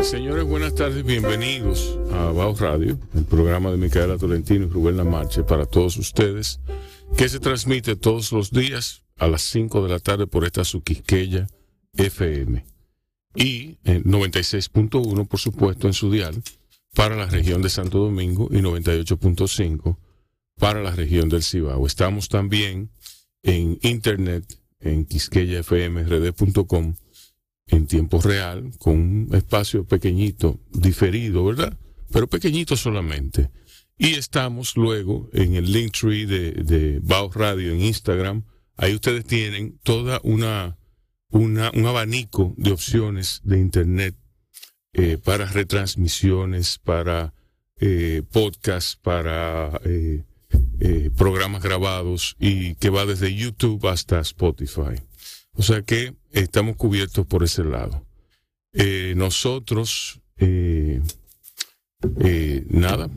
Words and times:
Señores, 0.00 0.44
buenas 0.44 0.74
tardes, 0.74 1.04
bienvenidos 1.04 1.98
a 2.12 2.32
Baos 2.32 2.60
Radio, 2.60 2.98
el 3.14 3.24
programa 3.24 3.70
de 3.70 3.76
Micaela 3.76 4.16
Tolentino 4.16 4.64
y 4.66 4.68
Rubén 4.68 4.96
Lamarche 4.96 5.42
para 5.42 5.66
todos 5.66 5.96
ustedes, 5.96 6.60
que 7.16 7.28
se 7.28 7.38
transmite 7.38 7.94
todos 7.96 8.32
los 8.32 8.50
días 8.50 9.04
a 9.16 9.28
las 9.28 9.42
5 9.42 9.82
de 9.82 9.88
la 9.88 9.98
tarde 9.98 10.26
por 10.26 10.44
esta 10.44 10.64
Suquisqueya 10.64 11.46
FM. 11.94 12.64
Y 13.34 13.78
en 13.84 14.04
96.1, 14.04 15.28
por 15.28 15.38
supuesto, 15.38 15.86
en 15.86 15.92
su 15.92 16.10
dial 16.10 16.42
para 16.94 17.16
la 17.16 17.26
región 17.26 17.62
de 17.62 17.70
Santo 17.70 17.98
Domingo 17.98 18.48
y 18.50 18.56
98.5 18.56 19.96
para 20.58 20.82
la 20.82 20.90
región 20.90 21.28
del 21.28 21.42
Cibao. 21.42 21.86
Estamos 21.86 22.28
también 22.28 22.90
en 23.42 23.78
internet 23.82 24.58
en 24.80 25.04
quisqueyafmrd.com 25.04 26.94
en 27.72 27.86
tiempo 27.86 28.20
real, 28.20 28.70
con 28.78 28.94
un 28.94 29.28
espacio 29.32 29.84
pequeñito, 29.84 30.60
diferido, 30.70 31.44
¿verdad? 31.44 31.76
Pero 32.12 32.28
pequeñito 32.28 32.76
solamente. 32.76 33.50
Y 33.98 34.14
estamos 34.14 34.76
luego 34.76 35.30
en 35.32 35.54
el 35.54 35.72
link 35.72 35.92
tree 35.92 36.26
de, 36.26 36.52
de 36.52 37.00
Baos 37.02 37.34
Radio 37.34 37.72
en 37.72 37.80
Instagram. 37.80 38.44
Ahí 38.76 38.94
ustedes 38.94 39.24
tienen 39.24 39.78
toda 39.82 40.20
una, 40.22 40.76
una 41.30 41.70
un 41.72 41.86
abanico 41.86 42.54
de 42.58 42.72
opciones 42.72 43.40
de 43.44 43.58
Internet 43.58 44.16
eh, 44.92 45.18
para 45.22 45.46
retransmisiones, 45.46 46.78
para 46.78 47.32
eh, 47.80 48.22
podcasts, 48.30 48.98
para 49.02 49.80
eh, 49.84 50.24
eh, 50.80 51.10
programas 51.16 51.62
grabados 51.62 52.36
y 52.38 52.74
que 52.74 52.90
va 52.90 53.06
desde 53.06 53.34
YouTube 53.34 53.86
hasta 53.88 54.20
Spotify. 54.20 55.00
O 55.54 55.62
sea 55.62 55.82
que 55.82 56.14
estamos 56.32 56.76
cubiertos 56.76 57.26
por 57.26 57.42
ese 57.44 57.64
lado. 57.64 58.04
Eh, 58.72 59.14
nosotros, 59.16 60.20
eh, 60.38 61.00
eh, 62.20 62.64
nada, 62.70 63.10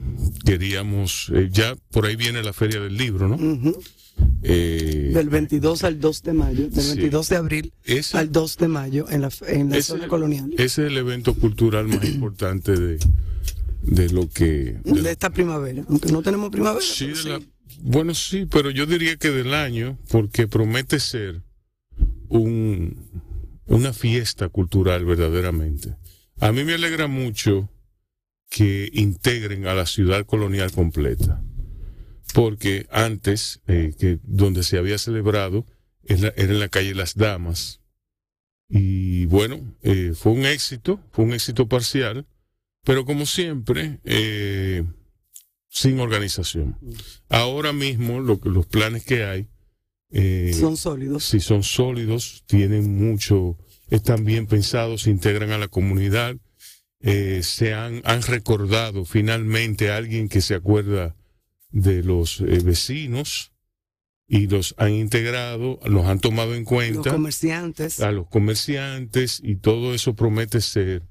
queríamos, 0.45 1.31
eh, 1.33 1.50
ya 1.52 1.75
por 1.91 2.06
ahí 2.06 2.16
viene 2.16 2.44
la 2.44 2.53
feria 2.53 2.81
del 2.81 2.97
libro, 2.97 3.28
¿no? 3.30 3.73
Eh, 4.44 5.11
Del 5.13 5.30
22 5.30 5.83
al 5.83 6.00
2 6.00 6.23
de 6.23 6.33
mayo, 6.33 6.69
del 6.69 6.81
Sí. 6.83 6.89
22 6.89 7.30
de 7.30 7.36
abril 7.36 7.73
ese, 7.83 8.17
al 8.17 8.31
2 8.31 8.58
de 8.58 8.67
mayo 8.67 9.06
en 9.09 9.22
la, 9.22 9.30
en 9.47 9.69
la 9.69 9.78
ese- 9.78 9.88
zona 9.94 10.08
colonial. 10.08 10.52
ese 10.53 10.63
es 10.86 10.91
el 10.91 10.97
evento 10.97 11.33
cultural 11.33 11.88
más 11.88 12.03
importante 12.06 12.73
de, 12.80 12.97
de 13.81 14.09
lo 14.09 14.30
que... 14.30 14.78
de 14.83 15.02
De 15.02 15.11
esta 15.11 15.30
primavera, 15.31 15.83
aunque 15.89 16.11
no 16.11 16.22
tenemos 16.22 16.50
primavera. 16.50 16.86
Sí, 16.86 17.11
bueno, 17.81 18.13
sí, 18.13 18.45
pero 18.50 18.69
yo 18.72 18.86
diría 18.86 19.16
que 19.17 19.31
del 19.31 19.53
año, 19.53 19.97
porque 20.09 20.47
promete 20.47 21.00
ser 21.00 21.41
un, 22.38 23.23
una 23.66 23.94
fiesta 23.94 24.50
cultural 24.50 25.05
verdaderamente. 25.05 25.95
A 26.39 26.52
mí 26.52 26.64
me 26.64 26.73
alegra 26.73 27.08
mucho 27.08 27.69
que 28.50 28.89
integren 28.94 29.67
a 29.67 29.73
la 29.73 29.86
ciudad 29.86 30.25
colonial 30.25 30.72
completa, 30.72 31.44
porque 32.33 32.88
antes, 32.91 33.61
eh, 33.67 33.94
que 33.97 34.19
donde 34.23 34.63
se 34.63 34.78
había 34.78 34.97
celebrado 34.97 35.66
era 36.03 36.33
en 36.36 36.59
la 36.59 36.69
calle 36.69 36.94
Las 36.94 37.16
Damas, 37.16 37.81
y 38.67 39.25
bueno, 39.25 39.75
eh, 39.81 40.13
fue 40.16 40.31
un 40.31 40.45
éxito, 40.45 41.00
fue 41.11 41.25
un 41.25 41.33
éxito 41.33 41.67
parcial, 41.67 42.25
pero 42.83 43.06
como 43.06 43.25
siempre, 43.25 44.00
eh, 44.06 44.83
sin 45.69 46.00
organización. 46.00 46.78
Ahora 47.30 47.73
mismo 47.73 48.19
lo 48.19 48.39
los 48.44 48.66
planes 48.66 49.03
que 49.03 49.23
hay, 49.23 49.47
eh, 50.17 50.53
son 50.58 50.77
sólidos. 50.77 51.23
si 51.25 51.39
son 51.39 51.63
sólidos, 51.63 52.44
tienen 52.47 52.95
mucho, 52.97 53.58
están 53.89 54.23
bien 54.25 54.47
pensados, 54.47 55.03
se 55.03 55.09
integran 55.11 55.52
a 55.52 55.57
la 55.57 55.67
comunidad, 55.67 56.35
eh, 57.02 57.41
se 57.44 57.73
han, 57.73 58.02
han 58.05 58.22
recordado 58.23 59.05
finalmente 59.05 59.91
a 59.91 59.97
alguien 59.97 60.30
que 60.30 60.41
se 60.41 60.55
acuerda 60.55 61.16
de 61.72 62.02
los 62.03 62.39
eh, 62.41 62.59
vecinos 62.63 63.52
y 64.27 64.47
los 64.47 64.73
han 64.78 64.94
integrado, 64.94 65.79
los 65.85 66.06
han 66.06 66.19
tomado 66.19 66.53
en 66.56 66.61
Los 66.61 66.69
cuenta 66.69 67.11
comerciantes. 67.11 68.00
a 68.00 68.11
los 68.11 68.28
comerciantes 68.28 69.40
y 69.44 69.57
todo 69.57 69.94
eso 69.94 70.16
promete 70.16 70.61
ser 70.61 71.03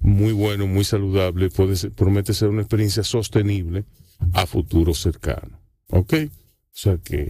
muy 0.00 0.32
bueno, 0.32 0.66
muy 0.66 0.84
saludable, 0.84 1.48
puede 1.50 1.76
ser- 1.76 1.92
promete 1.92 2.34
ser 2.34 2.48
una 2.48 2.60
experiencia 2.62 3.02
sostenible 3.04 3.84
a 4.32 4.46
futuro 4.46 4.92
cercano. 4.94 5.60
¿Ok? 5.90 6.12
O 6.14 6.80
sea 6.80 6.98
que, 6.98 7.26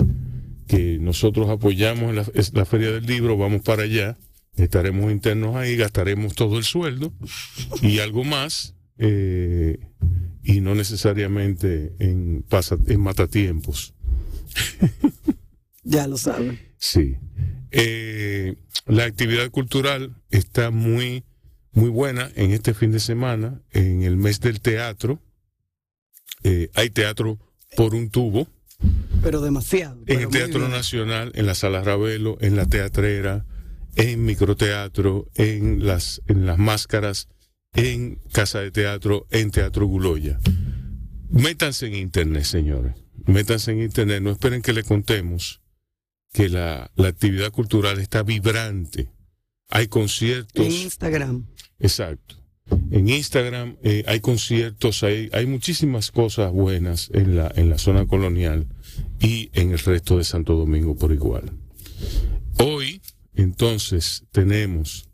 que 0.68 0.98
nosotros 0.98 1.48
apoyamos 1.48 2.14
la, 2.14 2.24
la 2.52 2.64
Feria 2.64 2.92
del 2.92 3.06
Libro, 3.06 3.36
vamos 3.36 3.62
para 3.62 3.84
allá, 3.84 4.18
estaremos 4.56 5.10
internos 5.10 5.56
ahí, 5.56 5.76
gastaremos 5.76 6.34
todo 6.34 6.58
el 6.58 6.64
sueldo 6.64 7.12
y 7.82 7.98
algo 8.00 8.22
más, 8.22 8.74
eh, 8.98 9.78
y 10.42 10.60
no 10.60 10.74
necesariamente 10.74 11.94
en, 11.98 12.44
pasa, 12.48 12.76
en 12.86 13.00
matatiempos. 13.00 13.94
Ya 15.82 16.06
lo 16.06 16.18
saben. 16.18 16.58
Sí. 16.76 17.16
Eh, 17.70 18.56
la 18.86 19.04
actividad 19.04 19.50
cultural 19.50 20.22
está 20.30 20.70
muy, 20.70 21.24
muy 21.72 21.88
buena 21.88 22.30
en 22.34 22.52
este 22.52 22.74
fin 22.74 22.92
de 22.92 23.00
semana, 23.00 23.62
en 23.72 24.02
el 24.02 24.16
mes 24.16 24.40
del 24.40 24.60
teatro. 24.60 25.22
Eh, 26.42 26.70
hay 26.74 26.90
teatro 26.90 27.38
por 27.76 27.94
un 27.94 28.10
tubo 28.10 28.48
Pero 29.22 29.41
demasiado. 29.41 30.03
en 30.06 30.21
el 30.21 30.28
Teatro. 30.28 30.69
Nacional, 30.69 31.33
en 31.34 31.47
la 31.47 31.55
Sala 31.55 31.83
Ravelo, 31.83 32.39
en 32.41 32.56
la 32.56 32.66
Teatrera, 32.66 33.44
en 33.97 34.25
Microteatro, 34.25 35.28
en 35.34 35.84
las, 35.87 36.22
en 36.28 36.47
las 36.47 36.59
Máscaras, 36.59 37.28
en 37.75 38.21
Casa 38.33 38.61
de 38.61 38.71
Teatro, 38.71 39.27
en 39.31 39.50
Teatro 39.50 39.87
Guloya. 39.87 40.39
Métanse 41.31 41.87
en 41.87 41.94
Internet, 41.94 42.44
señores. 42.44 42.94
Métanse 43.27 43.72
en 43.72 43.83
Internet. 43.83 44.22
No 44.22 44.31
esperen 44.31 44.62
que 44.62 44.72
le 44.72 44.84
contemos 44.84 45.60
que 46.33 46.49
la, 46.49 46.91
la 46.95 47.09
actividad 47.09 47.50
cultural 47.50 47.99
está 47.99 48.22
vibrante. 48.22 49.10
Hay 49.69 49.89
conciertos. 49.89 50.65
En 50.65 50.72
Instagram. 50.72 51.47
Exacto. 51.78 52.38
En 52.90 53.08
Instagram 53.08 53.76
eh, 53.82 54.04
hay 54.06 54.20
conciertos, 54.20 55.02
hay, 55.02 55.28
hay 55.32 55.46
muchísimas 55.46 56.10
cosas 56.10 56.52
buenas 56.52 57.10
en 57.12 57.36
la, 57.36 57.52
en 57.54 57.70
la 57.70 57.78
zona 57.78 58.06
colonial 58.06 58.66
y 59.20 59.50
en 59.52 59.72
el 59.72 59.78
resto 59.78 60.18
de 60.18 60.24
Santo 60.24 60.54
Domingo 60.54 60.96
por 60.96 61.12
igual. 61.12 61.52
Hoy, 62.58 63.00
entonces, 63.34 64.24
tenemos, 64.32 65.08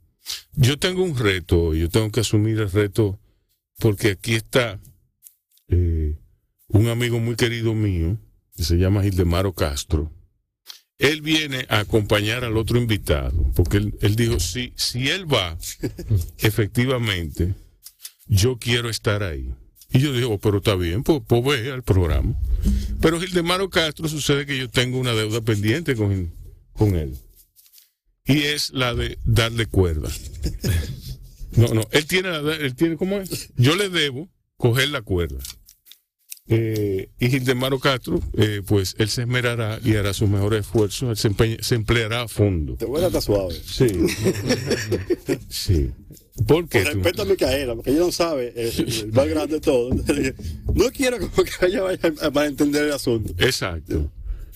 yo 0.54 0.78
tengo 0.78 1.02
un 1.02 1.16
reto, 1.16 1.74
yo 1.74 1.88
tengo 1.88 2.10
que 2.10 2.20
asumir 2.20 2.58
el 2.58 2.70
reto 2.70 3.20
porque 3.78 4.10
aquí 4.10 4.34
está 4.34 4.80
eh, 5.68 6.16
un 6.68 6.88
amigo 6.88 7.18
muy 7.18 7.36
querido 7.36 7.74
mío 7.74 8.18
que 8.56 8.64
se 8.64 8.76
llama 8.76 9.02
Gildemaro 9.02 9.52
Castro. 9.52 10.10
Él 10.98 11.22
viene 11.22 11.66
a 11.68 11.80
acompañar 11.80 12.44
al 12.44 12.56
otro 12.56 12.78
invitado, 12.78 13.50
porque 13.54 13.78
él, 13.78 13.94
él 14.00 14.14
dijo, 14.16 14.38
si, 14.40 14.72
si 14.76 15.08
él 15.08 15.32
va, 15.32 15.58
efectivamente, 16.38 17.54
yo 18.26 18.58
quiero 18.58 18.88
estar 18.88 19.22
ahí. 19.22 19.52
Y 19.92 20.00
yo 20.00 20.12
digo, 20.12 20.38
pero 20.38 20.58
está 20.58 20.74
bien, 20.74 21.02
pues, 21.04 21.22
pues 21.26 21.44
ve 21.44 21.70
al 21.72 21.82
programa. 21.82 22.34
Pero 23.00 23.20
Gildemaro 23.20 23.70
Castro 23.70 24.08
sucede 24.08 24.46
que 24.46 24.58
yo 24.58 24.68
tengo 24.70 24.98
una 24.98 25.12
deuda 25.12 25.40
pendiente 25.40 25.94
con, 25.94 26.32
con 26.72 26.96
él. 26.96 27.16
Y 28.26 28.38
es 28.42 28.70
la 28.72 28.94
de 28.94 29.18
darle 29.24 29.66
cuerda. 29.66 30.10
No, 31.56 31.68
no, 31.68 31.82
él 31.92 32.04
tiene, 32.06 32.30
la- 32.42 32.56
él 32.56 32.74
tiene, 32.74 32.96
¿cómo 32.96 33.18
es? 33.18 33.50
Yo 33.56 33.76
le 33.76 33.88
debo 33.88 34.28
coger 34.56 34.88
la 34.88 35.02
cuerda. 35.02 35.38
Eh, 36.46 37.08
y 37.18 37.30
Gildemaro 37.30 37.78
Castro, 37.78 38.20
eh, 38.36 38.60
pues 38.66 38.94
él 38.98 39.08
se 39.08 39.22
esmerará 39.22 39.78
y 39.82 39.96
hará 39.96 40.12
sus 40.12 40.28
mejores 40.28 40.60
esfuerzos, 40.60 41.08
él 41.08 41.16
se, 41.16 41.28
empeña- 41.30 41.62
se 41.62 41.74
empleará 41.74 42.22
a 42.22 42.28
fondo. 42.28 42.76
Te 42.76 42.84
voy 42.84 43.02
a 43.02 43.08
dar 43.08 43.22
suave. 43.22 43.54
Sí. 43.64 43.86
sí. 45.48 45.90
¿Por 46.46 46.68
qué? 46.68 46.82
Con 46.82 46.92
tú? 46.92 46.98
respeto 46.98 47.22
a 47.22 47.24
Micaela, 47.24 47.74
porque 47.74 47.90
ella 47.92 48.00
no 48.00 48.12
sabe, 48.12 48.52
eh, 48.56 48.72
el 48.76 49.12
más 49.12 49.26
grande 49.28 49.54
de 49.54 49.60
todo. 49.60 49.90
No 50.74 50.90
quiero 50.90 51.18
como 51.20 51.44
que 51.44 51.66
ella 51.66 51.82
vaya 51.82 52.00
a 52.20 52.30
malentender 52.30 52.84
el 52.86 52.92
asunto. 52.92 53.32
Exacto. 53.38 54.10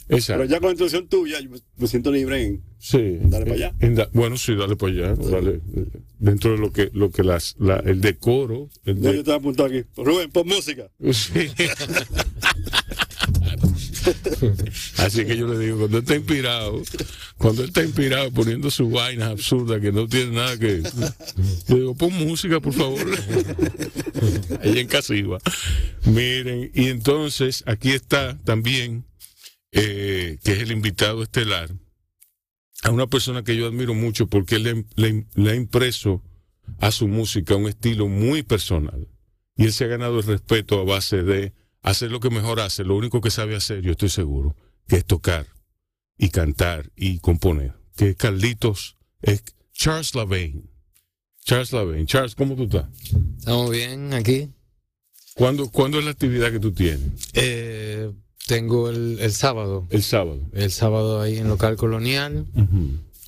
Pero 0.08 0.18
Exacto. 0.18 0.44
ya 0.44 0.58
con 0.58 0.68
la 0.68 0.72
introducción 0.72 1.06
tuya, 1.08 1.38
yo 1.40 1.50
me- 1.76 1.86
siento 1.86 2.10
libre 2.10 2.42
en. 2.42 2.62
Sí. 2.78 3.18
Dale 3.22 3.44
para 3.44 3.56
allá. 3.56 3.74
En 3.80 3.94
da- 3.94 4.08
bueno, 4.14 4.36
sí, 4.38 4.54
dale 4.54 4.74
para 4.76 4.92
allá. 4.92 5.14
dale, 5.14 5.60
dentro 6.18 6.52
de 6.52 6.58
lo 6.58 6.72
que, 6.72 6.90
lo 6.94 7.10
que 7.10 7.22
las, 7.22 7.54
la, 7.58 7.76
el 7.80 8.00
decoro. 8.00 8.70
El 8.86 9.02
de- 9.02 9.16
yo 9.16 9.24
te 9.24 9.32
apuntado 9.34 9.68
aquí. 9.68 9.84
Rubén, 9.96 10.30
pon 10.30 10.48
música. 10.48 10.88
Sí. 11.12 11.50
Así 14.98 15.24
que 15.26 15.36
yo 15.36 15.46
le 15.48 15.58
digo, 15.58 15.78
cuando 15.78 15.98
él 15.98 16.02
está 16.04 16.16
inspirado, 16.16 16.82
cuando 17.36 17.62
él 17.62 17.68
está 17.68 17.82
inspirado 17.84 18.30
poniendo 18.30 18.70
sus 18.70 18.90
vainas 18.90 19.30
absurdas 19.30 19.80
que 19.80 19.92
no 19.92 20.06
tienen 20.08 20.34
nada 20.34 20.58
que. 20.58 20.82
Yo 21.68 21.76
digo, 21.76 21.94
pon 21.94 22.12
música, 22.14 22.60
por 22.60 22.72
favor. 22.72 23.00
Ahí 24.62 24.78
en 24.78 24.86
Casiva. 24.86 25.38
Miren, 26.06 26.70
y 26.74 26.88
entonces 26.88 27.62
aquí 27.66 27.90
está 27.90 28.38
también, 28.44 29.04
eh, 29.72 30.38
que 30.42 30.52
es 30.52 30.58
el 30.60 30.72
invitado 30.72 31.22
estelar, 31.22 31.70
a 32.82 32.90
una 32.90 33.06
persona 33.08 33.42
que 33.42 33.56
yo 33.56 33.66
admiro 33.66 33.94
mucho 33.94 34.28
porque 34.28 34.56
él 34.56 34.62
le, 34.62 34.84
le- 34.96 35.26
le 35.34 35.50
ha 35.50 35.54
impreso 35.54 36.22
a 36.78 36.90
su 36.92 37.08
música 37.08 37.56
un 37.56 37.66
estilo 37.68 38.08
muy 38.08 38.42
personal. 38.42 39.08
Y 39.56 39.64
él 39.64 39.72
se 39.72 39.84
ha 39.84 39.88
ganado 39.88 40.18
el 40.20 40.26
respeto 40.26 40.80
a 40.80 40.84
base 40.84 41.22
de 41.24 41.52
hacer 41.82 42.10
lo 42.12 42.20
que 42.20 42.30
mejor 42.30 42.60
hace, 42.60 42.84
lo 42.84 42.96
único 42.96 43.20
que 43.20 43.30
sabe 43.30 43.56
hacer, 43.56 43.80
yo 43.82 43.92
estoy 43.92 44.08
seguro, 44.10 44.54
que 44.86 44.96
es 44.96 45.04
tocar 45.04 45.46
y 46.16 46.28
cantar 46.30 46.92
y 46.96 47.18
componer. 47.18 47.74
Que 47.96 48.14
Carlitos 48.14 48.96
es 49.22 49.42
Charles 49.72 50.14
Lavaine. 50.14 50.70
Charles 51.44 51.72
Lavaine. 51.72 52.06
Charles, 52.06 52.34
¿cómo 52.36 52.54
tú 52.54 52.64
estás? 52.64 52.86
Estamos 53.38 53.70
bien 53.70 54.12
aquí. 54.14 54.50
¿Cuándo, 55.34 55.68
¿cuándo 55.70 55.98
es 55.98 56.04
la 56.04 56.10
actividad 56.12 56.52
que 56.52 56.60
tú 56.60 56.72
tienes? 56.72 57.10
Eh, 57.32 58.12
tengo 58.48 58.88
el, 58.90 59.18
el 59.20 59.32
sábado. 59.32 59.86
El 59.90 60.02
sábado. 60.02 60.40
El 60.52 60.70
sábado 60.72 61.20
ahí 61.20 61.36
en 61.36 61.48
local 61.48 61.76
colonial. 61.76 62.46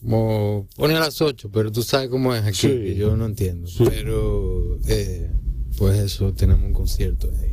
Como 0.02 0.66
pone 0.76 0.96
a 0.96 1.00
las 1.00 1.20
8, 1.20 1.50
pero 1.52 1.70
tú 1.70 1.82
sabes 1.82 2.08
cómo 2.08 2.34
es 2.34 2.42
aquí, 2.42 2.56
Sí. 2.56 2.68
que 2.68 2.94
yo 2.96 3.16
no 3.16 3.26
entiendo. 3.26 3.68
Sí. 3.68 3.84
Pero 3.86 4.78
eh, 4.88 5.30
pues 5.76 5.98
eso, 6.00 6.32
tenemos 6.32 6.64
un 6.64 6.72
concierto 6.72 7.28
ahí. 7.38 7.50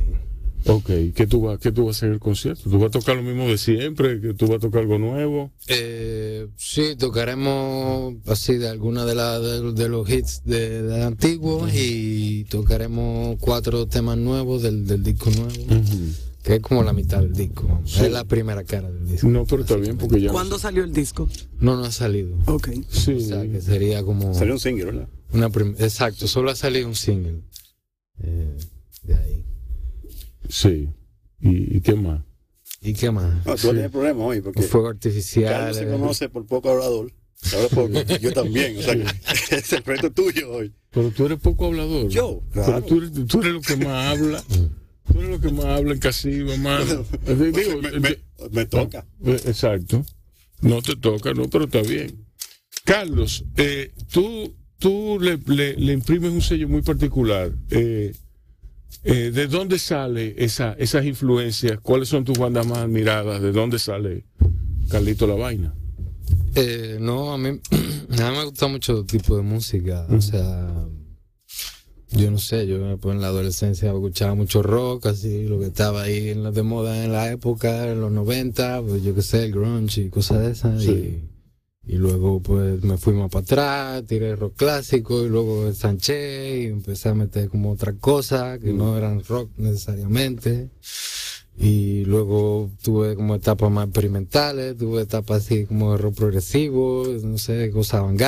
Ok, 0.69 0.89
¿qué 1.15 1.27
tú, 1.27 1.41
vas, 1.41 1.59
¿qué 1.59 1.71
tú 1.71 1.85
vas 1.85 1.95
a 1.95 1.99
hacer 1.99 2.11
el 2.11 2.19
concierto? 2.19 2.69
¿Tú 2.69 2.77
vas 2.79 2.87
a 2.87 2.99
tocar 2.99 3.15
lo 3.17 3.23
mismo 3.23 3.47
de 3.47 3.57
siempre? 3.57 4.19
¿Que 4.19 4.33
tú 4.33 4.47
vas 4.47 4.57
a 4.57 4.59
tocar 4.59 4.81
algo 4.81 4.97
nuevo? 4.97 5.51
Eh, 5.67 6.47
sí, 6.57 6.95
tocaremos 6.97 8.15
así 8.27 8.55
de 8.55 8.67
alguna 8.69 9.05
de, 9.05 9.15
la, 9.15 9.39
de, 9.39 9.71
de 9.73 9.89
los 9.89 10.09
hits 10.09 10.41
de, 10.45 10.81
de 10.83 11.03
antiguos 11.03 11.71
y 11.73 12.45
tocaremos 12.45 13.37
cuatro 13.39 13.87
temas 13.87 14.17
nuevos 14.17 14.61
del, 14.63 14.85
del 14.87 15.03
disco 15.03 15.29
nuevo, 15.31 15.83
que 16.47 16.55
es 16.55 16.61
como 16.61 16.81
la 16.81 16.93
mitad 16.93 17.19
del 17.19 17.33
disco. 17.33 17.81
Sí. 17.83 18.05
Es 18.05 18.11
la 18.13 18.23
primera 18.23 18.63
cara 18.63 18.89
del 18.89 19.05
disco. 19.05 19.27
No, 19.27 19.45
pero 19.45 19.63
está 19.63 19.75
bien 19.75 19.97
porque 19.97 20.21
ya... 20.21 20.31
¿Cuándo 20.31 20.57
salió 20.57 20.85
el 20.85 20.93
disco? 20.93 21.27
No, 21.59 21.75
no 21.75 21.83
ha 21.83 21.91
salido. 21.91 22.37
Ok. 22.45 22.69
Sí. 22.89 23.15
O 23.15 23.19
sea, 23.19 23.41
que 23.41 23.59
sería 23.59 24.01
como 24.01 24.33
Salió 24.33 24.53
un 24.53 24.59
single, 24.61 24.85
¿verdad? 24.85 25.09
una 25.33 25.49
prim- 25.49 25.75
Exacto, 25.77 26.25
solo 26.25 26.49
ha 26.49 26.55
salido 26.55 26.87
un 26.87 26.95
single. 26.95 27.41
Eh, 28.23 28.57
de 29.03 29.15
ahí. 29.15 29.43
Sí. 30.47 30.89
¿Y, 31.41 31.77
y 31.77 31.81
qué 31.81 31.95
más? 31.95 32.21
¿Y 32.81 32.93
qué 32.93 33.11
más? 33.11 33.45
No, 33.45 33.55
tú 33.55 33.71
tienes 33.71 33.91
problemas 33.91 34.25
hoy 34.25 34.39
porque 34.39 34.61
Fuego 34.61 34.87
artificial. 34.87 35.51
Carlos 35.53 35.75
se 35.77 35.83
eh, 35.83 35.91
conoce 35.91 36.29
por 36.29 36.45
poco 36.45 36.69
hablador. 36.71 37.11
Ahora 37.53 37.67
por- 37.67 37.91
yo 38.21 38.31
también, 38.31 38.77
o 38.77 38.81
sea, 38.83 38.95
que 38.95 39.03
es 39.57 39.73
el 39.73 39.83
reto 39.83 40.11
tuyo 40.13 40.49
hoy. 40.49 40.73
Pero 40.91 41.11
tú 41.11 41.25
eres 41.25 41.39
poco 41.39 41.65
hablador. 41.65 42.07
Yo, 42.07 42.41
Pero 42.53 42.65
claro. 42.65 42.85
tú 42.85 42.97
eres, 42.99 43.11
tú 43.27 43.41
eres 43.41 43.51
lo 43.51 43.59
que 43.61 43.75
más 43.75 44.17
habla. 44.17 44.41
Tú 45.11 45.19
eres 45.19 45.29
lo 45.31 45.39
que 45.39 45.49
más 45.51 45.65
habla 45.65 45.93
en 45.93 45.99
Casiva, 45.99 46.55
mano. 46.57 47.05
Digo, 47.27 47.81
me, 47.81 47.99
me- 47.99 48.17
me 48.51 48.65
toca. 48.65 49.05
Eh, 49.25 49.39
Exacto. 49.45 50.05
No 50.61 50.81
te 50.81 50.95
toca, 50.95 51.33
no, 51.33 51.47
pero 51.49 51.65
está 51.65 51.81
bien. 51.81 52.25
Carlos, 52.83 53.45
eh, 53.57 53.91
tú, 54.11 54.53
tú 54.79 55.17
le, 55.21 55.37
le- 55.45 55.75
le 55.75 55.93
imprimes 55.93 56.31
un 56.31 56.41
sello 56.41 56.67
muy 56.67 56.81
particular. 56.81 57.51
Eh, 57.69 58.13
eh, 59.03 59.31
¿De 59.33 59.47
dónde 59.47 59.77
sale 59.79 60.33
esa, 60.37 60.73
esas 60.73 61.05
influencias? 61.05 61.79
¿Cuáles 61.81 62.09
son 62.09 62.23
tus 62.23 62.37
bandas 62.37 62.65
más 62.65 62.79
admiradas? 62.79 63.41
¿De 63.41 63.51
dónde 63.51 63.77
sale 63.79 64.25
Carlito 64.89 65.27
la 65.27 65.35
vaina? 65.35 65.75
Eh, 66.55 66.97
no, 66.99 67.33
a 67.33 67.37
mí, 67.37 67.49
a 67.71 68.31
mí 68.31 68.37
me 68.37 68.45
gusta 68.45 68.67
mucho 68.67 69.03
tipo 69.05 69.37
de 69.37 69.43
música. 69.43 70.07
O 70.09 70.19
sea, 70.21 70.67
yo 72.11 72.31
no 72.31 72.37
sé, 72.37 72.67
yo 72.67 72.97
pues, 72.97 73.15
en 73.15 73.21
la 73.21 73.27
adolescencia 73.27 73.91
escuchaba 73.91 74.33
mucho 74.33 74.63
rock, 74.63 75.07
así, 75.07 75.47
lo 75.47 75.59
que 75.59 75.67
estaba 75.67 76.03
ahí 76.03 76.29
en 76.29 76.43
la 76.43 76.51
de 76.51 76.63
moda 76.63 77.03
en 77.03 77.11
la 77.11 77.31
época, 77.31 77.91
en 77.91 78.01
los 78.01 78.11
90, 78.11 78.81
pues 78.83 79.03
yo 79.03 79.13
qué 79.13 79.21
sé, 79.21 79.45
el 79.45 79.51
grunge 79.51 80.01
y 80.01 80.09
cosas 80.09 80.39
de 80.39 80.51
esas. 80.51 80.83
Sí. 80.83 80.91
Y, 80.91 81.37
y 81.87 81.95
luego 81.95 82.41
pues 82.41 82.83
me 82.83 82.97
fui 82.97 83.13
más 83.13 83.29
para 83.29 83.43
atrás, 83.43 84.03
tiré 84.05 84.35
rock 84.35 84.55
clásico 84.57 85.23
y 85.23 85.29
luego 85.29 85.67
ensanché 85.67 86.63
y 86.63 86.65
empecé 86.65 87.09
a 87.09 87.13
meter 87.13 87.49
como 87.49 87.71
otra 87.71 87.93
cosa 87.93 88.59
que 88.59 88.73
no 88.73 88.97
eran 88.97 89.23
rock 89.23 89.51
necesariamente. 89.57 90.69
Y 91.59 92.05
luego 92.05 92.69
tuve 92.83 93.15
como 93.15 93.35
etapas 93.35 93.71
más 93.71 93.85
experimentales, 93.87 94.77
tuve 94.77 95.01
etapas 95.01 95.43
así 95.43 95.65
como 95.65 95.93
de 95.93 95.97
rock 95.97 96.15
progresivo, 96.15 97.07
no 97.23 97.37
sé, 97.37 97.71
cosas 97.71 98.01
avant 98.01 98.19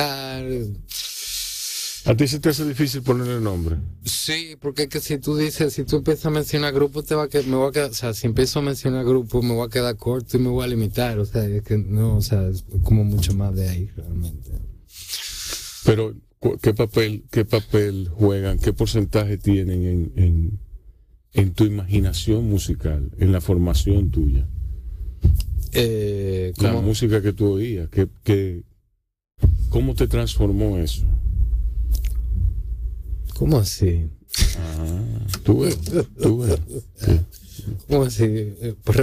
¿A 2.06 2.16
ti 2.16 2.26
se 2.26 2.40
te 2.40 2.48
hace 2.48 2.66
difícil 2.66 3.02
ponerle 3.02 3.40
nombre? 3.40 3.76
Sí, 4.04 4.56
porque 4.60 4.84
es 4.84 4.88
que 4.88 5.00
si 5.00 5.18
tú 5.18 5.36
dices, 5.36 5.74
si 5.74 5.84
tú 5.84 5.96
empiezas 5.96 6.26
a 6.26 6.30
mencionar 6.30 6.72
grupos, 6.72 7.04
te 7.04 7.14
va 7.14 7.24
a 7.24 7.28
que, 7.28 7.42
me 7.42 7.56
voy 7.56 7.68
a 7.68 7.72
quedar, 7.72 7.90
o 7.90 7.94
sea, 7.94 8.14
si 8.14 8.26
empiezo 8.26 8.60
a 8.60 8.62
mencionar 8.62 9.04
grupos, 9.04 9.44
me 9.44 9.52
voy 9.52 9.66
a 9.66 9.70
quedar 9.70 9.96
corto 9.96 10.38
y 10.38 10.40
me 10.40 10.48
voy 10.48 10.64
a 10.64 10.68
limitar, 10.68 11.18
o 11.18 11.26
sea, 11.26 11.44
es 11.44 11.62
que 11.62 11.76
no, 11.76 12.16
o 12.16 12.22
sea, 12.22 12.48
es 12.48 12.64
como 12.82 13.04
mucho 13.04 13.34
más 13.34 13.54
de 13.54 13.68
ahí 13.68 13.90
realmente. 13.94 14.50
Pero, 15.84 16.14
¿qué 16.62 16.72
papel, 16.72 17.24
qué 17.30 17.44
papel 17.44 18.08
juegan, 18.08 18.58
qué 18.58 18.72
porcentaje 18.72 19.36
tienen 19.36 19.84
en, 19.84 20.12
en, 20.16 20.60
en 21.34 21.52
tu 21.52 21.64
imaginación 21.64 22.48
musical, 22.48 23.10
en 23.18 23.30
la 23.30 23.42
formación 23.42 24.10
tuya? 24.10 24.48
Eh, 25.72 26.54
La 26.56 26.70
como, 26.70 26.82
música 26.82 27.20
que 27.20 27.34
tú 27.34 27.52
oías, 27.52 27.90
¿qué, 27.90 28.08
qué, 28.24 28.62
¿cómo 29.68 29.94
te 29.94 30.08
transformó 30.08 30.78
eso? 30.78 31.04
¿Cómo 33.40 33.58
así? 33.58 34.06
Ah, 34.58 35.26
tú 35.44 35.60
ves, 35.60 35.78
tú 36.20 36.40
ves. 36.40 36.60
¿Cómo 37.88 38.02
así? 38.04 38.52
Pues 38.84 38.98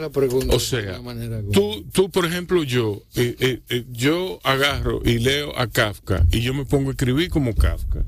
la 0.00 0.08
pregunta. 0.10 0.54
O 0.54 0.58
de 0.58 0.60
sea, 0.60 0.78
alguna 0.94 1.02
manera, 1.14 1.40
como- 1.40 1.50
Tú, 1.50 1.84
tú, 1.92 2.08
por 2.10 2.24
ejemplo, 2.24 2.62
yo, 2.62 3.02
eh, 3.16 3.34
eh, 3.40 3.60
eh, 3.70 3.84
yo 3.90 4.38
agarro 4.44 5.02
y 5.04 5.18
leo 5.18 5.58
a 5.58 5.66
Kafka 5.66 6.24
y 6.30 6.42
yo 6.42 6.54
me 6.54 6.64
pongo 6.64 6.90
a 6.90 6.92
escribir 6.92 7.28
como 7.28 7.56
Kafka. 7.56 8.04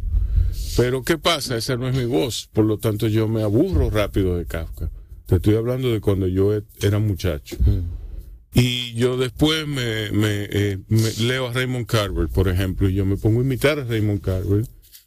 Pero 0.76 1.03
¿qué 1.03 1.19
pasa? 1.19 1.56
Esa 1.56 1.77
no 1.77 1.88
es 1.88 1.97
mi 1.97 2.05
voz, 2.05 2.49
por 2.53 2.65
lo 2.65 2.79
tanto 2.79 3.09
yo 3.09 3.27
me 3.27 3.43
aburro 3.43 3.91
rápido 3.91 4.37
de 4.38 4.47
Kafka. 4.47 4.91
Te 5.27 5.37
estoy 5.37 5.56
hablando 5.56 5.91
de 5.93 6.00
cuando 6.00 6.29
yo 6.29 6.55
e- 6.55 6.62
era 6.82 7.00
muchacho. 7.00 7.56
Y 8.53 8.93
yo 8.94 9.17
después 9.17 9.67
me, 9.67 10.12
me, 10.12 10.49
me 10.87 11.12
leo 11.19 11.49
a 11.49 11.53
Raymond 11.53 11.87
Carver, 11.87 12.29
por 12.29 12.47
ejemplo, 12.49 12.88
y 12.88 12.94
yo 12.94 13.05
me 13.05 13.17
pongo 13.17 13.41
a 13.41 13.43
imitar 13.44 13.81
a 13.81 13.85
Raymond 13.85 14.20
Carver. 14.20 14.65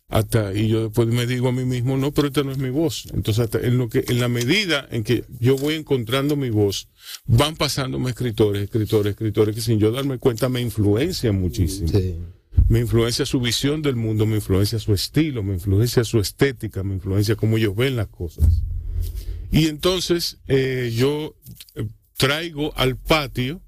Hasta, 0.10 0.54
y 0.54 0.70
yo 0.70 0.84
después 0.86 1.10
me 1.10 1.26
digo 1.28 1.50
a 1.50 1.52
mí 1.52 1.66
mismo, 1.66 1.98
no, 1.98 2.12
pero 2.14 2.30
esta 2.30 2.42
no 2.44 2.52
es 2.54 2.58
mi 2.58 2.70
voz. 2.70 3.08
Entonces, 3.14 3.40
hasta 3.44 3.60
en, 3.60 3.78
lo 3.78 3.90
que, 3.90 4.06
en 4.08 4.20
la 4.22 4.30
medida 4.30 4.88
en 4.90 5.04
que 5.04 5.26
yo 5.40 5.58
voy 5.58 5.74
encontrando 5.76 6.38
mi 6.38 6.50
voz, 6.50 6.88
van 7.26 7.58
pasándome 7.58 8.10
escritores, 8.12 8.64
escritores, 8.64 9.12
escritores, 9.12 9.54
que 9.56 9.62
sin 9.62 9.80
yo 9.80 9.92
darme 9.92 10.18
cuenta 10.18 10.48
me 10.48 10.62
influencian 10.62 11.40
muchísimo. 11.40 11.90
Sí. 11.90 12.16
Me 12.70 12.80
influencia 12.80 13.26
su 13.26 13.42
visión 13.42 13.82
del 13.82 13.98
mundo, 13.98 14.26
me 14.26 14.36
influencia 14.36 14.80
su 14.80 14.94
estilo, 14.94 15.44
me 15.44 15.54
influencia 15.56 16.04
su 16.06 16.20
estética, 16.20 16.84
me 16.84 16.96
influencia 16.96 17.36
cómo 17.36 17.58
ellos 17.58 17.76
ven 17.76 17.98
las 17.98 18.08
cosas. 18.08 18.64
Y 19.52 19.68
entonces 19.68 20.38
eh, 20.48 20.92
yo 20.96 21.36
eh, 21.76 21.86
traigo 22.18 22.74
al 22.78 22.96
patio, 22.96 23.62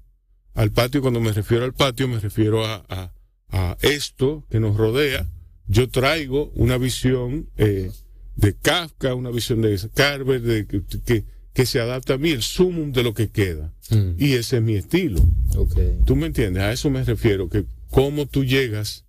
al 0.54 0.70
patio 0.72 1.02
cuando 1.02 1.20
me 1.20 1.32
refiero 1.32 1.64
al 1.64 1.72
patio 1.74 2.08
me 2.08 2.18
refiero 2.18 2.64
a, 2.66 2.84
a- 2.88 3.12
a 3.50 3.76
esto 3.82 4.44
que 4.50 4.58
nos 4.60 4.76
rodea, 4.76 5.26
yo 5.70 5.88
traigo 5.88 6.50
una 6.56 6.76
visión 6.78 7.48
eh, 7.56 7.90
de 8.36 8.54
Kafka, 8.56 9.14
una 9.14 9.30
visión 9.30 9.62
de 9.62 9.78
Carver, 9.94 10.40
de, 10.42 10.66
que, 10.66 10.82
que, 11.06 11.24
que 11.52 11.66
se 11.66 11.78
adapta 11.80 12.14
a 12.14 12.18
mí, 12.18 12.30
el 12.30 12.42
sumum 12.42 12.90
de 12.92 13.02
lo 13.02 13.14
que 13.14 13.28
queda. 13.30 13.72
Mm, 13.90 14.10
Y 14.18 14.32
ese 14.34 14.56
es 14.56 14.62
mi 14.62 14.74
estilo. 14.76 15.20
ok. 15.56 16.04
¿Tú 16.06 16.16
me 16.16 16.26
entiendes? 16.26 16.62
A 16.62 16.72
eso 16.72 16.90
me 16.90 17.04
refiero, 17.04 17.48
que 17.48 17.64
cómo 17.88 18.26
tú 18.26 18.44
llegas, 18.44 19.04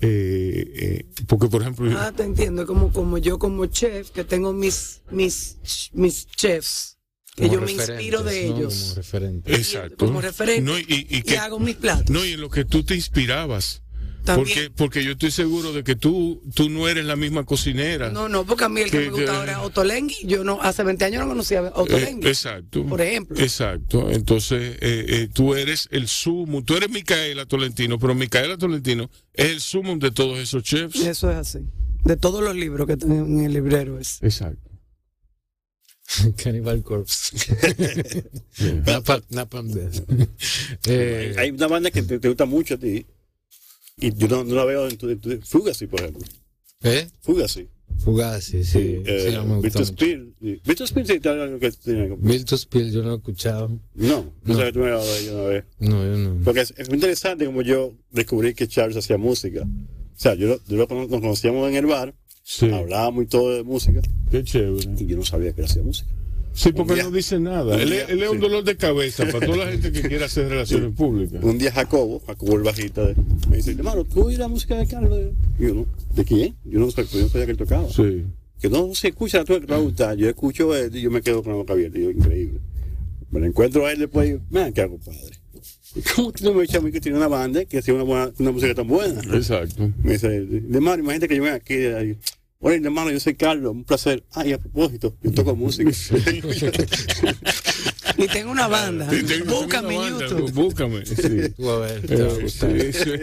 eh, 0.00 0.72
eh, 0.76 1.06
porque 1.26 1.48
por 1.48 1.62
ejemplo, 1.62 1.90
Ah, 1.98 2.12
te 2.14 2.22
entiendo, 2.24 2.66
como, 2.66 2.92
como 2.92 3.16
yo 3.18 3.38
como 3.38 3.64
chef, 3.66 4.10
que 4.10 4.24
tengo 4.24 4.52
mis, 4.52 5.00
mis, 5.10 5.56
mis 5.94 6.26
chefs, 6.26 6.98
que 7.34 7.44
Como 7.48 7.54
yo 7.60 7.60
me 7.66 7.72
inspiro 7.72 8.22
de 8.22 8.48
¿no? 8.48 8.56
ellos. 8.56 8.74
Como 8.82 8.94
referentes. 8.96 9.58
exacto. 9.58 9.96
como 10.06 10.20
referente, 10.20 10.62
No, 10.62 10.78
y, 10.78 10.84
y 10.88 11.16
y 11.18 11.22
que- 11.22 11.38
hago 11.38 11.58
mis 11.58 11.76
platos. 11.76 12.10
no, 12.10 12.24
y 12.24 12.32
en 12.32 12.40
lo 12.40 12.50
que 12.50 12.64
tú 12.64 12.82
te 12.82 12.94
inspirabas. 12.94 13.82
También. 14.26 14.46
Porque, 14.46 14.70
porque 14.76 15.04
yo 15.04 15.12
estoy 15.12 15.30
seguro 15.30 15.72
de 15.72 15.82
que 15.84 15.94
tú, 15.96 16.42
tú 16.54 16.68
no 16.68 16.88
eres 16.88 17.04
la 17.06 17.16
misma 17.16 17.44
cocinera. 17.44 18.10
No, 18.10 18.28
no, 18.28 18.44
porque 18.44 18.64
a 18.64 18.68
mí 18.68 18.80
el 18.82 18.90
que, 18.90 18.98
Que- 18.98 19.04
me 19.04 19.10
gusta 19.12 19.24
que- 19.24 19.30
ahora 19.38 19.52
es 19.52 19.58
Otolenghi. 19.58 20.26
Yo 20.26 20.44
no, 20.44 20.60
hace 20.60 20.82
20 20.82 21.04
años 21.04 21.22
no 21.22 21.28
conocía 21.28 21.60
a 21.60 21.66
Eh, 21.68 21.72
Otolenghi. 21.74 22.26
exacto. 22.28 22.84
por 22.84 23.00
ejemplo. 23.00 23.38
Exacto. 23.40 24.10
Entonces, 24.10 24.76
eh, 24.80 25.06
eh, 25.08 25.28
tú 25.32 25.54
eres 25.54 25.88
el 25.90 26.08
sumo. 26.08 26.62
Tú 26.64 26.76
eres 26.76 26.90
Micaela 26.90 27.46
Tolentino, 27.46 27.98
pero 27.98 28.14
Micaela 28.14 28.58
Tolentino 28.58 29.08
es 29.32 29.46
el 29.46 29.60
sumo 29.60 29.96
de 29.96 30.10
todos 30.10 30.38
esos 30.38 30.62
chefs. 30.62 31.00
Eso 31.00 31.30
es 31.30 31.36
así. 31.36 31.60
De 32.04 32.16
todos 32.16 32.42
los 32.42 32.54
libros 32.54 32.86
que 32.86 32.96
tengo 32.96 33.14
en 33.24 33.40
el 33.44 33.52
librero 33.52 33.98
es. 33.98 34.22
Exacto. 34.22 34.70
Cannibal 36.36 36.82
Corpse. 36.82 37.36
Napalm, 39.30 39.68
Death. 39.72 40.08
Hay 41.38 41.50
una 41.50 41.66
banda 41.66 41.90
que 41.90 42.02
te, 42.02 42.18
te 42.18 42.28
gusta 42.28 42.44
mucho 42.44 42.74
a 42.74 42.78
ti. 42.78 43.06
Y 43.98 44.14
yo 44.14 44.28
no, 44.28 44.44
no 44.44 44.54
la 44.54 44.64
veo 44.66 44.86
en 44.88 44.96
tu, 44.98 45.08
en 45.08 45.18
tu- 45.18 45.40
Fugazi, 45.40 45.86
por 45.86 46.00
ejemplo. 46.00 46.22
¿Eh? 46.82 47.08
Fugazi. 47.22 47.66
Fugazi, 48.04 48.62
sí. 48.62 49.00
Eh, 49.06 49.28
sí, 49.30 49.36
me 49.38 49.54
gusta 49.54 49.60
Victor 49.62 49.80
mucho. 49.82 49.92
Spear. 49.94 50.20
sí. 50.42 50.60
Yo 52.92 53.00
no 53.02 53.08
lo 53.08 53.14
he 53.14 53.16
escuchado. 53.16 53.68
No, 53.94 54.06
no, 54.06 54.32
No. 54.44 54.54
sabes, 54.54 54.72
tú 54.74 54.80
me 54.80 54.90
de 54.90 55.18
ella 55.20 55.32
una 55.32 55.42
vez. 55.44 55.64
No, 55.78 56.04
yo 56.04 56.16
no. 56.18 56.44
Porque 56.44 56.60
es, 56.60 56.74
es 56.76 56.88
muy 56.90 56.96
interesante 56.96 57.46
como 57.46 57.62
yo 57.62 57.94
descubrí 58.10 58.52
que 58.52 58.68
Charles 58.68 58.98
hacía 58.98 59.16
música. 59.16 59.62
sea, 60.18 60.34
yo, 60.34 60.58
yo 60.68 60.76
lo 60.76 60.86
nos 60.88 61.08
conocíamos 61.08 61.66
en 61.70 61.76
el 61.76 61.86
bar, 61.86 62.14
Sí. 62.42 62.70
hablábamos 62.70 63.24
y 63.24 63.26
todo 63.28 63.54
de 63.54 63.62
música, 63.62 64.02
Qué 64.30 64.44
chévere. 64.44 64.88
y 64.98 65.06
yo 65.06 65.16
no 65.16 65.24
sabía 65.24 65.52
que 65.54 65.62
él 65.62 65.66
hacía 65.66 65.82
música. 65.82 66.10
Sí, 66.56 66.72
porque 66.72 66.94
día- 66.94 67.02
no 67.04 67.10
dice 67.10 67.38
nada. 67.38 67.80
Él, 67.80 67.90
día- 67.90 68.02
es- 68.04 68.08
él 68.10 68.22
es 68.22 68.30
un 68.30 68.40
dolor 68.40 68.64
de 68.64 68.76
cabeza 68.76 69.24
para 69.26 69.44
toda 69.46 69.58
la 69.66 69.70
gente 69.72 69.92
que 69.92 70.08
quiera 70.08 70.24
hacer 70.26 70.48
relaciones 70.48 70.92
públicas. 70.94 71.42
Un 71.44 71.58
día 71.58 71.70
Jacobo, 71.70 72.20
Jacobo 72.26 72.56
el 72.56 72.62
bajista, 72.62 73.06
de- 73.06 73.14
me 73.50 73.56
dice, 73.58 73.72
hermano, 73.72 74.04
¿tú 74.04 74.22
oí 74.24 74.36
la 74.36 74.48
música 74.48 74.76
de 74.76 74.86
Carlos? 74.86 75.18
Y 75.58 75.62
yo, 75.62 75.74
¿no? 75.74 75.86
¿De 76.14 76.24
quién? 76.24 76.56
Yo 76.64 76.80
no, 76.80 76.90
sabía- 76.90 77.10
yo 77.12 77.20
no 77.20 77.28
sabía 77.28 77.44
que 77.46 77.52
él 77.52 77.58
tocaba. 77.58 77.88
Sí. 77.90 78.24
Que 78.60 78.70
no 78.70 78.94
se 78.94 79.08
escucha, 79.08 79.44
tú 79.44 79.60
te 79.60 79.66
va 79.66 79.76
a 79.76 79.80
gustar. 79.80 80.16
Yo 80.16 80.28
escucho 80.30 80.74
esto 80.74 80.96
y 80.96 81.02
yo 81.02 81.10
me 81.10 81.20
quedo 81.20 81.42
con 81.42 81.52
la 81.52 81.58
boca 81.58 81.74
abierta. 81.74 81.98
Y 81.98 82.04
yo, 82.04 82.10
increíble. 82.10 82.58
Me 83.30 83.40
lo 83.40 83.46
encuentro 83.46 83.84
a 83.84 83.92
él 83.92 83.98
después 83.98 84.26
y 84.28 84.32
digo, 84.32 84.44
man, 84.50 84.72
¿qué 84.72 84.80
hago, 84.80 84.98
padre? 84.98 85.36
¿Y 85.94 86.00
cómo 86.00 86.32
tú 86.32 86.44
no 86.44 86.54
me 86.54 86.64
echas 86.64 86.76
a 86.76 86.80
mí 86.80 86.90
que 86.90 87.00
tiene 87.00 87.18
una 87.18 87.28
banda 87.28 87.64
que 87.64 87.78
hacía 87.78 87.92
una, 87.94 88.02
buena, 88.04 88.32
una 88.38 88.52
música 88.52 88.74
tan 88.74 88.86
buena? 88.86 89.20
Exacto. 89.34 89.90
Me 90.02 90.12
dice, 90.12 90.28
hermano, 90.72 91.02
imagínate 91.02 91.28
que 91.28 91.36
yo 91.36 91.42
venga 91.42 91.56
aquí. 91.56 91.74
Oye, 92.60 92.76
hermano, 92.76 93.10
yo 93.10 93.20
soy 93.20 93.34
Carlos, 93.34 93.72
un 93.72 93.84
placer. 93.84 94.24
Ay, 94.32 94.52
a 94.54 94.58
propósito, 94.58 95.14
yo 95.22 95.32
toco 95.32 95.54
música. 95.56 95.90
Y 98.18 98.28
tengo 98.28 98.50
una 98.50 98.66
banda. 98.66 99.10
Sí, 99.10 99.22
tengo- 99.24 99.60
Búscame 99.60 99.88
tengo 99.90 100.06
en 100.06 100.14
una 100.14 100.26
banda, 100.26 100.38
YouTube. 100.38 100.52
Búscame. 100.54 101.04
Sí. 101.04 101.50
Tú 101.54 101.68
a 101.70 101.80
ver, 101.80 102.00
te 102.00 102.16
va 102.16 102.32
a 102.32 102.38
gustar. 102.38 102.72
sí, 102.80 102.92
sí. 102.92 103.10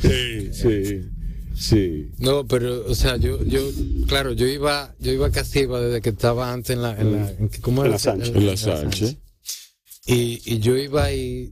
Sí, 0.00 0.50
sí, 0.52 1.00
sí. 1.56 2.10
No, 2.18 2.46
pero, 2.46 2.84
o 2.86 2.94
sea, 2.94 3.16
yo, 3.16 3.42
yo, 3.44 3.60
claro, 4.06 4.32
yo 4.34 4.46
iba, 4.46 4.94
yo 5.00 5.10
iba 5.12 5.30
casi 5.30 5.60
iba 5.60 5.80
desde 5.80 6.00
que 6.00 6.10
estaba 6.10 6.52
antes 6.52 6.76
en 6.76 6.82
la, 6.82 7.00
en 7.00 7.12
la, 7.12 7.30
en, 7.30 7.48
¿cómo 7.60 7.80
En 7.82 7.86
era? 7.86 7.94
la 7.94 7.98
Sánchez. 7.98 8.36
En 8.36 8.46
la 8.46 8.56
Sánchez. 8.56 9.16
Y, 10.06 10.40
y 10.44 10.58
yo 10.60 10.76
iba 10.76 11.10
y, 11.12 11.50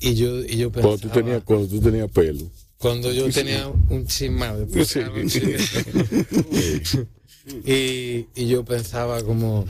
y 0.00 0.14
yo, 0.14 0.40
y 0.44 0.56
yo 0.58 0.70
pensaba, 0.70 0.96
Cuando 0.96 1.08
tú 1.08 1.14
tenías, 1.14 1.42
cuando 1.44 1.66
tú 1.68 1.80
tenías 1.80 2.10
pelo. 2.10 2.50
Cuando 2.82 3.12
yo 3.12 3.30
tenía 3.30 3.68
un 3.68 4.06
chisma 4.06 4.52
de 4.54 4.66
y, 7.64 8.26
y 8.34 8.46
yo 8.48 8.64
pensaba 8.64 9.22
como, 9.22 9.66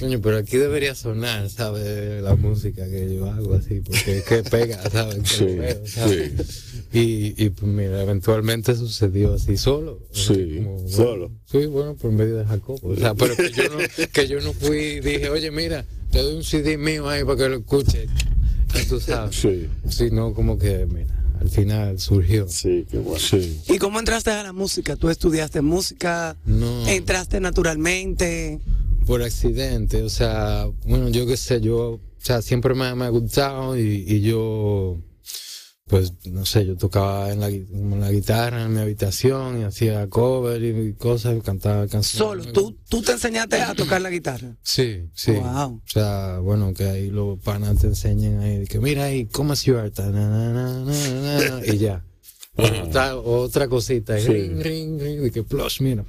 coño, 0.00 0.20
pero 0.22 0.38
aquí 0.38 0.56
debería 0.56 0.94
sonar, 0.94 1.50
¿sabes? 1.50 2.22
La 2.22 2.36
música 2.36 2.88
que 2.88 3.14
yo 3.14 3.30
hago 3.30 3.54
así, 3.54 3.80
porque 3.80 4.18
es 4.18 4.24
que 4.24 4.42
pega, 4.42 4.82
¿sabes? 4.90 5.28
Sí, 5.28 5.44
veo, 5.44 5.86
¿sabes? 5.86 6.64
Y, 6.92 7.34
y 7.42 7.50
pues 7.50 7.70
mira, 7.70 8.02
eventualmente 8.02 8.74
sucedió 8.74 9.34
así 9.34 9.58
solo. 9.58 10.00
Sí, 10.12 10.62
como, 10.64 10.88
solo. 10.88 11.30
Sí, 11.44 11.66
bueno, 11.66 11.96
por 11.96 12.12
medio 12.12 12.36
de 12.36 12.46
Jacobo. 12.46 12.88
O 12.88 12.96
sea, 12.96 13.14
pero 13.14 13.36
que 13.36 13.50
yo 13.50 13.64
no, 13.68 13.78
que 14.12 14.26
yo 14.26 14.40
no 14.40 14.54
fui 14.54 14.78
y 14.78 15.00
dije, 15.00 15.28
oye, 15.28 15.50
mira, 15.50 15.84
te 16.10 16.22
doy 16.22 16.36
un 16.36 16.44
CD 16.44 16.78
mío 16.78 17.08
ahí 17.10 17.24
para 17.24 17.36
que 17.36 17.48
lo 17.50 17.56
escuches. 17.58 18.08
Y 18.74 18.86
tú 18.86 19.00
sabes. 19.00 19.36
Sí, 19.36 19.68
Sino 19.88 20.34
como 20.34 20.58
que, 20.58 20.86
mira, 20.86 21.17
al 21.40 21.48
final 21.48 21.98
surgió. 21.98 22.48
sí, 22.48 22.86
qué 22.90 22.98
bueno. 22.98 23.18
sí. 23.18 23.60
¿Y 23.68 23.78
cómo 23.78 23.98
entraste 23.98 24.30
a 24.30 24.42
la 24.42 24.52
música? 24.52 24.96
¿Tú 24.96 25.08
estudiaste 25.10 25.60
música? 25.60 26.36
No. 26.44 26.86
¿Entraste 26.88 27.40
naturalmente? 27.40 28.60
por 29.08 29.22
accidente, 29.22 30.02
o 30.02 30.10
sea, 30.10 30.68
bueno, 30.84 31.08
yo 31.08 31.26
qué 31.26 31.38
sé, 31.38 31.62
yo, 31.62 31.92
o 31.92 32.00
sea, 32.18 32.42
siempre 32.42 32.74
me, 32.74 32.94
me 32.94 33.06
ha 33.06 33.08
gustado 33.08 33.74
y, 33.78 34.04
y 34.06 34.20
yo, 34.20 34.98
pues, 35.88 36.12
no 36.26 36.44
sé, 36.46 36.66
yo 36.66 36.76
tocaba 36.76 37.32
en 37.32 37.40
la, 37.40 37.50
gui- 37.50 37.66
en 37.72 38.00
la 38.00 38.10
guitarra 38.10 38.62
en 38.64 38.72
mi 38.74 38.80
habitación 38.80 39.60
y 39.60 39.64
hacía 39.64 40.06
cover 40.08 40.62
y 40.62 40.92
cosas, 40.94 41.42
cantaba 41.42 41.86
canciones. 41.88 42.44
Solo. 42.44 42.52
¿Tú, 42.52 42.76
tú 42.88 43.02
te 43.02 43.12
enseñaste 43.12 43.60
a 43.62 43.74
tocar 43.74 44.00
la 44.00 44.10
guitarra? 44.10 44.54
Sí, 44.62 45.04
sí. 45.14 45.32
Wow. 45.32 45.74
O 45.76 45.82
sea, 45.86 46.38
bueno, 46.40 46.72
que 46.74 46.84
ahí 46.84 47.10
los 47.10 47.38
panas 47.40 47.78
te 47.78 47.86
enseñan 47.88 48.40
ahí, 48.40 48.64
que 48.66 48.78
mira 48.78 49.04
ahí, 49.04 49.26
¿cómo 49.26 49.54
es 49.54 49.64
your 49.64 49.78
art? 49.78 49.98
Na, 49.98 50.10
na, 50.10 50.52
na, 50.52 50.84
na, 50.84 51.60
na, 51.60 51.66
y 51.66 51.78
ya. 51.78 52.04
Otra, 52.58 53.14
otra 53.16 53.68
cosita, 53.68 54.18
y 54.18 54.22
Sí. 54.22 54.32
ring, 54.32 54.60
ring, 54.60 55.00
ring, 55.00 55.26
y 55.26 55.30
que 55.30 55.44
plus, 55.44 55.80
mira, 55.80 56.04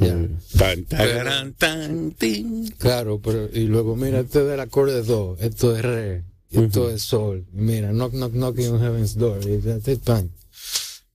ya. 0.00 0.18
Tan, 0.58 1.52
tan, 1.54 2.10
tin. 2.18 2.68
Claro, 2.78 3.20
pero 3.20 3.48
y 3.52 3.66
luego 3.68 3.94
mira, 3.94 4.18
esto 4.18 4.40
es 4.40 4.48
del 4.48 4.58
acorde 4.58 5.02
do, 5.04 5.36
esto 5.38 5.76
es 5.76 5.82
re, 5.82 6.24
y 6.54 6.64
esto 6.64 6.90
es 6.90 7.02
sol. 7.02 7.44
Mira, 7.52 7.92
knock 7.92 8.12
knock 8.12 8.32
knocking 8.32 8.72
on 8.72 8.80
heaven's 8.80 9.16
door, 9.16 9.38
y 9.42 9.58
that's 9.58 9.88
it, 9.88 10.04
bang. 10.04 10.28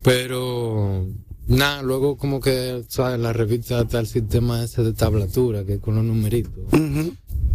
Pero 0.01 1.07
nada, 1.47 1.81
luego 1.81 2.17
como 2.17 2.39
que 2.39 2.83
sabes, 2.87 3.19
la 3.19 3.33
revista 3.33 3.81
está 3.81 3.99
el 3.99 4.07
sistema 4.07 4.63
ese 4.63 4.83
de 4.83 4.93
tablatura, 4.93 5.65
que 5.65 5.75
es 5.75 5.79
con 5.79 5.95
los 5.95 6.03
numeritos. 6.03 6.53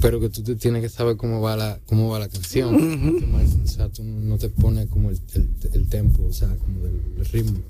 Pero 0.00 0.20
que 0.20 0.28
tú 0.28 0.42
te 0.42 0.56
tienes 0.56 0.82
que 0.82 0.88
saber 0.88 1.16
cómo 1.16 1.40
va 1.40 1.56
la, 1.56 1.80
cómo 1.86 2.10
va 2.10 2.18
la 2.18 2.28
canción. 2.28 3.22
O 3.64 3.68
sea, 3.68 3.88
tú 3.88 4.02
no 4.02 4.36
te 4.38 4.48
pones 4.50 4.88
como 4.88 5.10
el, 5.10 5.18
el, 5.34 5.48
el 5.72 5.88
tempo, 5.88 6.24
o 6.26 6.32
sea, 6.32 6.48
como 6.56 6.82
del, 6.84 7.00
el 7.18 7.24
ritmo. 7.26 7.60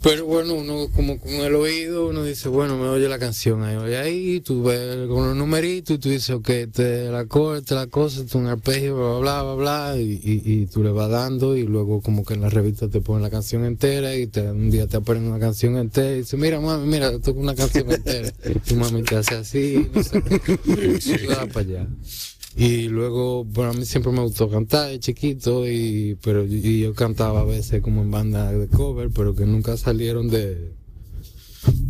Pero 0.00 0.26
bueno, 0.26 0.54
uno 0.54 0.86
como 0.94 1.18
con 1.18 1.30
el 1.32 1.56
oído, 1.56 2.08
uno 2.08 2.22
dice, 2.22 2.48
bueno, 2.48 2.78
me 2.78 2.86
oye 2.88 3.08
la 3.08 3.18
canción 3.18 3.64
ahí, 3.64 3.74
oye 3.74 3.96
ahí, 3.96 4.40
tú 4.40 4.62
ves 4.62 5.08
con 5.08 5.26
los 5.26 5.36
numeritos 5.36 5.96
y 5.96 5.98
tú 5.98 6.08
dices, 6.08 6.30
ok, 6.30 6.48
te 6.72 7.10
la 7.10 7.26
corte, 7.26 7.74
la 7.74 7.88
cosa, 7.88 8.22
es 8.22 8.32
un 8.36 8.46
arpegio, 8.46 8.94
bla, 9.20 9.42
bla, 9.42 9.42
bla, 9.42 9.54
bla, 9.54 10.00
y, 10.00 10.20
y, 10.22 10.42
y 10.44 10.66
tú 10.66 10.84
le 10.84 10.90
vas 10.90 11.10
dando 11.10 11.56
y 11.56 11.64
luego 11.64 12.00
como 12.00 12.24
que 12.24 12.34
en 12.34 12.42
la 12.42 12.48
revista 12.48 12.88
te 12.88 13.00
ponen 13.00 13.22
la 13.24 13.30
canción 13.30 13.64
entera 13.64 14.14
y 14.14 14.28
te, 14.28 14.42
un 14.42 14.70
día 14.70 14.86
te 14.86 15.00
ponen 15.00 15.24
una 15.24 15.40
canción 15.40 15.76
entera 15.76 16.12
y 16.12 16.18
dices, 16.18 16.38
mira, 16.38 16.60
mami, 16.60 16.86
mira, 16.86 17.18
toco 17.18 17.40
una 17.40 17.56
canción 17.56 17.90
entera. 17.90 18.32
Y 18.70 18.74
mami 18.74 19.02
te 19.02 19.16
hace 19.16 19.34
así, 19.34 19.90
no 19.92 20.02
sé. 20.02 20.18
Y 20.18 21.18
tú 21.18 21.28
das 21.28 21.46
para 21.52 21.60
allá. 21.60 21.88
Y 22.60 22.88
luego, 22.88 23.44
bueno, 23.44 23.70
a 23.70 23.74
mí 23.74 23.84
siempre 23.84 24.10
me 24.10 24.20
gustó 24.20 24.50
cantar 24.50 24.90
de 24.90 24.98
chiquito, 24.98 25.64
y, 25.68 26.18
pero 26.22 26.44
y 26.44 26.80
yo 26.80 26.92
cantaba 26.92 27.42
a 27.42 27.44
veces 27.44 27.80
como 27.80 28.02
en 28.02 28.10
banda 28.10 28.50
de 28.52 28.66
cover, 28.66 29.10
pero 29.14 29.32
que 29.36 29.46
nunca 29.46 29.76
salieron 29.76 30.28
de, 30.28 30.72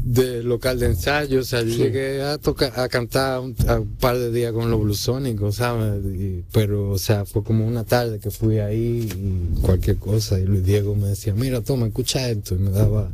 de 0.04 0.42
local 0.42 0.78
de 0.78 0.86
ensayo. 0.88 1.40
O 1.40 1.42
sea, 1.44 1.62
yo 1.62 1.74
llegué 1.74 2.20
a 2.22 2.36
tocar, 2.36 2.78
a 2.78 2.86
cantar 2.90 3.40
un, 3.40 3.56
a 3.66 3.80
un 3.80 3.94
par 3.96 4.18
de 4.18 4.30
días 4.30 4.52
con 4.52 4.70
los 4.70 4.78
blusónicos, 4.82 5.54
¿sabes? 5.56 6.04
Y- 6.04 6.44
pero, 6.52 6.90
o 6.90 6.98
sea, 6.98 7.24
fue 7.24 7.42
como 7.42 7.66
una 7.66 7.84
tarde 7.84 8.18
que 8.18 8.30
fui 8.30 8.58
ahí 8.58 9.08
y 9.10 9.60
cualquier 9.62 9.96
cosa. 9.96 10.38
Y 10.38 10.44
Luis 10.44 10.66
Diego 10.66 10.94
me 10.94 11.08
decía, 11.08 11.32
mira, 11.34 11.62
toma, 11.62 11.86
escucha 11.86 12.28
esto. 12.28 12.54
Y 12.54 12.58
me 12.58 12.70
daba 12.72 13.10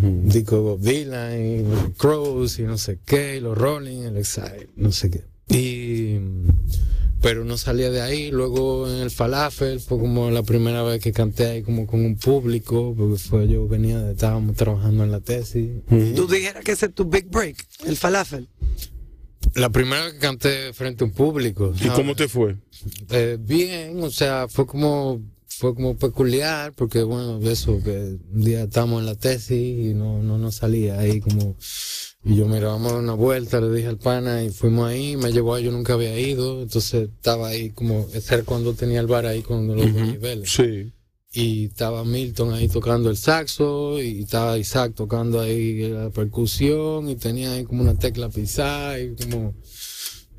un 0.00 0.28
disco 0.28 0.54
de 0.54 0.62
Bob 0.62 0.80
Dylan 0.80 1.44
y 1.44 1.92
Crows 1.98 2.60
y 2.60 2.62
no 2.62 2.78
sé 2.78 3.00
qué, 3.04 3.38
y 3.38 3.40
los 3.40 3.58
Rolling, 3.58 4.02
el 4.02 4.16
Exile, 4.16 4.68
no 4.76 4.92
sé 4.92 5.10
qué. 5.10 5.31
Y, 5.52 6.18
pero 7.20 7.44
no 7.44 7.56
salía 7.56 7.90
de 7.90 8.00
ahí. 8.00 8.30
Luego 8.30 8.90
en 8.90 8.98
el 9.00 9.10
Falafel 9.10 9.80
fue 9.80 9.98
como 9.98 10.30
la 10.30 10.42
primera 10.42 10.82
vez 10.82 11.00
que 11.02 11.12
canté 11.12 11.46
ahí 11.46 11.62
como 11.62 11.86
con 11.86 12.04
un 12.04 12.16
público, 12.16 12.94
porque 12.96 13.18
fue 13.18 13.48
yo 13.48 13.68
venía, 13.68 14.00
de- 14.00 14.12
estábamos 14.12 14.56
trabajando 14.56 15.04
en 15.04 15.12
la 15.12 15.20
tesis. 15.20 15.70
Tú 16.16 16.26
dijeras 16.26 16.64
que 16.64 16.72
ese 16.72 16.86
es 16.86 16.94
tu 16.94 17.04
big 17.04 17.28
break, 17.30 17.56
el 17.86 17.96
falafel. 17.96 18.48
La 19.54 19.70
primera 19.70 20.04
vez 20.04 20.14
que 20.14 20.18
canté 20.20 20.72
frente 20.72 21.04
a 21.04 21.06
un 21.06 21.12
público. 21.12 21.72
¿Y 21.80 21.88
cómo 21.88 22.14
te 22.14 22.28
fue? 22.28 22.56
Eh, 23.10 23.36
bien, 23.40 24.02
o 24.02 24.10
sea, 24.10 24.46
fue 24.48 24.66
como 24.66 25.20
fue 25.48 25.74
como 25.74 25.96
peculiar 25.96 26.72
porque 26.72 27.02
bueno, 27.02 27.38
eso 27.48 27.78
que 27.84 28.16
un 28.32 28.40
día 28.42 28.62
estábamos 28.62 29.00
en 29.00 29.06
la 29.06 29.14
tesis 29.16 29.50
y 29.90 29.94
no 29.94 30.22
no 30.22 30.38
nos 30.38 30.54
salía 30.56 30.98
ahí 30.98 31.20
como 31.20 31.56
y 32.24 32.36
yo 32.36 32.46
mira, 32.46 32.68
vamos 32.68 32.92
a 32.92 32.94
dar 32.94 33.02
una 33.02 33.14
vuelta, 33.14 33.60
le 33.60 33.74
dije 33.74 33.88
al 33.88 33.98
pana 33.98 34.44
y 34.44 34.50
fuimos 34.50 34.88
ahí, 34.88 35.16
me 35.16 35.32
llevó 35.32 35.54
ahí, 35.54 35.64
yo 35.64 35.72
nunca 35.72 35.94
había 35.94 36.18
ido, 36.18 36.62
entonces 36.62 37.08
estaba 37.08 37.48
ahí 37.48 37.70
como 37.70 38.06
ese 38.14 38.34
era 38.34 38.44
cuando 38.44 38.74
tenía 38.74 39.00
el 39.00 39.06
bar 39.08 39.26
ahí 39.26 39.42
con 39.42 39.66
los 39.66 39.76
dos 39.76 39.92
niveles 39.92 40.50
Sí. 40.50 40.92
y 41.32 41.64
estaba 41.66 42.04
Milton 42.04 42.52
ahí 42.54 42.68
tocando 42.68 43.10
el 43.10 43.16
saxo 43.16 44.00
y 44.00 44.22
estaba 44.22 44.56
Isaac 44.58 44.92
tocando 44.94 45.40
ahí 45.40 45.88
la 45.88 46.10
percusión 46.10 47.08
y 47.08 47.16
tenía 47.16 47.52
ahí 47.54 47.64
como 47.64 47.82
una 47.82 47.94
tecla 47.98 48.28
pisada 48.28 49.00
y 49.00 49.14
como 49.16 49.54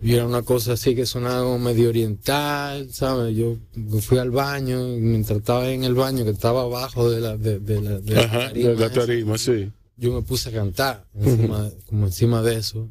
y 0.01 0.13
era 0.15 0.25
una 0.25 0.41
cosa 0.41 0.73
así 0.73 0.95
que 0.95 1.05
sonaba 1.05 1.43
como 1.43 1.59
medio 1.59 1.87
oriental, 1.87 2.89
¿sabes? 2.91 3.37
Yo 3.37 3.55
fui 4.01 4.17
al 4.17 4.31
baño 4.31 4.95
y 4.97 4.99
mientras 4.99 5.39
estaba 5.39 5.69
en 5.71 5.85
el 5.85 5.93
baño 5.95 6.25
que 6.25 6.31
estaba 6.31 6.63
abajo 6.63 7.09
de 7.09 7.21
la 7.21 7.37
de, 7.37 7.59
de 7.59 7.81
la, 7.81 7.99
de 7.99 8.13
la 8.15 8.21
Ajá, 8.21 8.39
tarima 8.49 8.69
de 8.69 8.75
la 8.75 8.89
tarima, 8.91 9.37
sí. 9.37 9.71
Yo 9.97 10.13
me 10.13 10.21
puse 10.21 10.49
a 10.49 10.51
cantar 10.51 11.05
encima, 11.13 11.69
como 11.87 12.05
encima 12.05 12.41
de 12.41 12.55
eso. 12.57 12.89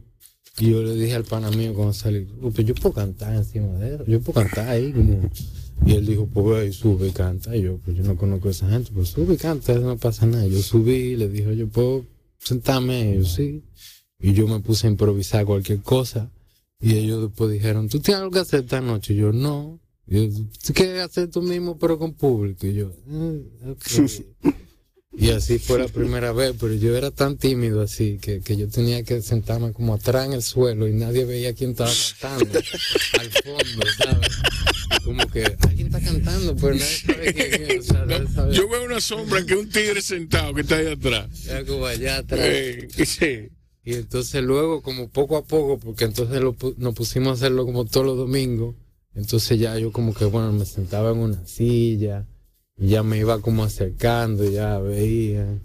Y 0.58 0.70
yo 0.70 0.82
le 0.82 0.94
dije 0.94 1.14
al 1.14 1.24
pana 1.24 1.50
mío 1.50 1.72
cuando 1.74 1.92
salí, 1.94 2.28
"Oh, 2.42 2.50
pero 2.50 2.68
yo 2.68 2.74
puedo 2.74 2.94
cantar 2.94 3.34
encima 3.34 3.68
de 3.78 3.94
eso, 3.94 4.04
yo 4.06 4.20
puedo 4.20 4.40
cantar 4.42 4.68
ahí 4.68 4.92
como... 4.92 5.30
Y 5.84 5.94
él 5.94 6.06
dijo, 6.06 6.26
pues 6.26 6.46
ve 6.46 6.66
y 6.68 6.72
sube 6.72 7.08
y 7.08 7.10
canta. 7.10 7.56
Y 7.56 7.62
yo, 7.62 7.78
pues 7.78 7.96
yo 7.96 8.04
no 8.04 8.16
conozco 8.16 8.46
a 8.48 8.50
esa 8.52 8.68
gente, 8.70 8.90
pues 8.94 9.08
sube 9.08 9.34
y 9.34 9.36
canta, 9.36 9.74
no 9.78 9.96
pasa 9.96 10.26
nada. 10.26 10.46
Yo 10.46 10.62
subí, 10.62 11.16
le 11.16 11.28
dije, 11.28 11.56
yo 11.56 11.66
puedo 11.68 12.04
sentarme, 12.38 13.14
y 13.14 13.16
yo 13.18 13.24
sí. 13.24 13.64
Y 14.20 14.32
yo 14.32 14.46
me 14.46 14.60
puse 14.60 14.86
a 14.86 14.90
improvisar 14.90 15.44
cualquier 15.44 15.80
cosa. 15.80 16.30
Y 16.80 16.94
ellos 16.94 17.22
después 17.22 17.50
dijeron, 17.50 17.88
¿tú 17.88 17.98
tienes 17.98 18.20
algo 18.20 18.30
que 18.30 18.38
hacer 18.40 18.60
esta 18.60 18.80
noche? 18.80 19.14
Y 19.14 19.16
yo, 19.16 19.32
no. 19.32 19.80
Y 20.06 20.28
yo, 20.28 20.44
¿tú 20.64 20.72
quieres 20.72 21.02
hacer 21.02 21.28
tú 21.30 21.42
mismo 21.42 21.76
pero 21.78 21.98
con 21.98 22.12
público? 22.12 22.64
Y 22.66 22.74
yo, 22.74 22.92
"Eh, 23.08 23.42
ok". 23.70 23.82
Y 25.14 25.30
así 25.30 25.58
fue 25.58 25.78
la 25.78 25.88
primera 25.88 26.32
vez, 26.32 26.54
pero 26.58 26.72
yo 26.74 26.96
era 26.96 27.10
tan 27.10 27.36
tímido 27.36 27.82
así 27.82 28.18
que, 28.18 28.40
que 28.40 28.56
yo 28.56 28.68
tenía 28.68 29.02
que 29.02 29.20
sentarme 29.20 29.72
como 29.72 29.94
atrás 29.94 30.26
en 30.26 30.32
el 30.32 30.42
suelo 30.42 30.88
y 30.88 30.92
nadie 30.92 31.26
veía 31.26 31.52
quién 31.52 31.72
estaba 31.72 31.90
cantando 32.20 32.60
al 33.20 33.30
fondo, 33.30 33.86
¿sabes? 33.98 34.28
como 35.04 35.26
que 35.28 35.44
alguien 35.60 35.86
está 35.88 36.00
cantando, 36.00 36.56
pero 36.56 36.74
nadie 36.74 36.86
sabe 36.86 37.34
quién 37.34 37.70
es. 37.70 37.90
O 37.90 37.92
sea, 37.92 38.06
nadie 38.06 38.28
sabe. 38.28 38.54
Yo 38.54 38.68
veo 38.68 38.84
una 38.84 39.00
sombra 39.00 39.44
que 39.44 39.54
es 39.54 39.60
un 39.60 39.68
tigre 39.68 40.02
sentado 40.02 40.54
que 40.54 40.62
está 40.62 40.76
ahí 40.76 40.86
atrás. 40.86 41.28
Como 41.66 41.86
allá 41.86 42.18
atrás. 42.18 42.40
Eh, 42.42 42.88
sí. 43.04 43.48
Y 43.84 43.94
entonces 43.94 44.42
luego, 44.42 44.80
como 44.80 45.08
poco 45.08 45.36
a 45.36 45.44
poco, 45.44 45.78
porque 45.78 46.04
entonces 46.04 46.40
lo 46.40 46.56
nos 46.76 46.94
pusimos 46.94 47.30
a 47.30 47.32
hacerlo 47.32 47.66
como 47.66 47.84
todos 47.84 48.06
los 48.06 48.16
domingos, 48.16 48.76
entonces 49.14 49.58
ya 49.58 49.76
yo 49.78 49.90
como 49.90 50.14
que, 50.14 50.24
bueno, 50.24 50.52
me 50.52 50.64
sentaba 50.64 51.10
en 51.10 51.18
una 51.18 51.46
silla, 51.46 52.26
ya 52.76 53.02
me 53.02 53.18
iba 53.18 53.40
como 53.40 53.64
acercando, 53.64 54.48
ya 54.50 54.78
veía. 54.78 55.60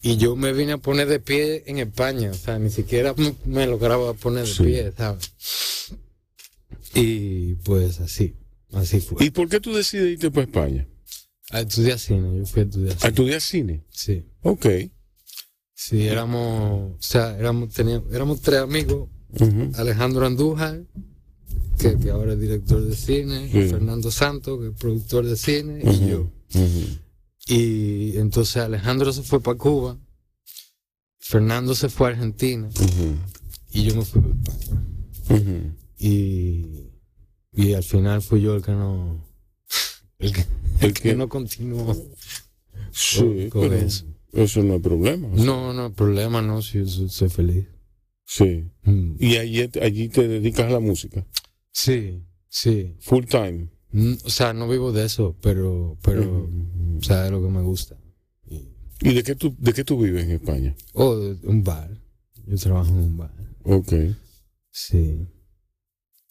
Y 0.00 0.16
yo 0.16 0.36
me 0.36 0.52
vine 0.52 0.72
a 0.72 0.78
poner 0.78 1.08
de 1.08 1.18
pie 1.20 1.64
en 1.66 1.78
España, 1.78 2.30
o 2.30 2.34
sea, 2.34 2.58
ni 2.58 2.70
siquiera 2.70 3.14
me, 3.16 3.34
me 3.44 3.66
lograba 3.66 4.14
poner 4.14 4.46
de 4.46 4.52
Sí. 4.52 4.62
pie, 4.64 4.92
¿sabes? 4.96 5.32
Y 6.94 7.54
pues 7.56 8.00
así, 8.00 8.34
así 8.72 9.00
fue. 9.00 9.24
¿Y 9.24 9.30
por 9.30 9.48
qué 9.48 9.60
tú 9.60 9.74
decides 9.74 10.12
irte 10.12 10.30
para 10.30 10.44
España? 10.46 10.86
A 11.50 11.60
estudiar 11.60 11.98
cine, 11.98 12.36
yo 12.38 12.46
fui 12.46 12.62
a 12.62 12.64
estudiar 12.64 12.92
A 12.94 12.98
cine. 12.98 13.08
estudiar 13.08 13.40
cine. 13.40 13.84
Sí. 13.90 14.24
Ok. 14.42 14.66
Sí, 15.74 16.06
éramos, 16.06 16.92
o 16.92 17.02
sea, 17.02 17.36
éramos, 17.38 17.72
teníamos, 17.72 18.12
éramos 18.12 18.40
tres 18.40 18.60
amigos. 18.60 19.08
Alejandro 19.74 20.26
Andújar, 20.26 20.82
que, 21.78 21.96
que 21.98 22.10
ahora 22.10 22.34
es 22.34 22.40
director 22.40 22.82
de 22.84 22.94
cine, 22.94 23.48
Sí. 23.50 23.68
Fernando 23.68 24.10
Santos, 24.10 24.60
que 24.60 24.68
es 24.68 24.74
productor 24.74 25.24
de 25.26 25.36
cine, 25.36 25.80
y 25.84 26.08
yo. 26.10 26.30
Y 27.46 28.16
entonces 28.18 28.58
Alejandro 28.58 29.12
se 29.12 29.22
fue 29.22 29.40
para 29.40 29.56
Cuba, 29.56 29.98
Fernando 31.18 31.74
se 31.74 31.88
fue 31.88 32.08
a 32.08 32.10
Argentina, 32.10 32.68
y 33.72 33.82
yo 33.84 33.94
me 33.96 34.04
fui 34.04 34.20
para 34.20 34.34
España. 34.34 35.74
Y, 35.98 36.90
y 37.54 37.72
al 37.74 37.82
final 37.82 38.22
fui 38.22 38.40
yo 38.42 38.54
el 38.56 38.62
que 38.62 38.72
no, 38.72 39.24
el 40.18 40.32
que, 40.32 40.44
el 40.80 40.92
que 40.92 41.14
no 41.16 41.28
continuó. 41.28 41.94
Sí, 42.90 43.48
con 43.50 43.62
pero 43.62 43.74
eso. 43.74 44.04
eso 44.32 44.62
no 44.62 44.74
es 44.76 44.82
problema. 44.82 45.28
No, 45.28 45.72
no, 45.72 45.92
problema 45.92 46.42
no, 46.42 46.62
si 46.62 46.86
soy 47.08 47.28
feliz. 47.28 47.66
Sí. 48.24 48.70
Mm. 48.82 49.12
Y 49.18 49.36
allí, 49.36 49.70
allí 49.80 50.08
te 50.08 50.26
dedicas 50.28 50.66
a 50.66 50.70
la 50.70 50.80
música. 50.80 51.26
Sí, 51.80 52.24
sí. 52.48 52.96
Full 53.00 53.24
time. 53.26 53.68
Mm, 53.92 54.14
O 54.24 54.30
sea, 54.30 54.52
no 54.52 54.68
vivo 54.68 54.90
de 54.92 55.04
eso, 55.04 55.36
pero, 55.40 55.96
pero, 56.02 56.48
o 56.98 57.02
sea, 57.02 57.26
es 57.26 57.30
lo 57.30 57.40
que 57.42 57.48
me 57.48 57.62
gusta. 57.62 57.96
Y- 58.50 58.68
¿Y 59.00 59.14
de 59.14 59.22
qué 59.22 59.34
tú, 59.36 59.54
de 59.58 59.72
qué 59.72 59.84
tú 59.84 60.02
vives 60.02 60.24
en 60.24 60.32
España? 60.32 60.74
O 60.94 61.16
de 61.16 61.36
un 61.46 61.62
bar. 61.62 61.88
Yo 62.46 62.56
trabajo 62.56 62.88
en 62.90 62.96
un 62.98 63.16
bar. 63.16 63.32
Ok. 63.62 63.92
Sí. 64.72 65.26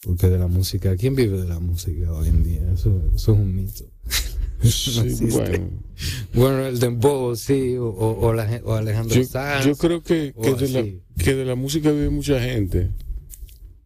Porque 0.02 0.28
de 0.28 0.38
la 0.38 0.48
música, 0.48 0.94
¿quién 0.96 1.14
vive 1.14 1.40
de 1.40 1.48
la 1.48 1.58
música 1.60 2.12
hoy 2.12 2.28
en 2.28 2.44
día? 2.44 2.72
Eso, 2.72 3.02
eso 3.14 3.32
es 3.32 3.38
un 3.38 3.56
mito. 3.56 3.84
Sí, 4.62 5.00
existe. 5.04 5.24
bueno. 5.30 5.70
Bueno, 6.34 6.66
el 6.66 6.78
Dembow, 6.78 7.34
sí, 7.36 7.74
o, 7.76 7.86
o, 7.88 8.26
o 8.28 8.32
la 8.34 8.60
o 8.64 8.74
Alejandro 8.74 9.14
Yo, 9.16 9.24
Sanz. 9.24 9.64
yo 9.64 9.76
creo 9.76 10.02
que, 10.02 10.34
que 10.40 10.54
de 10.54 10.68
la, 10.68 11.24
que 11.24 11.34
de 11.34 11.44
la 11.44 11.54
música 11.54 11.90
vive 11.90 12.10
mucha 12.10 12.38
gente. 12.40 12.90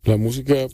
La 0.04 0.16
música 0.16 0.66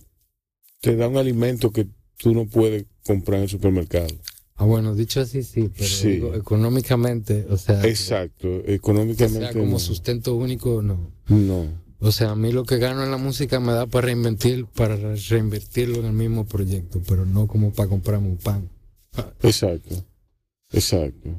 te 0.81 0.97
da 0.97 1.09
un 1.09 1.17
alimento 1.17 1.71
que 1.73 1.87
tú 2.17 2.35
no 2.35 2.47
puedes 2.47 2.87
comprar 3.07 3.39
en 3.39 3.45
el 3.45 3.49
supermercado. 3.49 4.09
Ah, 4.57 4.65
bueno, 4.65 4.95
dicho 4.95 5.21
así, 5.21 5.43
sí, 5.45 5.71
pero 5.73 5.89
Sí. 5.89 6.09
digo, 6.13 6.35
económicamente, 6.35 7.47
o 7.49 7.57
sea, 7.57 7.85
Exacto. 7.87 8.49
Económicamente. 8.67 9.39
sea 9.41 9.53
como 9.53 9.73
no. 9.73 9.79
sustento 9.79 10.35
único, 10.35 10.83
no. 10.83 11.13
No. 11.29 11.67
O 12.01 12.13
sea, 12.13 12.31
a 12.31 12.37
mí 12.37 12.53
lo 12.53 12.65
que 12.65 12.79
gano 12.79 13.05
en 13.05 13.11
la 13.11 13.17
música 13.19 13.61
me 13.61 13.73
da 13.73 13.87
para 13.87 14.07
reinvertir, 14.07 14.67
para 14.67 14.97
reinvertirlo 14.97 15.99
en 16.01 16.07
el 16.07 16.13
mismo 16.13 16.45
proyecto, 16.47 17.01
pero 17.07 17.25
no 17.25 17.47
como 17.47 17.73
para 17.73 17.89
comprarme 17.89 18.29
un 18.29 18.37
pan. 18.37 18.69
Exacto. 19.43 20.05
Exacto. 20.73 21.31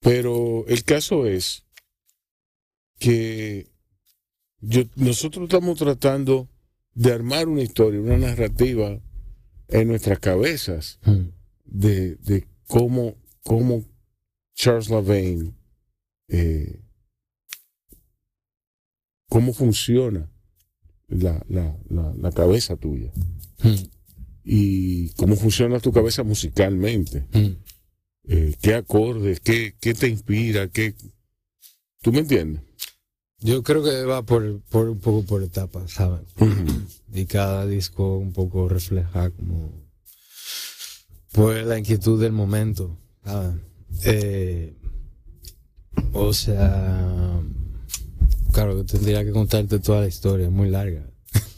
Pero 0.00 0.64
el 0.68 0.84
caso 0.84 1.26
es 1.26 1.64
que 2.98 3.68
yo, 4.60 4.82
nosotros 4.96 5.44
estamos 5.44 5.78
tratando 5.78 6.48
de 6.94 7.12
armar 7.12 7.48
una 7.48 7.62
historia, 7.62 8.00
una 8.00 8.16
narrativa 8.18 9.00
en 9.68 9.88
nuestras 9.88 10.18
cabezas 10.20 10.98
Mm. 11.04 11.28
de, 11.64 12.16
de 12.16 12.46
cómo, 12.66 13.16
cómo 13.42 13.84
Charles 14.54 14.88
Lavaine, 14.90 15.52
eh, 16.28 16.80
cómo 19.28 19.52
funciona 19.52 20.30
la, 21.08 21.44
la, 21.48 21.76
la, 21.88 22.14
la 22.14 22.32
cabeza 22.32 22.76
tuya 22.76 23.12
Mm. 23.62 23.74
y 24.44 25.08
cómo 25.14 25.36
funciona 25.36 25.80
tu 25.80 25.90
cabeza 25.92 26.22
musicalmente. 26.22 27.26
Mm. 27.32 27.56
Eh, 28.28 28.54
¿Qué 28.60 28.74
acordes? 28.74 29.40
Qué, 29.40 29.74
¿Qué 29.80 29.94
te 29.94 30.08
inspira? 30.08 30.68
¿Qué... 30.68 30.94
¿Tú 32.02 32.12
me 32.12 32.20
entiendes? 32.20 32.62
Yo 33.44 33.62
creo 33.62 33.84
que 33.84 34.04
va 34.04 34.22
por, 34.22 34.62
por 34.70 34.88
un 34.88 34.98
poco 34.98 35.22
por 35.26 35.42
etapas, 35.42 35.90
¿sabes? 35.92 36.22
Y 37.12 37.26
cada 37.26 37.66
disco 37.66 38.16
un 38.16 38.32
poco 38.32 38.70
refleja 38.70 39.28
como 39.28 39.70
pues 41.32 41.66
la 41.66 41.78
inquietud 41.78 42.18
del 42.18 42.32
momento, 42.32 42.96
¿sabes? 43.22 43.56
Eh, 44.06 44.72
o 46.14 46.32
sea, 46.32 47.38
claro, 48.50 48.78
que 48.78 48.84
tendría 48.84 49.22
que 49.22 49.32
contarte 49.32 49.78
toda 49.78 50.00
la 50.00 50.08
historia, 50.08 50.46
es 50.46 50.52
muy 50.52 50.70
larga. 50.70 51.06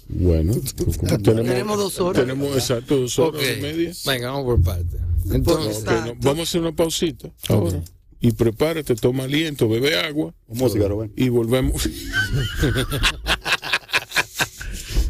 Bueno, 0.09 0.55
Tenemos 1.23 1.79
dos 1.79 2.01
horas. 2.01 2.25
Tenemos 2.25 2.53
exacto 2.57 2.97
dos 2.97 3.17
horas 3.21 3.43
y 3.43 3.63
media. 3.63 3.93
Venga, 4.05 4.33
vamos 4.33 4.45
por 4.45 4.61
partes. 4.61 5.01
Entonces, 5.31 5.85
no, 5.85 6.15
vamos 6.21 6.41
a 6.41 6.43
hacer 6.43 6.61
una 6.63 6.75
pausita 6.75 7.31
ahora. 7.49 7.81
Y 8.21 8.33
prepárate, 8.33 8.95
toma 8.97 9.25
aliento, 9.25 9.69
bebe 9.69 9.99
agua 10.01 10.35
Música, 10.49 10.89
Rubén. 10.89 11.13
y 11.17 11.29
volvemos. 11.29 11.87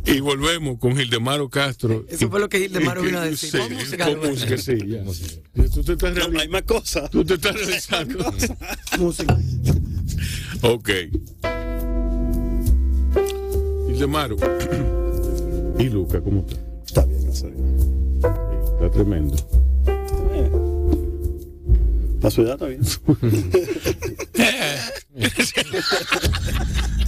y 0.07 0.21
volvemos 0.21 0.79
con 0.79 0.97
Gildemaro 0.97 1.49
Castro. 1.49 2.05
Eso 2.09 2.29
fue 2.31 2.41
lo 2.41 2.49
que 2.49 2.59
Gildemaro 2.59 3.03
Y- 3.03 3.07
vino 3.07 3.21
a 3.21 3.27
y- 3.27 3.31
decir. 3.31 3.51
sí, 3.51 3.59
Pon 3.59 3.73
música, 3.75 4.07
Rubén. 4.11 4.31
música, 4.33 4.59
sí, 4.59 4.79
ya. 4.87 5.03
Tú 5.73 5.83
te 5.85 5.93
estás, 5.93 6.15
No, 6.15 6.21
reali- 6.27 6.41
hay 6.41 6.49
más 6.49 6.63
cosas. 6.63 7.11
tú 7.11 7.25
te 7.25 7.35
estás 7.35 7.55
realizando. 7.55 8.33
Música. 8.99 9.39
ok. 10.63 10.91
Gildemaro. 13.89 14.37
y 15.79 15.85
Luca, 15.85 16.21
¿cómo 16.21 16.41
está? 16.47 16.57
Está 16.87 17.05
bien, 17.07 17.23
gracias 17.23 17.45
a 17.45 17.49
Dios. 17.55 17.61
Está 18.75 18.91
tremendo. 18.91 19.37
La 22.27 22.31
ciudad 22.33 22.55
está 22.55 22.67
bien. 22.67 22.83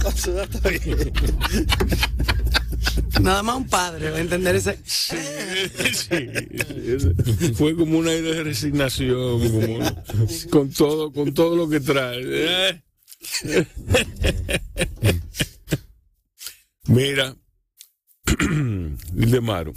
La 0.01 0.11
ciudad 0.13 0.47
está 0.49 0.69
bien. 0.69 1.11
Nada 3.19 3.43
más 3.43 3.57
un 3.57 3.67
padre 3.67 4.11
va 4.11 4.17
a 4.17 4.21
entender 4.21 4.55
ese. 4.55 4.79
Sí, 4.85 5.17
es- 5.17 6.07
fue 7.57 7.75
como 7.75 7.97
un 7.99 8.07
aire 8.07 8.33
de 8.33 8.43
resignación, 8.45 9.41
como- 9.41 9.79
con 10.51 10.71
todo, 10.71 11.11
con 11.11 11.33
todo 11.33 11.57
lo 11.57 11.67
que 11.67 11.81
trae. 11.81 12.81
Mira, 16.87 17.35
Ildemaro, 19.17 19.73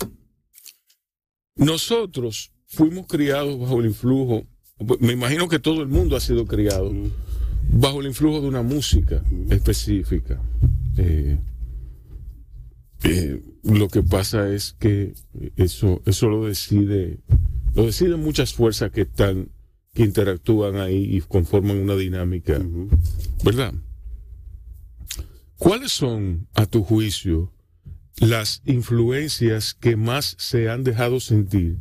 nosotros 1.56 2.52
fuimos 2.68 3.08
criados 3.08 3.58
bajo 3.58 3.80
el 3.80 3.86
influjo, 3.86 4.46
me 5.00 5.12
imagino 5.12 5.48
que 5.48 5.58
todo 5.58 5.82
el 5.82 5.88
mundo 5.88 6.16
ha 6.16 6.20
sido 6.20 6.46
criado 6.46 6.92
bajo 7.70 8.00
el 8.00 8.06
influjo 8.06 8.40
de 8.40 8.48
una 8.48 8.62
música 8.62 9.22
específica. 9.50 10.40
Eh, 10.96 11.38
eh, 13.04 13.42
lo 13.64 13.88
que 13.88 14.02
pasa 14.02 14.52
es 14.52 14.76
que 14.78 15.14
eso, 15.56 16.02
eso 16.06 16.28
lo 16.28 16.46
decide, 16.46 17.18
lo 17.74 17.86
deciden 17.86 18.20
muchas 18.20 18.52
fuerzas 18.52 18.90
que 18.90 19.02
están, 19.02 19.48
que 19.94 20.04
interactúan 20.04 20.76
ahí 20.76 21.16
y 21.16 21.20
conforman 21.20 21.78
una 21.78 21.96
dinámica, 21.96 22.60
¿verdad? 23.44 23.74
¿Cuáles 25.56 25.92
son, 25.92 26.48
a 26.54 26.66
tu 26.66 26.82
juicio, 26.82 27.52
las 28.18 28.62
influencias 28.66 29.74
que 29.74 29.96
más 29.96 30.36
se 30.38 30.68
han 30.68 30.84
dejado 30.84 31.20
sentir 31.20 31.78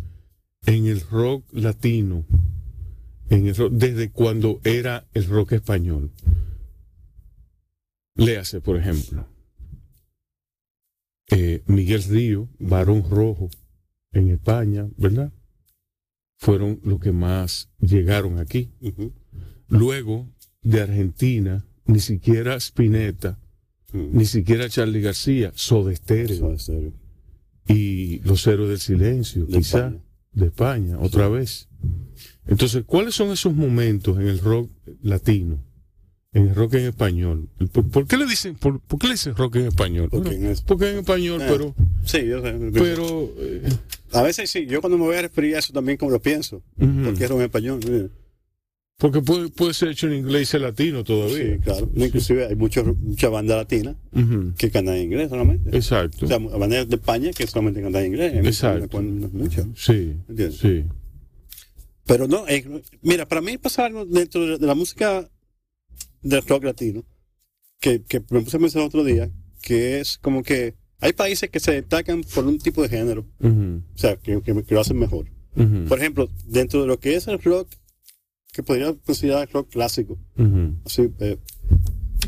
en 0.65 0.85
el 0.85 1.01
rock 1.01 1.45
latino, 1.51 2.25
en 3.31 3.51
desde 3.77 4.11
cuando 4.11 4.59
era 4.63 5.07
el 5.13 5.25
rock 5.25 5.53
español? 5.53 6.11
Léase, 8.15 8.61
por 8.61 8.77
ejemplo 8.77 9.27
eh, 11.33 11.63
Miguel 11.67 12.03
Río, 12.03 12.49
Barón 12.59 13.03
Rojo, 13.09 13.49
en 14.11 14.29
España, 14.31 14.89
¿verdad? 14.97 15.31
Fueron 16.37 16.81
los 16.83 16.99
que 16.99 17.13
más 17.13 17.69
llegaron 17.79 18.37
aquí. 18.37 18.69
Luego, 19.69 20.27
de 20.61 20.81
Argentina, 20.81 21.65
ni 21.85 21.99
siquiera 21.99 22.55
Spinetta, 22.55 23.39
Mm. 23.93 24.17
ni 24.17 24.25
siquiera 24.25 24.69
Charlie 24.69 25.01
García, 25.01 25.51
Soda 25.55 25.93
Stereo. 25.95 26.57
Serio. 26.57 26.93
y 27.67 28.19
Los 28.19 28.45
Héroes 28.47 28.69
del 28.69 28.79
Silencio, 28.79 29.45
De 29.45 29.57
quizá, 29.59 29.87
España. 29.87 30.03
de 30.33 30.45
España, 30.47 30.99
otra 30.99 31.27
vez. 31.29 31.69
Entonces, 32.47 32.83
¿cuáles 32.85 33.15
son 33.15 33.31
esos 33.31 33.53
momentos 33.53 34.17
en 34.19 34.27
el 34.27 34.39
rock 34.39 34.69
latino? 35.03 35.63
En 36.33 36.47
el 36.47 36.55
rock 36.55 36.75
en 36.75 36.85
español. 36.87 37.49
¿Por, 37.73 37.89
por 37.89 38.07
qué 38.07 38.17
le 38.17 38.25
dicen, 38.25 38.55
por, 38.55 38.79
por 38.79 38.97
qué 38.99 39.07
le 39.07 39.13
dicen 39.13 39.35
rock 39.35 39.57
en 39.57 39.67
español? 39.67 40.07
Porque 40.09 40.29
Bueno, 40.29 40.45
en 40.45 40.51
es- 40.51 40.61
porque 40.61 40.89
en 40.89 40.97
español, 40.99 41.41
Eh, 41.41 41.45
pero, 41.49 41.75
Sí, 42.05 42.25
yo 42.25 42.41
sé. 42.41 42.57
pero, 42.73 43.29
eh, 43.37 43.69
A 44.13 44.21
veces 44.21 44.49
sí, 44.49 44.65
yo 44.65 44.81
cuando 44.81 44.97
me 44.97 45.03
voy 45.05 45.15
a 45.17 45.21
referir 45.23 45.55
a 45.55 45.59
eso 45.59 45.71
también 45.73 45.97
como 45.97 46.11
lo 46.11 46.21
pienso. 46.21 46.61
Porque 46.77 47.25
es 47.25 47.31
en 47.31 47.41
español. 47.41 47.79
mira. 47.87 48.07
porque 48.97 49.19
puede, 49.21 49.49
puede 49.49 49.73
ser 49.73 49.89
hecho 49.89 50.07
en 50.07 50.13
inglés 50.13 50.43
y 50.43 50.45
ser 50.45 50.61
latino 50.61 51.03
todavía. 51.03 51.55
Sí, 51.55 51.59
claro. 51.63 51.89
Inclusive 51.95 52.45
hay 52.47 52.55
muchos, 52.55 52.95
mucha 52.97 53.29
banda 53.29 53.55
latina 53.57 53.95
que 54.57 54.69
cantan 54.69 54.95
en 54.95 55.03
inglés 55.03 55.29
solamente. 55.29 55.75
Exacto. 55.75 56.25
O 56.25 56.27
sea, 56.27 56.37
bandas 56.37 56.87
de 56.87 56.95
España 56.97 57.31
que 57.31 57.47
solamente 57.47 57.81
cantan 57.81 58.03
en 58.03 58.07
inglés. 58.13 58.33
Exacto. 58.45 59.01
No 59.01 59.25
es 59.27 59.33
mucho. 59.33 59.67
sí, 59.75 60.15
¿Entiendes? 60.29 60.57
sí. 60.59 60.83
Pero 62.11 62.27
no, 62.27 62.45
eh, 62.49 62.65
mira, 63.01 63.25
para 63.25 63.39
mí 63.39 63.57
pasa 63.57 63.85
algo 63.85 64.05
dentro 64.05 64.45
de, 64.45 64.57
de 64.57 64.67
la 64.67 64.75
música 64.75 65.29
del 66.21 66.41
rock 66.45 66.65
latino, 66.65 67.05
que, 67.79 68.03
que 68.03 68.19
me 68.29 68.41
puse 68.41 68.57
a 68.57 68.59
pensar 68.59 68.81
otro 68.81 69.05
día, 69.05 69.31
que 69.61 70.01
es 70.01 70.17
como 70.17 70.43
que 70.43 70.75
hay 70.99 71.13
países 71.13 71.49
que 71.49 71.61
se 71.61 71.71
destacan 71.71 72.21
por 72.35 72.45
un 72.45 72.57
tipo 72.59 72.81
de 72.81 72.89
género, 72.89 73.25
o 73.41 73.97
sea, 73.97 74.17
que, 74.17 74.41
que- 74.41 74.63
que 74.65 74.75
lo 74.75 74.81
hacen 74.81 74.99
mejor. 74.99 75.27
Por 75.87 75.97
ejemplo, 75.97 76.29
dentro 76.45 76.81
de 76.81 76.87
lo 76.87 76.99
que 76.99 77.15
es 77.15 77.27
el 77.29 77.41
rock, 77.41 77.69
que 78.51 78.61
podría 78.61 78.93
considerar 78.93 79.49
rock 79.53 79.69
clásico, 79.71 80.17
así, 80.85 81.09
eh, 81.19 81.37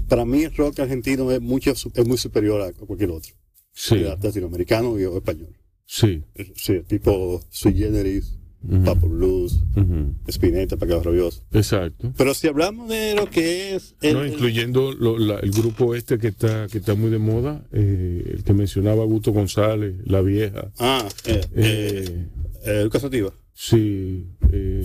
para 0.08 0.24
mí 0.24 0.44
el 0.44 0.56
rock 0.56 0.80
argentino 0.80 1.30
es, 1.30 1.42
mucho, 1.42 1.72
es 1.72 2.08
muy 2.08 2.18
superior 2.18 2.62
a 2.62 2.72
cualquier 2.72 3.12
otro, 3.12 3.34
Sí, 3.74 3.98
latinoamericano 4.00 4.98
y- 4.98 5.04
o 5.04 5.18
español. 5.18 5.54
sí. 5.86 6.24
Sí, 6.56 6.80
tipo 6.88 7.42
Sui 7.50 7.74
Generis, 7.74 8.38
Papo 8.86 9.10
Blues, 9.10 9.60
ujú. 9.76 10.16
Spinetta, 10.28 10.78
Pecado 10.78 11.04
Rabioso. 11.04 11.44
Exacto. 11.52 12.14
Pero 12.18 12.34
si 12.34 12.48
hablamos 12.48 12.88
de 12.90 13.14
lo 13.16 13.30
que 13.30 13.76
es 13.76 13.96
el, 14.02 14.14
No, 14.14 14.26
incluyendo 14.26 14.94
lo- 14.94 15.18
la- 15.18 15.40
el 15.40 15.52
grupo 15.52 15.96
este 15.96 16.18
que 16.18 16.30
está 16.30 16.68
que 16.68 16.78
está 16.78 16.96
muy 16.96 17.10
de 17.10 17.20
moda, 17.20 17.66
eh, 17.74 18.24
el 18.36 18.44
que 18.44 18.54
mencionaba 18.54 19.04
Augusto 19.04 19.32
González, 19.34 19.96
La 20.06 20.22
Vieja. 20.22 20.72
ah, 20.80 21.08
eh, 21.26 21.42
eh, 21.56 22.28
Eh, 22.66 22.90
eh, 22.90 23.30
sí, 23.54 24.28
eh, 24.52 24.84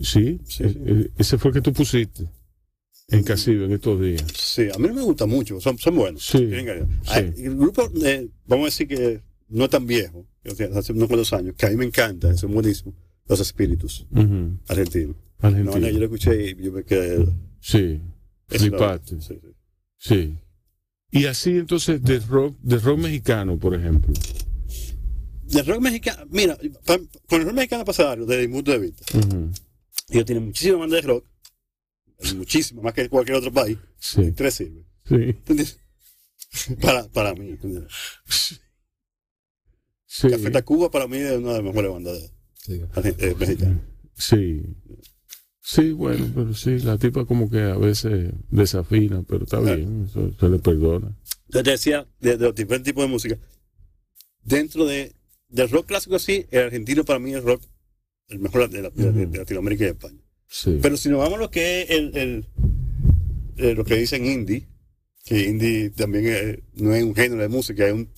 sí, 0.00 0.40
Sí, 0.44 0.64
eh, 0.64 0.74
sí. 1.06 1.10
ese 1.16 1.38
fue 1.38 1.50
el 1.50 1.54
que 1.54 1.60
tú 1.60 1.72
pusiste 1.72 2.24
en 3.08 3.22
Casibe 3.22 3.66
en 3.66 3.72
estos 3.72 4.00
días. 4.00 4.24
Sí, 4.34 4.62
a 4.74 4.78
mí 4.78 4.88
no 4.88 4.94
me 4.94 5.02
gusta 5.02 5.26
mucho, 5.26 5.60
son, 5.60 5.78
son 5.78 5.94
buenos. 5.94 6.24
Sí. 6.26 6.50
Ah, 7.06 7.18
El 7.20 7.56
grupo, 7.56 7.88
vamos 8.46 8.62
a 8.64 8.66
decir 8.66 8.88
que 8.88 9.20
no 9.48 9.64
es 9.64 9.70
tan 9.70 9.86
viejo, 9.86 10.26
hace 10.48 10.92
unos 10.92 11.08
cuantos 11.08 11.32
años, 11.32 11.54
que 11.56 11.66
a 11.66 11.70
mí 11.70 11.76
me 11.76 11.84
encanta, 11.86 12.36
son 12.36 12.52
buenísimos, 12.52 12.94
Los 13.26 13.40
Espíritus 13.40 14.06
Ujú, 14.10 14.58
argentinos. 14.68 15.16
No, 15.40 15.78
yo 15.78 15.98
lo 15.98 16.04
escuché 16.04 16.50
y 16.50 16.62
yo 16.62 16.72
me 16.72 16.84
quedé... 16.84 17.26
Sí, 17.60 18.00
es 18.50 18.60
flipaste. 18.62 19.20
Sí, 19.20 19.38
sí. 19.42 19.48
Sí. 19.98 20.38
Y 21.10 21.26
así 21.26 21.50
entonces 21.58 22.02
de 22.02 22.18
rock, 22.20 22.56
de 22.60 22.78
rock 22.78 22.98
mexicano, 22.98 23.58
por 23.58 23.74
ejemplo. 23.74 24.12
Del 25.44 25.64
rock 25.66 25.80
mexicano, 25.80 26.26
mira, 26.30 26.56
pa- 26.84 26.98
con 27.28 27.40
el 27.40 27.46
rock 27.46 27.54
mexicano 27.54 27.84
pasa 27.84 28.10
algo, 28.12 28.26
desde 28.26 28.48
mi 28.48 28.54
punto 28.54 28.72
de 28.72 28.78
vista. 28.78 29.18
Ujú, 29.18 29.50
Ellos 30.10 30.24
tienen 30.24 30.44
muchísimas 30.46 30.80
bandas 30.80 31.02
de 31.02 31.06
rock, 31.08 31.24
muchísimas, 32.36 32.84
más 32.84 32.94
que 32.94 33.08
cualquier 33.08 33.36
otro 33.36 33.52
país, 33.52 33.78
Sí, 33.98 34.32
tres 34.32 34.54
sirven. 34.54 34.84
sí, 35.06 35.14
¿Entiendes? 35.14 35.78
Para, 36.80 37.06
para 37.08 37.34
mí. 37.34 37.58
sí, 40.20 40.28
Café 40.30 40.50
Tacuba 40.50 40.90
para 40.90 41.06
mí 41.08 41.16
es 41.18 41.32
una 41.38 41.48
de 41.50 41.54
las 41.54 41.62
mejores 41.64 41.90
bandas 41.92 42.20
de, 42.20 42.28
Sí. 42.56 42.80
eh, 43.18 43.34
mexicanas. 43.38 43.80
sí. 44.16 44.62
Sí, 45.66 45.92
bueno, 45.92 46.30
pero 46.34 46.52
sí, 46.52 46.78
la 46.80 46.98
tipa 46.98 47.24
como 47.24 47.48
que 47.48 47.58
a 47.60 47.76
veces 47.78 48.32
desafina, 48.50 49.22
pero 49.26 49.44
está 49.44 49.60
bien, 49.60 50.04
eso 50.10 50.30
se 50.38 50.48
le 50.50 50.58
perdona. 50.58 51.16
Yo 51.48 51.62
te 51.62 51.70
decía 51.70 52.06
de, 52.20 52.36
de 52.36 52.44
los 52.44 52.54
diferentes 52.54 52.90
tipos 52.92 53.02
de 53.04 53.08
música. 53.08 53.38
Dentro 54.42 54.84
de, 54.84 55.14
del 55.48 55.70
rock 55.70 55.86
clásico 55.86 56.16
así, 56.16 56.44
el 56.50 56.64
argentino 56.64 57.02
para 57.04 57.18
mí 57.18 57.32
es 57.34 57.42
rock 57.42 57.62
el 58.28 58.40
mejor 58.40 58.68
de, 58.68 58.82
la- 58.82 58.90
de- 58.90 59.10
de- 59.12 59.26
de 59.26 59.38
Latinoamérica 59.38 59.84
y 59.84 59.86
de 59.86 59.92
España. 59.92 60.20
Sí. 60.48 60.78
Pero 60.82 60.98
si 60.98 61.08
nos 61.08 61.18
vamos 61.20 61.38
a 61.38 61.42
lo 61.42 61.50
que 61.50 61.82
es 61.82 61.90
el, 61.90 62.16
el- 62.16 62.46
eh, 63.56 63.74
lo 63.74 63.84
que 63.84 63.96
dicen 63.96 64.26
indie, 64.26 64.68
que 65.24 65.48
indie 65.48 65.88
también 65.90 66.26
es- 66.26 66.58
no 66.74 66.94
es 66.94 67.02
un 67.02 67.14
género 67.14 67.40
de 67.40 67.48
música, 67.48 67.86
es 67.86 67.94
un, 67.94 68.10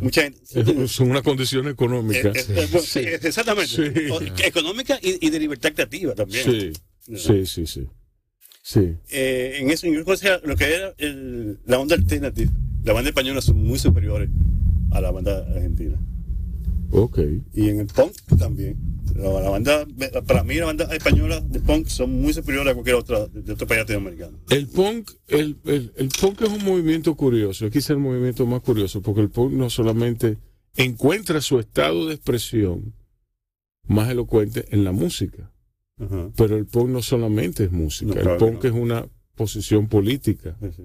mucha 0.00 0.22
gente. 0.22 0.40
es 0.84 1.00
una 1.00 1.22
condición 1.22 1.68
económica. 1.68 2.28
Eh, 2.34 2.44
eh, 2.48 2.68
sí, 2.82 3.00
exactamente. 3.00 3.68
Sí. 3.68 4.10
O- 4.10 4.20
económica 4.44 4.98
y, 5.02 5.24
y 5.26 5.30
de 5.30 5.38
libertad 5.38 5.72
creativa 5.72 6.14
también. 6.14 6.44
Sí, 6.44 6.72
sí, 7.16 7.46
sí, 7.46 7.66
sí. 7.66 7.86
Sí, 8.62 8.94
Eh, 9.12 9.58
en 9.60 9.70
eso, 9.70 9.86
considero 10.04 10.40
lo 10.44 10.56
que 10.56 10.64
era 10.74 10.92
el- 10.98 11.60
la 11.66 11.78
onda 11.78 11.94
alternativa, 11.94 12.50
la 12.84 12.92
banda 12.92 13.10
española 13.10 13.40
son 13.40 13.62
muy 13.62 13.78
superiores 13.78 14.28
a 14.90 15.00
la 15.00 15.12
banda 15.12 15.46
argentina. 15.54 15.96
Ok. 16.96 17.18
Y 17.54 17.68
en 17.68 17.80
el 17.80 17.86
punk 17.86 18.12
también. 18.38 18.76
La, 19.14 19.40
la 19.40 19.48
banda, 19.50 19.86
para 20.26 20.42
mí 20.44 20.56
la 20.56 20.66
banda 20.66 20.84
española 20.94 21.40
de 21.40 21.60
punk 21.60 21.86
son 21.86 22.20
muy 22.20 22.32
superiores 22.34 22.70
a 22.72 22.74
cualquier 22.74 22.96
otra 22.96 23.26
de 23.28 23.52
otro 23.52 23.66
país 23.66 23.80
latinoamericano. 23.80 24.38
El 24.50 24.66
punk, 24.66 25.10
el, 25.28 25.56
el, 25.64 25.92
el 25.96 26.08
punk 26.20 26.42
es 26.42 26.50
un 26.50 26.64
movimiento 26.64 27.14
curioso, 27.14 27.64
es 27.66 27.72
quizá 27.72 27.92
el 27.94 27.98
movimiento 28.00 28.44
más 28.46 28.60
curioso, 28.62 29.00
porque 29.00 29.20
el 29.22 29.30
punk 29.30 29.52
no 29.52 29.70
solamente 29.70 30.36
encuentra 30.74 31.40
su 31.40 31.58
estado 31.58 32.06
de 32.08 32.14
expresión 32.14 32.92
más 33.86 34.10
elocuente 34.10 34.66
en 34.70 34.84
la 34.84 34.92
música, 34.92 35.50
pero 36.36 36.56
el 36.56 36.66
punk 36.66 36.90
no 36.90 37.00
solamente 37.00 37.64
es 37.64 37.72
música, 37.72 38.22
No, 38.22 38.32
el 38.32 38.36
punk 38.36 38.64
no. 38.64 38.68
es 38.68 38.74
una 38.74 39.06
posición 39.34 39.88
política, 39.88 40.56
Sí, 40.60 40.68
sí. 40.76 40.82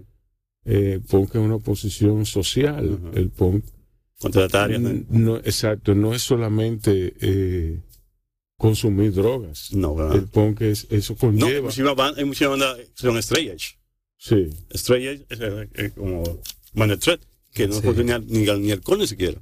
eh, 0.65 0.93
el 0.93 1.02
punk 1.02 1.32
es 1.36 1.41
una 1.41 1.58
posición 1.58 2.26
social, 2.26 3.12
el 3.13 3.30
punk 3.32 3.65
Contratarias. 4.22 4.80
¿no? 4.82 5.04
no, 5.10 5.38
exacto, 5.38 5.96
no 5.96 6.14
es 6.14 6.22
solamente 6.22 7.14
eh, 7.22 7.80
consumir 8.58 9.14
drogas, 9.14 9.74
No, 9.74 9.96
¿verdad? 9.96 10.16
el 10.18 10.28
punk 10.28 10.62
es, 10.62 10.88
eso 10.92 11.14
No, 11.14 11.28
hay 11.30 11.40
conlleva, 11.40 11.62
muchísimas 11.64 11.96
bandas, 11.96 12.18
hay 12.20 12.26
muchas 12.26 12.50
bandas 12.50 12.78
que 12.78 12.86
son 12.96 13.18
straight 13.18 13.52
edge. 13.54 13.78
sí, 14.18 14.50
Straight 14.72 15.06
edge 15.08 15.26
es, 15.30 15.40
es- 15.40 15.70
es 15.86 15.92
como 15.94 16.24
threat, 17.00 17.22
que 17.54 17.68
no 17.68 17.74
Sí. 17.82 17.88
ni, 18.04 18.12
al- 18.12 18.28
ni, 18.28 18.48
al- 18.48 18.62
ni 18.62 18.72
alcohol 18.72 19.00
ni 19.00 19.08
siquiera. 19.08 19.42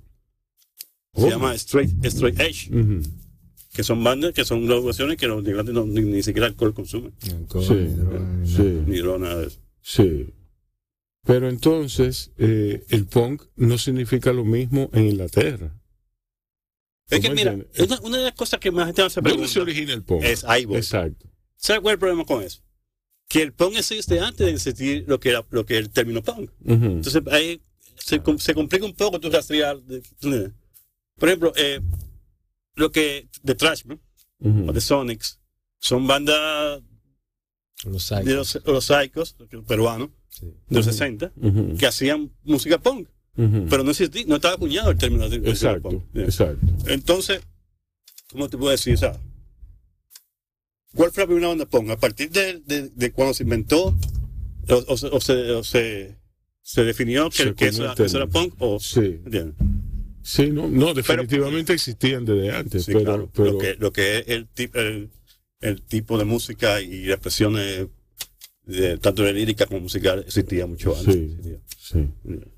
Se 1.15 1.25
Oh. 1.25 1.29
llama 1.29 1.53
straight, 1.55 1.91
straight 2.05 2.39
edge, 2.39 2.69
que 3.73 3.83
son 3.83 4.03
bandas 4.03 4.33
que 4.33 4.45
son 4.45 4.65
graduaciones 4.65 5.17
que 5.17 5.27
los 5.27 5.43
no, 5.43 5.85
ni, 5.85 6.01
ni 6.01 6.23
siquiera 6.23 6.47
alcohol 6.47 6.73
consumen, 6.73 7.13
alcohol, 7.35 7.65
Sí, 7.65 7.73
ni 7.73 7.87
droga, 7.93 8.45
sí. 8.45 8.61
nada. 8.63 8.83
ni 8.87 8.97
droga, 8.99 9.17
nada 9.19 9.41
de 9.41 9.47
eso. 9.47 9.59
Sí. 9.81 10.27
Pero 11.25 11.49
entonces, 11.49 12.31
eh, 12.37 12.85
el 12.89 13.05
punk 13.05 13.43
no 13.55 13.77
significa 13.77 14.31
lo 14.33 14.45
mismo 14.45 14.89
en 14.93 15.05
Inglaterra. 15.07 15.75
Es 17.09 17.19
que 17.19 17.27
¿Cómo 17.27 17.35
mira, 17.35 17.53
una, 17.79 17.99
una 18.01 18.17
de 18.17 18.23
las 18.23 18.33
cosas 18.33 18.59
que 18.59 18.71
más 18.71 18.85
gente 18.85 19.01
se 19.09 19.15
¿Dónde 19.15 19.29
pregunta 19.31 19.51
se 19.51 19.59
origina 19.59 19.93
el 19.93 20.03
punk? 20.03 20.23
es 20.23 20.43
ahí 20.43 20.65
voy. 20.65 20.77
Exacto. 20.77 21.27
¿Sabes 21.57 21.81
cuál 21.81 21.93
es 21.93 21.95
el 21.95 21.99
problema 21.99 22.25
con 22.25 22.43
eso? 22.43 22.61
Que 23.27 23.41
el 23.41 23.51
punk 23.53 23.75
existe 23.77 24.19
antes 24.19 24.45
de 24.45 24.53
existir 24.53 25.05
lo 25.07 25.19
que 25.19 25.29
era 25.29 25.45
lo 25.49 25.65
que 25.65 25.77
el 25.77 25.89
término 25.89 26.23
punk. 26.23 26.51
Entonces 26.65 27.21
ahí 27.31 27.61
se, 27.97 28.21
com- 28.21 28.37
se 28.39 28.53
complica 28.53 28.85
un 28.85 28.93
poco 28.95 29.19
tu 29.19 29.29
rastrear. 29.29 29.81
de- 29.81 30.01
¿tú? 30.19 30.53
Por 31.17 31.29
ejemplo, 31.29 31.51
eh, 31.57 31.81
lo 32.75 32.91
que 32.91 33.27
de 33.43 33.55
Trashman 33.55 33.99
Ujú. 34.39 34.69
o 34.69 34.73
de 34.73 34.79
Sonics 34.81 35.39
son 35.79 36.07
bandas 36.07 36.81
Los 37.83 38.09
de 38.09 38.15
psychos. 38.23 38.55
los, 38.55 38.65
los 38.65 38.85
psychos 38.85 39.35
peruanos 39.67 40.09
Sí. 40.39 40.45
de 40.45 40.75
los 40.77 40.85
Ujú. 40.85 40.93
60 40.93 41.31
Ujú. 41.35 41.75
que 41.77 41.85
hacían 41.87 42.31
música 42.43 42.77
punk, 42.79 43.07
pero 43.69 43.83
no 43.83 43.91
existía, 43.91 44.23
no 44.27 44.35
estaba 44.35 44.55
acuñado 44.55 44.91
el 44.91 44.97
término 44.97 45.29
de, 45.29 45.37
Exacto, 45.49 45.89
punk. 45.89 46.03
exacto. 46.15 46.65
Entonces, 46.87 47.41
¿cómo 48.31 48.49
te 48.49 48.57
puedo 48.57 48.71
decir? 48.71 48.93
O 48.95 48.97
sea, 48.97 49.17
¿cuál 50.93 51.11
fue 51.11 51.23
la 51.23 51.27
primera 51.27 51.47
banda 51.47 51.65
punk? 51.65 51.89
A 51.91 51.97
partir 51.97 52.29
de, 52.31 52.59
de, 52.65 52.89
de 52.89 53.11
cuando 53.11 53.33
se 53.33 53.43
inventó 53.43 53.95
o, 54.69 54.83
o 54.87 54.97
se, 54.97 55.07
o 55.07 55.19
se, 55.21 55.51
o 55.51 55.63
se, 55.63 56.15
se 56.61 56.83
definió 56.83 57.29
que, 57.29 57.53
que, 57.55 57.67
eso, 57.67 57.83
era- 57.83 57.93
eso 58.05 58.27
punk, 58.29 58.53
o, 58.59 58.79
Sí, 58.79 58.99
¿entiendes? 59.25 59.55
sí, 60.21 60.49
no, 60.51 60.67
no 60.67 60.93
definitivamente 60.93 61.73
existían 61.73 62.25
desde 62.25 62.51
antes, 62.55 62.85
Sí, 62.85 62.91
pero, 62.93 63.03
claro. 63.05 63.29
pero 63.33 63.51
Lo, 63.53 63.57
que, 63.57 63.75
lo 63.79 63.91
que 63.91 64.19
es 64.19 64.27
el, 64.27 64.47
el, 64.73 65.09
el 65.61 65.81
tipo 65.83 66.17
de 66.17 66.25
música 66.25 66.81
y 66.81 67.05
la 67.05 67.17
tanto 69.01 69.23
de 69.23 69.33
lírica 69.33 69.65
como 69.65 69.79
musical 69.81 70.23
existía 70.25 70.65
mucho 70.67 70.95
antes. 70.97 71.15
Sí. 71.15 71.55
Sí. 71.77 72.09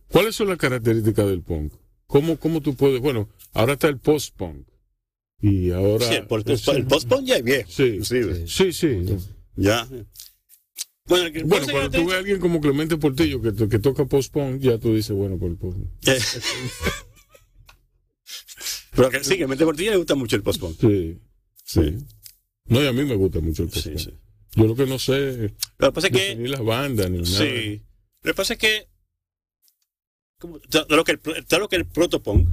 ¿Cuáles 0.09 0.35
son 0.35 0.49
las 0.49 0.57
características 0.57 1.25
del 1.27 1.41
punk? 1.41 1.73
¿Cómo, 2.07 2.37
cómo 2.37 2.61
tú 2.61 2.75
puedes? 2.75 2.99
Bueno, 2.99 3.29
ahora 3.53 3.73
está 3.73 3.87
el 3.87 3.97
post-punk. 3.99 4.67
Y 5.41 5.71
ahora. 5.71 6.05
Sí, 6.07 6.15
el, 6.15 6.27
post- 6.27 6.67
el 6.69 6.85
post-punk 6.85 7.23
ya 7.25 7.37
es 7.37 7.43
viejo. 7.43 7.69
Sí. 7.71 7.99
Sí, 8.47 8.71
sí. 8.73 9.05
Ya. 9.55 9.87
Bueno, 11.05 11.25
el 11.27 11.47
cuando 11.47 11.89
tú 11.89 12.05
ves 12.05 12.15
a 12.15 12.17
alguien 12.19 12.39
como 12.39 12.61
Clemente 12.61 12.95
Portillo 12.97 13.41
que, 13.41 13.51
to- 13.53 13.67
que 13.69 13.79
toca 13.79 14.05
post-punk, 14.05 14.59
ya 14.61 14.77
tú 14.77 14.93
dices, 14.93 15.15
bueno, 15.15 15.37
por, 15.39 15.57
por- 15.57 15.75
Eh, 16.05 16.19
Pero 18.95 19.09
que, 19.09 19.23
sí, 19.23 19.37
que 19.37 19.45
a 19.45 19.47
Mente 19.47 19.63
Cortilla 19.63 19.91
le 19.91 19.97
gusta 19.97 20.15
mucho 20.15 20.35
el 20.35 20.43
post-punk. 20.43 20.77
Sí, 20.79 21.17
sí. 21.63 21.97
No, 22.65 22.83
y 22.83 22.87
a 22.87 22.91
mí 22.93 23.03
me 23.05 23.15
gusta 23.15 23.39
mucho 23.39 23.63
el 23.63 23.71
Sí, 23.71 23.89
post-punk. 23.91 23.97
sí. 23.99 24.17
Yo 24.55 24.65
lo 24.65 24.75
que 24.75 24.85
no 24.85 24.99
sé 24.99 25.53
Lo 25.77 25.87
que 25.87 25.91
pasa 25.93 26.07
es 26.07 26.13
que 26.13 26.19
definir 26.29 26.49
las 26.49 26.63
bandas 26.63 27.09
ni 27.09 27.19
nada. 27.21 27.29
Sí. 27.37 27.81
Lo 28.23 28.31
que 28.31 28.35
pasa 28.35 28.53
es 28.53 28.59
que. 28.59 28.87
Como, 30.39 30.59
todo 30.59 30.85
lo 30.95 31.03
que 31.03 31.11
el, 31.13 31.19
todo 31.19 31.59
lo 31.59 31.69
que 31.69 31.75
el 31.75 31.85
protopunk. 31.85 32.47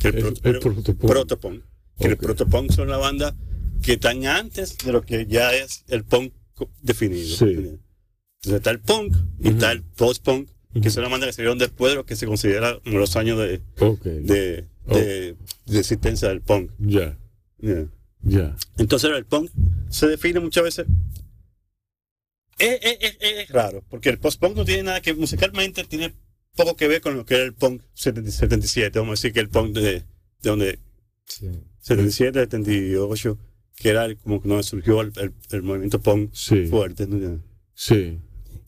Que 0.00 0.08
el, 0.08 0.14
protopunk. 0.34 0.98
protopunk, 0.98 1.62
Que 1.98 2.08
el 2.08 2.16
protopunk 2.16 2.72
son 2.72 2.88
la 2.88 2.96
banda 2.96 3.36
que 3.82 3.94
están 3.94 4.24
antes 4.26 4.78
de 4.78 4.92
lo 4.92 5.02
que 5.02 5.26
ya 5.26 5.52
es 5.54 5.84
el 5.88 6.04
punk 6.04 6.32
definido. 6.80 7.36
Sí. 7.36 7.44
Entonces 7.44 7.78
está 8.58 8.70
el 8.70 8.80
punk 8.80 9.14
y 9.40 9.48
está 9.48 9.70
el 9.72 9.82
post-punk, 9.82 10.48
que 10.82 10.90
son 10.90 11.02
las 11.02 11.12
bandas 11.12 11.28
que 11.28 11.32
se 11.34 11.42
dieron 11.42 11.58
después 11.58 11.92
de 11.92 11.96
lo 11.96 12.04
que 12.06 12.16
se 12.16 12.26
considera 12.26 12.78
los 12.84 13.14
años 13.16 13.38
de, 13.38 13.60
Ok. 13.78 14.02
de, 14.02 14.66
Oh. 14.86 14.96
de- 14.96 15.36
de 15.66 15.78
existencia 15.78 16.28
del 16.28 16.40
punk. 16.40 16.72
Ya, 16.78 17.16
Yeah. 17.60 17.86
Ya. 18.22 18.56
Entonces 18.78 19.10
el 19.10 19.24
punk 19.24 19.50
se 19.90 20.06
define 20.08 20.40
muchas 20.40 20.64
veces. 20.64 20.86
Es, 22.58 22.78
es- 22.82 22.98
es- 23.00 23.16
es 23.20 23.48
raro, 23.50 23.82
porque 23.88 24.10
el 24.10 24.18
post-punk 24.18 24.56
no 24.56 24.64
tiene 24.64 24.84
nada 24.84 25.00
que, 25.00 25.14
musicalmente 25.14 25.84
tiene 25.84 26.14
poco 26.54 26.76
que 26.76 26.86
ver 26.86 27.00
con 27.00 27.16
lo 27.16 27.24
que 27.24 27.34
era 27.34 27.44
el 27.44 27.54
punk 27.54 27.82
70 27.94 28.30
77, 28.30 28.98
vamos 28.98 29.12
a 29.12 29.18
decir 29.18 29.32
que 29.32 29.40
el 29.40 29.48
punk 29.48 29.74
de, 29.74 29.82
de 29.82 30.04
donde 30.42 30.78
Sí. 31.26 31.48
77, 31.80 32.38
78, 32.40 33.38
que 33.76 33.88
era 33.88 34.04
el- 34.04 34.18
como 34.18 34.40
que 34.42 34.48
donde 34.48 34.62
surgió 34.62 35.00
el, 35.00 35.12
el- 35.16 35.32
el 35.50 35.62
movimiento 35.62 36.00
punk 36.00 36.30
Sí, 36.34 36.66
fuerte. 36.66 37.06
¿no? 37.06 37.40
sí. 37.74 38.18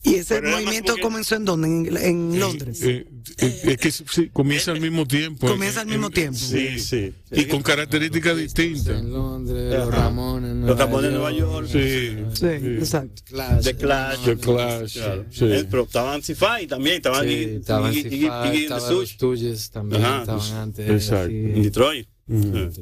¿Y 0.05 0.15
ese 0.15 0.35
Pero 0.41 0.51
movimiento 0.51 0.95
comenzó 1.01 1.35
en 1.35 1.45
dónde? 1.45 1.67
En, 1.67 1.97
en 1.97 2.39
Londres. 2.39 2.81
Eh, 2.83 3.07
eh, 3.39 3.61
es 3.63 3.77
que 3.77 3.91
sí, 3.91 4.29
comienza 4.31 4.71
al 4.71 4.79
mismo 4.79 5.07
tiempo. 5.07 5.47
Comienza 5.47 5.81
al 5.81 5.87
Eh, 5.87 5.91
mismo 5.91 6.07
eh, 6.07 6.11
tiempo. 6.11 6.37
Sí, 6.37 6.79
sí. 6.79 7.13
Y 7.31 7.45
con 7.45 7.63
características 7.63 8.37
distintas. 8.37 8.99
En 8.99 9.11
Londres, 9.11 9.73
Ajá. 9.73 9.85
los 9.85 9.93
Ramones 9.95 10.51
en 10.51 10.61
Los 10.61 10.67
Nueva 10.67 10.85
Ramones 10.85 11.07
en 11.09 11.13
Nueva 11.15 11.31
York. 11.31 11.67
Sí, 11.67 12.15
Sí, 12.39 12.45
exacto. 12.45 13.23
Clash. 13.25 13.63
The 13.63 13.75
Clash. 13.75 14.25
The 14.25 14.37
Clash. 14.37 14.93
Claro. 14.93 15.25
Sí. 15.31 15.45
Eh, 15.45 15.65
Pero 15.69 15.83
estaban 15.83 16.21
Sci-Fi 16.21 16.67
también, 16.67 16.95
estaban 16.97 17.23
Sí, 17.23 17.29
Iggy- 17.29 18.69
los 18.69 19.09
Stooges 19.09 19.69
también, 19.71 20.03
Ajá, 20.05 20.19
estaban 20.21 20.51
antes. 20.53 20.89
exacto. 20.89 21.25
así, 21.25 21.35
en 21.35 21.63
Detroit. 21.63 22.07
Eh. 22.29 22.69
sí. 22.71 22.81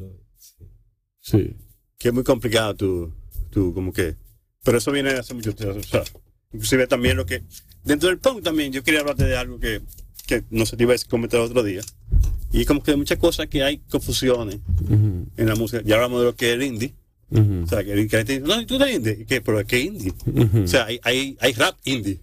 Sí. 1.22 1.56
que 1.98 2.10
es 2.10 2.14
muy 2.14 2.24
complicado 2.24 2.76
tú, 2.76 3.14
tú 3.50 3.74
como 3.74 3.94
que, 3.94 4.16
pero 4.64 4.78
eso 4.78 4.92
viene 4.92 5.12
hace 5.12 5.34
mucho 5.34 5.56
tiempo, 5.56 5.80
o 5.80 5.84
sea, 5.84 6.04
inclusive 6.54 6.88
también 6.88 7.18
lo 7.18 7.26
que, 7.26 7.44
dentro 7.84 8.10
del 8.10 8.20
punk 8.20 8.44
también, 8.44 8.72
yo 8.72 8.84
quería 8.84 9.02
hablarte 9.02 9.26
de 9.26 9.36
algo 9.36 9.60
que, 9.60 9.82
que 10.28 10.44
no 10.50 10.66
sé, 10.66 10.78
te 10.78 10.84
iba 10.84 10.94
a 10.94 10.98
comentar 11.10 11.40
otro 11.40 11.64
día, 11.64 11.82
y 12.52 12.66
como 12.66 12.84
que 12.84 12.92
hay 12.92 12.98
muchas 12.98 13.18
cosas 13.18 13.48
que 13.48 13.64
hay 13.64 13.80
confusiones 13.90 14.60
Ujú, 14.84 15.26
en 15.38 15.46
la 15.48 15.56
música, 15.56 15.82
ya 15.84 15.96
hablamos 15.96 16.20
de 16.20 16.26
lo 16.26 16.36
que 16.36 16.50
es 16.50 16.54
el 16.56 16.64
indie, 16.64 16.94
o 17.32 17.68
sea, 17.68 17.84
que 17.84 17.94
el 17.94 18.08
que 18.08 18.18
la 18.18 18.20
gente 18.26 18.40
dice, 18.40 18.46
no, 18.48 18.66
tú 18.66 18.76
eres 18.76 18.96
indie, 18.96 19.18
¿y 19.22 19.26
qué? 19.26 19.42
pero 19.42 19.66
¿qué 19.66 19.80
indie? 19.80 20.14
ujú. 20.26 20.64
O 20.64 20.68
sea, 20.68 20.86
hay, 20.86 21.00
hay, 21.04 21.38
hay 21.42 21.54
rap 21.54 21.76
indie, 21.86 22.20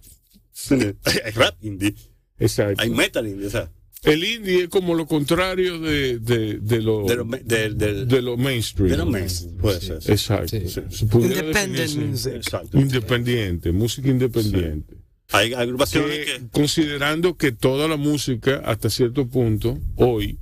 hay 0.69 1.31
rap 1.31 1.55
indie, 1.61 1.95
Exacto. 2.39 2.81
hay 2.81 2.89
metal 2.89 3.27
indie, 3.27 3.47
o 3.47 3.49
sea, 3.49 3.69
El 4.03 4.23
indie 4.23 4.63
es 4.63 4.69
como 4.69 4.95
lo 4.95 5.05
contrario 5.05 5.79
de, 5.79 6.17
de, 6.17 6.55
de 6.59 6.81
lo, 6.81 7.05
de 7.05 7.15
los 7.17 7.27
me- 7.27 7.39
del- 7.39 7.77
del- 7.77 8.07
de 8.07 8.21
lo 8.23 8.35
mainstream. 8.35 8.89
de 8.89 8.97
los 8.97 9.07
mainstream, 9.09 9.57
puede 9.57 9.79
ser. 9.79 10.01
sí. 10.01 10.11
Exacto. 10.11 10.47
Sí. 10.47 10.81
Se 10.89 11.05
pudiera 11.05 11.35
Independent 11.41 11.77
definirse 11.77 12.29
music. 12.29 12.33
Exacto. 12.35 12.79
Independiente, 12.79 13.71
música 13.71 14.07
independiente. 14.09 14.95
Hay 15.33 15.53
agrupaciones 15.53 16.17
Que, 16.17 16.25
que, 16.39 16.47
considerando 16.49 17.37
que 17.37 17.51
toda 17.51 17.87
la 17.87 17.95
música, 17.95 18.61
hasta 18.65 18.89
cierto 18.89 19.27
punto, 19.27 19.77
hoy, 19.95 20.39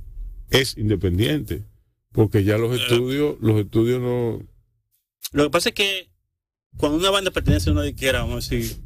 es 0.50 0.76
independiente. 0.78 1.62
Porque 2.12 2.42
ya 2.44 2.56
Eh. 2.56 2.58
los 2.58 2.80
estudios, 2.80 3.36
los 3.40 3.60
estudios 3.60 4.00
no. 4.00 4.42
Lo 5.32 5.44
que 5.44 5.50
pasa 5.50 5.68
es 5.68 5.74
que 5.74 6.08
cuando 6.78 6.96
una 6.98 7.10
banda 7.10 7.30
pertenece 7.30 7.68
a 7.68 7.72
una 7.74 7.82
disquera, 7.82 8.20
vamos 8.22 8.50
a 8.50 8.54
decir, 8.56 8.76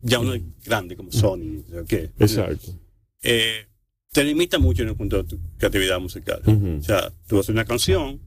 ya 0.00 0.20
una 0.20 0.40
grande 0.64 0.96
como 0.96 1.10
Sony, 1.12 1.64
o 1.78 1.84
qué, 1.86 2.10
Exacto. 2.20 2.72
Eh, 3.22 3.66
te 4.12 4.24
limita 4.24 4.58
mucho 4.58 4.82
en 4.82 4.88
el 4.90 4.96
punto 4.96 5.16
de 5.18 5.24
tu 5.24 5.38
creatividad 5.58 6.00
musical. 6.00 6.40
O 6.46 6.82
sea, 6.82 7.12
tú 7.26 7.38
haces 7.38 7.50
una 7.50 7.64
canción, 7.64 8.20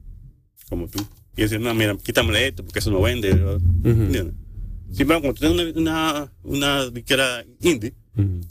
como 0.68 0.88
tú, 0.88 0.98
y 1.36 1.42
dices, 1.42 1.60
no, 1.60 1.72
mira, 1.74 1.96
quítamele 1.96 2.48
esto 2.48 2.64
porque 2.64 2.78
eso 2.78 2.90
no 2.90 3.00
vende. 3.02 3.34
¿no? 3.34 3.52
¿Entiendes? 3.84 4.34
Sin 4.92 5.02
embargo, 5.02 5.22
cuando 5.22 5.40
tú 5.40 5.54
tienes 5.54 5.76
una, 5.76 6.30
una, 6.42 6.90
disquera 6.90 7.44
indie, 7.62 7.94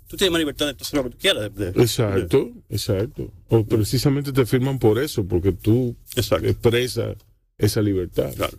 tú 0.08 0.18
tienes 0.18 0.32
más 0.32 0.40
libertad 0.40 0.66
de 0.68 0.72
hacer 0.80 0.98
lo 0.98 1.04
que 1.04 1.10
tú 1.12 1.18
quieras. 1.20 1.54
de- 1.56 1.72
de- 1.72 1.82
Exacto, 1.82 2.52
exacto. 2.70 3.32
O 3.50 3.64
precisamente 3.66 4.32
te 4.34 4.46
firman 4.46 4.80
por 4.80 4.98
eso, 5.00 5.24
porque 5.26 5.52
tú 5.52 5.96
Exacto. 6.16 6.48
expresas 6.48 7.16
esa 7.60 7.82
libertad. 7.82 8.34
Claro. 8.36 8.58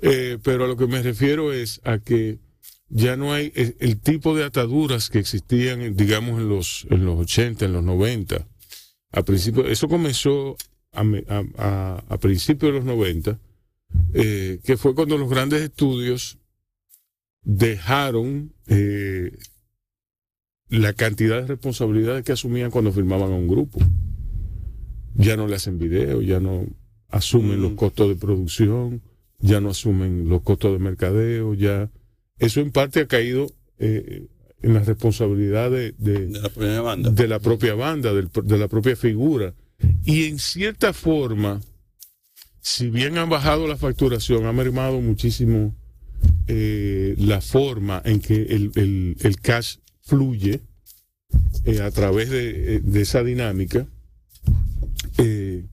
Eh, 0.00 0.38
pero 0.42 0.64
a 0.66 0.68
lo 0.68 0.76
que 0.76 0.86
me 0.86 1.02
refiero 1.02 1.52
es 1.52 1.80
a 1.82 1.98
que 1.98 2.38
ya 2.90 3.16
no 3.16 3.32
hay 3.32 3.52
el, 3.54 3.76
el 3.80 4.00
tipo 4.00 4.34
de 4.36 4.44
ataduras 4.44 5.10
que 5.10 5.18
existían, 5.18 5.94
digamos, 5.96 6.40
en 6.40 6.48
los, 6.48 6.86
en 6.90 7.04
los 7.04 7.18
80, 7.20 7.66
en 7.66 7.72
los 7.74 7.84
90. 7.84 8.46
A 9.12 9.22
principio, 9.22 9.66
eso 9.66 9.88
comenzó 9.88 10.56
a, 10.92 11.02
a, 11.02 11.44
a- 11.58 12.04
a 12.08 12.18
principios 12.18 12.72
de 12.72 12.78
los 12.78 12.84
90, 12.86 13.38
eh, 14.14 14.60
que 14.64 14.76
fue 14.76 14.94
cuando 14.94 15.16
los 15.18 15.28
grandes 15.30 15.62
estudios 15.62 16.38
dejaron 17.42 18.52
eh, 18.66 19.32
la 20.68 20.92
cantidad 20.92 21.40
de 21.40 21.46
responsabilidades 21.46 22.24
que 22.24 22.32
asumían 22.32 22.70
cuando 22.70 22.92
firmaban 22.92 23.32
a 23.32 23.36
un 23.36 23.48
grupo. 23.48 23.78
Ya 25.14 25.36
no 25.36 25.46
le 25.48 25.56
hacen 25.56 25.78
video, 25.78 26.20
ya 26.22 26.40
no 26.40 26.66
asumen 27.08 27.58
Mm. 27.58 27.62
los 27.62 27.72
costos 27.72 28.08
de 28.08 28.16
producción, 28.16 29.02
ya 29.40 29.60
no 29.60 29.70
asumen 29.70 30.28
los 30.28 30.42
costos 30.42 30.72
de 30.72 30.78
mercadeo, 30.78 31.54
ya 31.54 31.90
eso 32.38 32.60
en 32.60 32.70
parte 32.70 33.00
ha 33.00 33.06
caído 33.06 33.46
eh, 33.78 34.26
en 34.62 34.74
la 34.74 34.80
responsabilidad 34.80 35.70
de, 35.70 35.92
de- 35.98 36.26
De 36.26 36.40
la 36.40 36.48
primera 36.48 36.80
banda. 36.80 37.10
de 37.10 37.28
la 37.28 37.38
propia 37.38 37.74
banda, 37.74 38.12
del- 38.12 38.30
de 38.44 38.58
la 38.58 38.68
propia 38.68 38.96
figura. 38.96 39.54
Y 40.04 40.24
en 40.24 40.38
cierta 40.38 40.92
forma, 40.92 41.60
si 42.60 42.90
bien 42.90 43.18
han 43.18 43.28
bajado 43.30 43.66
la 43.68 43.76
facturación, 43.76 44.46
ha 44.46 44.52
mermado 44.52 45.00
muchísimo 45.00 45.74
eh, 46.48 47.14
la 47.18 47.40
forma 47.40 48.02
en 48.04 48.18
que 48.20 48.42
el, 48.42 48.72
el- 48.74 49.16
el 49.20 49.40
cash 49.40 49.76
fluye 50.02 50.60
eh, 51.64 51.80
a 51.80 51.90
través 51.92 52.28
de, 52.30 52.80
de 52.80 53.00
esa 53.00 53.22
dinámica. 53.22 53.86
eh, 55.18 55.64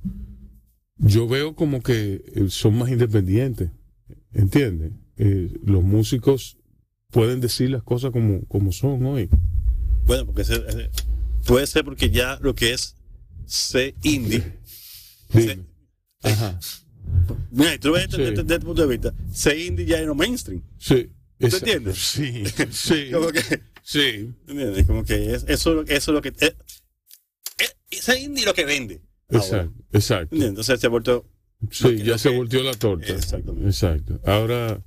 yo 0.98 1.28
veo 1.28 1.56
como 1.56 1.82
que 1.82 2.22
son 2.50 2.78
más 2.78 2.90
independientes, 2.90 3.70
¿entiendes? 4.34 4.92
Eh, 5.18 5.50
los 5.64 5.84
músicos 5.84 6.58
pueden 7.12 7.40
decir 7.42 7.70
las 7.70 7.84
cosas 7.84 8.12
como, 8.12 8.46
como 8.48 8.72
son 8.72 9.06
hoy. 9.06 9.30
Bueno, 10.06 10.26
porque 10.26 10.42
ese- 10.44 10.64
ese- 10.68 10.90
puede 11.46 11.66
ser 11.68 11.86
porque 11.86 12.10
ya 12.10 12.38
lo 12.42 12.54
que 12.56 12.74
es 12.74 12.96
ser 13.46 13.94
indie. 14.04 14.44
Dime. 15.34 15.60
Ajá. 16.24 16.60
Mira, 17.52 17.78
tú 17.80 17.92
ves 17.94 18.10
desde, 18.10 18.34
este 18.42 18.60
punto 18.60 18.82
de 18.82 18.88
vista. 18.88 19.14
Ser 19.32 19.58
indie 19.60 19.86
ya 19.86 20.02
lo 20.02 20.16
mainstream. 20.16 20.62
Sí. 20.78 21.10
¿Tú 21.38 21.48
entiendes? 21.58 21.98
Sí, 21.98 22.44
sí. 22.72 23.10
Como 23.12 23.28
que, 23.30 23.42
Sí, 23.84 24.34
¿entiendes? 24.48 24.86
Como 24.88 25.04
que 25.04 25.34
es- 25.36 25.46
eso, 25.48 25.82
eso 25.84 25.88
es 25.88 26.08
lo 26.08 26.22
que. 26.22 26.30
Es, 26.40 26.56
es, 27.92 28.04
ser 28.04 28.20
indie 28.20 28.46
lo 28.46 28.54
que 28.54 28.66
vende. 28.66 29.02
ahora. 29.30 29.44
exacto, 29.46 29.74
exacto. 29.94 30.24
¿Entiendes? 30.36 30.50
Entonces 30.50 30.80
se 30.80 30.88
ha 30.88 30.90
vuelto. 30.90 31.26
Sí, 31.72 31.98
ya 32.04 32.18
se 32.18 32.30
volteó 32.30 32.64
la 32.64 32.74
torta. 32.74 33.06
Exactamente. 33.14 33.68
Exacto. 33.70 34.20
Ahora, 34.26 34.84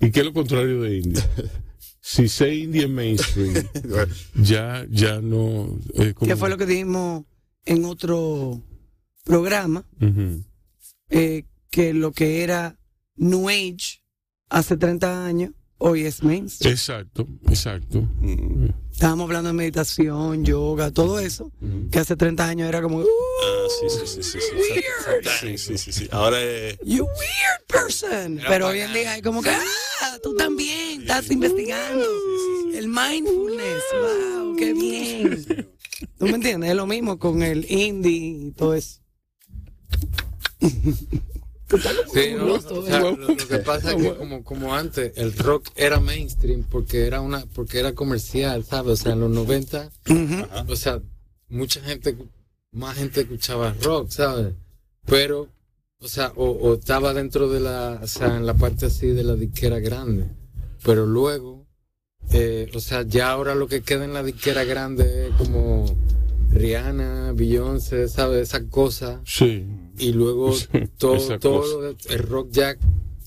¿y 0.00 0.10
qué 0.10 0.20
es 0.20 0.26
lo 0.26 0.32
contrario 0.32 0.82
de 0.82 0.98
indie? 0.98 1.22
Si 2.00 2.26
sé 2.28 2.54
indie 2.54 2.84
en 2.84 2.94
mainstream, 2.94 3.52
ya, 4.34 4.86
ya 4.90 5.20
no. 5.20 5.78
es 5.94 6.14
como- 6.14 6.36
fue 6.38 6.48
lo 6.48 6.56
que 6.56 6.64
dijimos 6.64 7.24
en 7.66 7.84
otro 7.84 8.62
programa, 9.24 9.84
eh, 11.10 11.44
que 11.70 11.92
lo 11.92 12.12
que 12.12 12.42
era 12.42 12.78
New 13.16 13.50
Age 13.50 14.00
hace 14.48 14.78
30 14.78 15.26
años, 15.26 15.50
hoy 15.78 16.04
es 16.04 16.22
mainstream. 16.22 16.72
Exacto, 16.74 17.26
exacto. 17.48 18.00
Mm. 18.20 18.66
Estábamos 18.92 19.24
hablando 19.24 19.48
de 19.48 19.54
meditación, 19.54 20.44
yoga, 20.44 20.90
todo 20.90 21.20
eso, 21.20 21.52
que 21.90 21.98
hace 22.00 22.16
30 22.16 22.44
años 22.46 22.68
era 22.68 22.82
como, 22.82 22.98
"Uh, 22.98 23.06
Ah, 23.06 23.66
sí, 23.80 23.86
sí, 23.88 24.06
sí, 24.06 24.22
sí. 24.22 24.38
sí, 24.40 24.54
Weird. 24.54 25.28
sí, 25.40 25.58
sí, 25.58 25.78
sí, 25.78 25.92
sí. 25.92 26.08
Ahora 26.10 26.42
es. 26.42 26.78
you 26.84 27.04
weird 27.04 27.66
person. 27.68 28.40
Pero 28.48 28.68
hoy 28.68 28.80
en 28.80 28.92
día 28.92 29.12
hay 29.12 29.22
como 29.22 29.40
que, 29.42 29.50
ah, 29.50 30.18
tú 30.22 30.34
también 30.36 31.02
estás 31.02 31.30
investigando. 31.30 32.04
El 32.74 32.88
mindfulness, 32.88 33.82
wow, 34.00 34.56
qué 34.56 34.72
bien. 34.74 35.44
¿Tú 36.18 36.24
me 36.26 36.32
entiendes? 36.32 36.70
Es 36.70 36.76
lo 36.76 36.86
mismo 36.86 37.18
con 37.18 37.42
el 37.42 37.70
indie 37.70 38.12
y 38.48 38.50
todo 38.52 38.74
eso. 38.74 39.00
Sí, 42.12 42.34
no, 42.36 42.54
o 42.54 42.82
sea, 42.82 43.00
lo, 43.00 43.16
lo 43.16 43.36
que 43.36 43.58
pasa 43.58 43.92
es 43.92 44.02
que 44.02 44.14
como, 44.16 44.42
como 44.42 44.74
antes 44.74 45.12
el 45.16 45.34
rock 45.36 45.68
era 45.76 46.00
mainstream 46.00 46.62
porque 46.62 47.06
era 47.06 47.20
una 47.20 47.44
porque 47.54 47.78
era 47.78 47.92
comercial, 47.94 48.64
¿sabes? 48.64 49.00
O 49.00 49.02
sea, 49.04 49.12
en 49.12 49.20
los 49.20 49.30
90, 49.30 49.90
Ujú. 50.08 50.46
o 50.72 50.76
sea, 50.76 51.00
mucha 51.48 51.80
gente 51.82 52.16
más 52.72 52.96
gente 52.96 53.20
escuchaba 53.22 53.74
rock, 53.82 54.10
¿sabes? 54.10 54.54
Pero, 55.06 55.48
o 56.00 56.08
sea, 56.08 56.32
o, 56.36 56.50
o 56.50 56.74
estaba 56.74 57.12
dentro 57.14 57.48
de 57.48 57.60
la, 57.60 58.00
o 58.02 58.06
sea, 58.06 58.36
en 58.36 58.46
la 58.46 58.54
parte 58.54 58.86
así 58.86 59.08
de 59.08 59.24
la 59.24 59.34
disquera 59.36 59.78
grande. 59.78 60.26
Pero 60.84 61.06
luego, 61.06 61.66
eh, 62.32 62.70
o 62.74 62.80
sea, 62.80 63.02
ya 63.02 63.30
ahora 63.30 63.54
lo 63.54 63.68
que 63.68 63.82
queda 63.82 64.04
en 64.04 64.12
la 64.14 64.22
disquera 64.22 64.64
grande 64.64 65.28
es 65.28 65.34
como 65.36 65.86
Rihanna, 66.50 67.32
Beyoncé, 67.32 68.08
¿sabes? 68.08 68.48
Esa 68.48 68.64
cosa. 68.68 69.20
Sí. 69.24 69.66
Y 69.98 70.12
luego 70.12 70.54
todo, 70.98 71.38
todo 71.38 71.94
el 72.10 72.18
rock 72.18 72.48
ya 72.52 72.76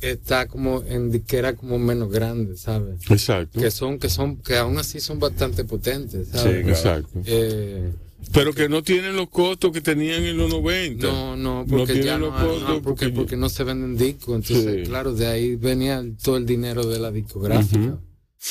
está 0.02 0.48
como 0.48 0.82
en 0.88 1.12
disquera 1.12 1.56
como 1.56 1.78
menos 1.78 2.12
grande, 2.12 2.58
¿sabes? 2.58 3.00
Exacto. 3.10 3.60
Que 3.60 3.70
son, 3.72 4.00
que 4.00 4.10
son, 4.10 4.38
que 4.38 4.58
aún 4.58 4.78
así 4.78 5.00
son 5.00 5.20
bastante 5.20 5.64
potentes, 5.64 6.30
¿sabes? 6.30 6.64
Sí. 6.66 6.70
Exacto. 6.70 7.20
Eh, 7.26 7.92
Pero 8.34 8.54
que 8.54 8.68
no 8.68 8.82
tienen 8.82 9.16
los 9.16 9.30
costos 9.30 9.72
que 9.72 9.82
tenían 9.82 10.24
en 10.24 10.38
los 10.38 10.50
90. 10.50 11.06
no, 11.06 11.36
no, 11.36 11.60
No 11.62 11.66
porque 11.68 11.94
tienen 11.94 12.06
ya 12.06 12.18
no, 12.18 12.32
no, 12.32 12.82
porque, 12.82 13.38
no 13.38 13.50
se 13.50 13.64
venden 13.64 13.96
discos. 13.98 14.36
Entonces, 14.36 14.84
Sí. 14.86 14.90
claro, 14.90 15.14
de 15.14 15.28
ahí 15.28 15.56
venía 15.56 16.04
todo 16.24 16.38
el 16.38 16.46
dinero 16.48 16.86
de 16.86 17.00
la 17.00 17.12
discográfica. 17.12 18.00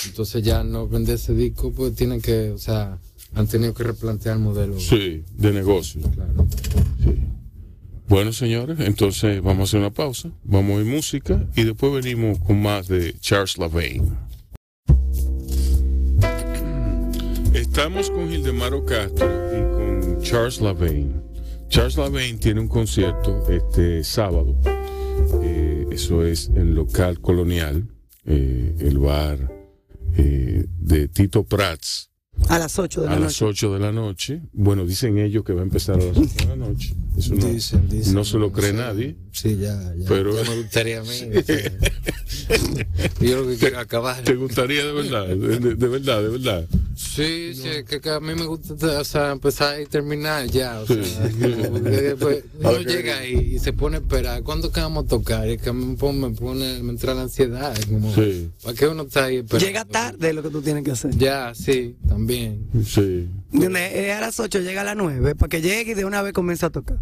Entonces 0.07 0.43
ya 0.45 0.63
no 0.63 0.87
vender 0.87 1.17
ese 1.17 1.35
disco, 1.35 1.73
pues 1.73 1.97
tienen 1.97 2.21
que, 2.21 2.51
o 2.51 2.59
sea, 2.59 3.01
han 3.35 3.49
tenido 3.49 3.75
que 3.75 3.83
replantear 3.83 4.37
el 4.37 4.43
modelo. 4.43 4.79
Sí, 4.79 5.25
de 5.37 5.53
negocio. 5.53 6.01
Claro. 6.15 6.47
Sí. 7.03 7.17
Bueno, 8.11 8.33
señores, 8.33 8.81
entonces 8.81 9.41
vamos 9.41 9.61
a 9.61 9.63
hacer 9.63 9.79
una 9.79 9.95
pausa, 9.95 10.33
vamos 10.43 10.73
a 10.73 10.75
oír 10.79 10.87
música 10.87 11.47
y 11.55 11.63
después 11.63 11.93
venimos 11.93 12.41
con 12.41 12.61
más 12.61 12.89
de 12.89 13.17
Charles 13.21 13.57
Lavaine. 13.57 14.03
Estamos 17.55 18.11
con 18.11 18.29
Gildemaro 18.29 18.85
Castro 18.85 19.29
y 19.29 19.61
con 19.61 20.21
Charles 20.23 20.61
Lavaine. 20.61 21.23
Charles 21.69 21.97
Lavaine 21.99 22.37
tiene 22.39 22.59
un 22.59 22.67
concierto 22.67 23.49
este 23.49 24.03
sábado. 24.03 24.57
Eh, 25.45 25.87
eso 25.93 26.25
es 26.25 26.49
en 26.49 26.75
local 26.75 27.21
colonial, 27.21 27.87
eh, 28.25 28.75
el 28.81 28.99
bar 28.99 29.39
eh, 30.17 30.67
de 30.81 31.07
Tito 31.07 31.45
Prats 31.45 32.11
A 32.49 32.59
las 32.59 32.77
8 32.77 33.03
de 33.03 33.07
la 33.07 33.13
a 33.13 33.21
las 33.21 33.41
noche. 33.41 33.45
8 33.45 33.75
de 33.75 33.79
la 33.79 33.93
noche. 33.93 34.43
Bueno, 34.53 34.85
dicen 34.85 35.17
ellos 35.19 35.45
que 35.45 35.53
va 35.53 35.61
a 35.61 35.63
empezar 35.63 35.95
a 35.95 36.03
las 36.03 36.17
8 36.19 36.29
de 36.41 36.47
la 36.47 36.57
noche. 36.57 36.97
Eso 37.21 37.35
no, 37.35 37.47
Dicen, 37.47 37.89
dicen, 37.89 38.15
no 38.15 38.25
se 38.25 38.39
lo 38.39 38.51
cree 38.53 38.73
nadie. 38.73 39.17
Sí, 39.33 39.57
ya, 39.57 39.79
ya. 39.97 40.07
Pero- 40.09 40.35
Ya 40.43 40.51
me 40.51 40.57
gustaría 40.63 41.01
a 41.01 41.03
mí. 41.03 41.09
yo 43.21 43.43
lo 43.43 43.49
que 43.51 43.57
quiero 43.57 43.77
es 43.77 43.83
acabar. 43.83 44.23
¿Te 44.23 44.35
gustaría 44.35 44.85
de 44.85 44.93
verdad? 44.93 45.27
De, 45.29 45.37
de- 45.59 45.75
de 45.77 45.89
verdad, 45.89 46.23
de 46.23 46.29
verdad. 46.29 46.67
Sí, 46.97 47.53
sí, 47.55 47.69
que, 47.89 48.01
que 48.01 48.11
a 48.11 48.21
mí 48.21 48.35
me 48.35 48.45
gusta 48.45 48.75
o 49.01 49.05
sea, 49.05 49.31
empezar 49.33 49.81
y 49.81 49.87
terminar 49.87 50.47
ya. 50.47 50.81
O 50.81 50.87
sea, 50.87 50.97
como 50.97 51.79
después 51.81 52.45
uno 52.59 52.79
llega 52.81 53.19
ahí 53.19 53.53
y 53.55 53.59
se 53.59 53.73
pone 53.73 53.97
a 53.97 54.01
esperar. 54.01 54.43
¿Cuándo 54.43 54.71
que 54.71 54.81
vamos 54.81 55.05
a 55.05 55.09
tocar? 55.09 55.49
Y 55.49 55.59
que 55.59 55.71
a 55.71 55.73
mí 55.73 55.85
me 55.85 55.97
pone, 55.97 56.19
me, 56.29 56.31
pone, 56.35 56.83
me 56.83 56.91
entra 56.91 57.15
la 57.15 57.23
ansiedad. 57.23 57.77
es 57.79 57.87
Como, 57.87 58.15
Sí. 58.15 58.51
¿Para 58.63 58.75
qué 58.77 58.87
uno 58.89 59.03
está 59.05 59.25
ahí 59.25 59.37
esperando? 59.37 59.67
Llega 59.67 59.85
tarde 59.85 60.33
lo 60.33 60.43
que 60.43 60.51
tú 60.51 60.61
tienes 60.63 60.85
que 60.85 60.91
hacer. 60.91 61.17
Ya, 61.17 61.53
sí, 61.55 61.97
también. 62.09 62.67
Sí. 62.85 63.29
Es 63.53 64.13
a 64.17 64.21
las 64.21 64.39
8, 64.39 64.61
llega 64.61 64.83
a 64.83 64.85
las 64.85 64.97
9, 64.97 65.35
para 65.35 65.49
que 65.49 65.61
llegue 65.61 65.93
y 65.93 65.95
de 65.95 66.05
una 66.05 66.23
vez 66.23 66.33
comience 66.33 66.67
a 66.67 66.71
tocar. 66.71 66.99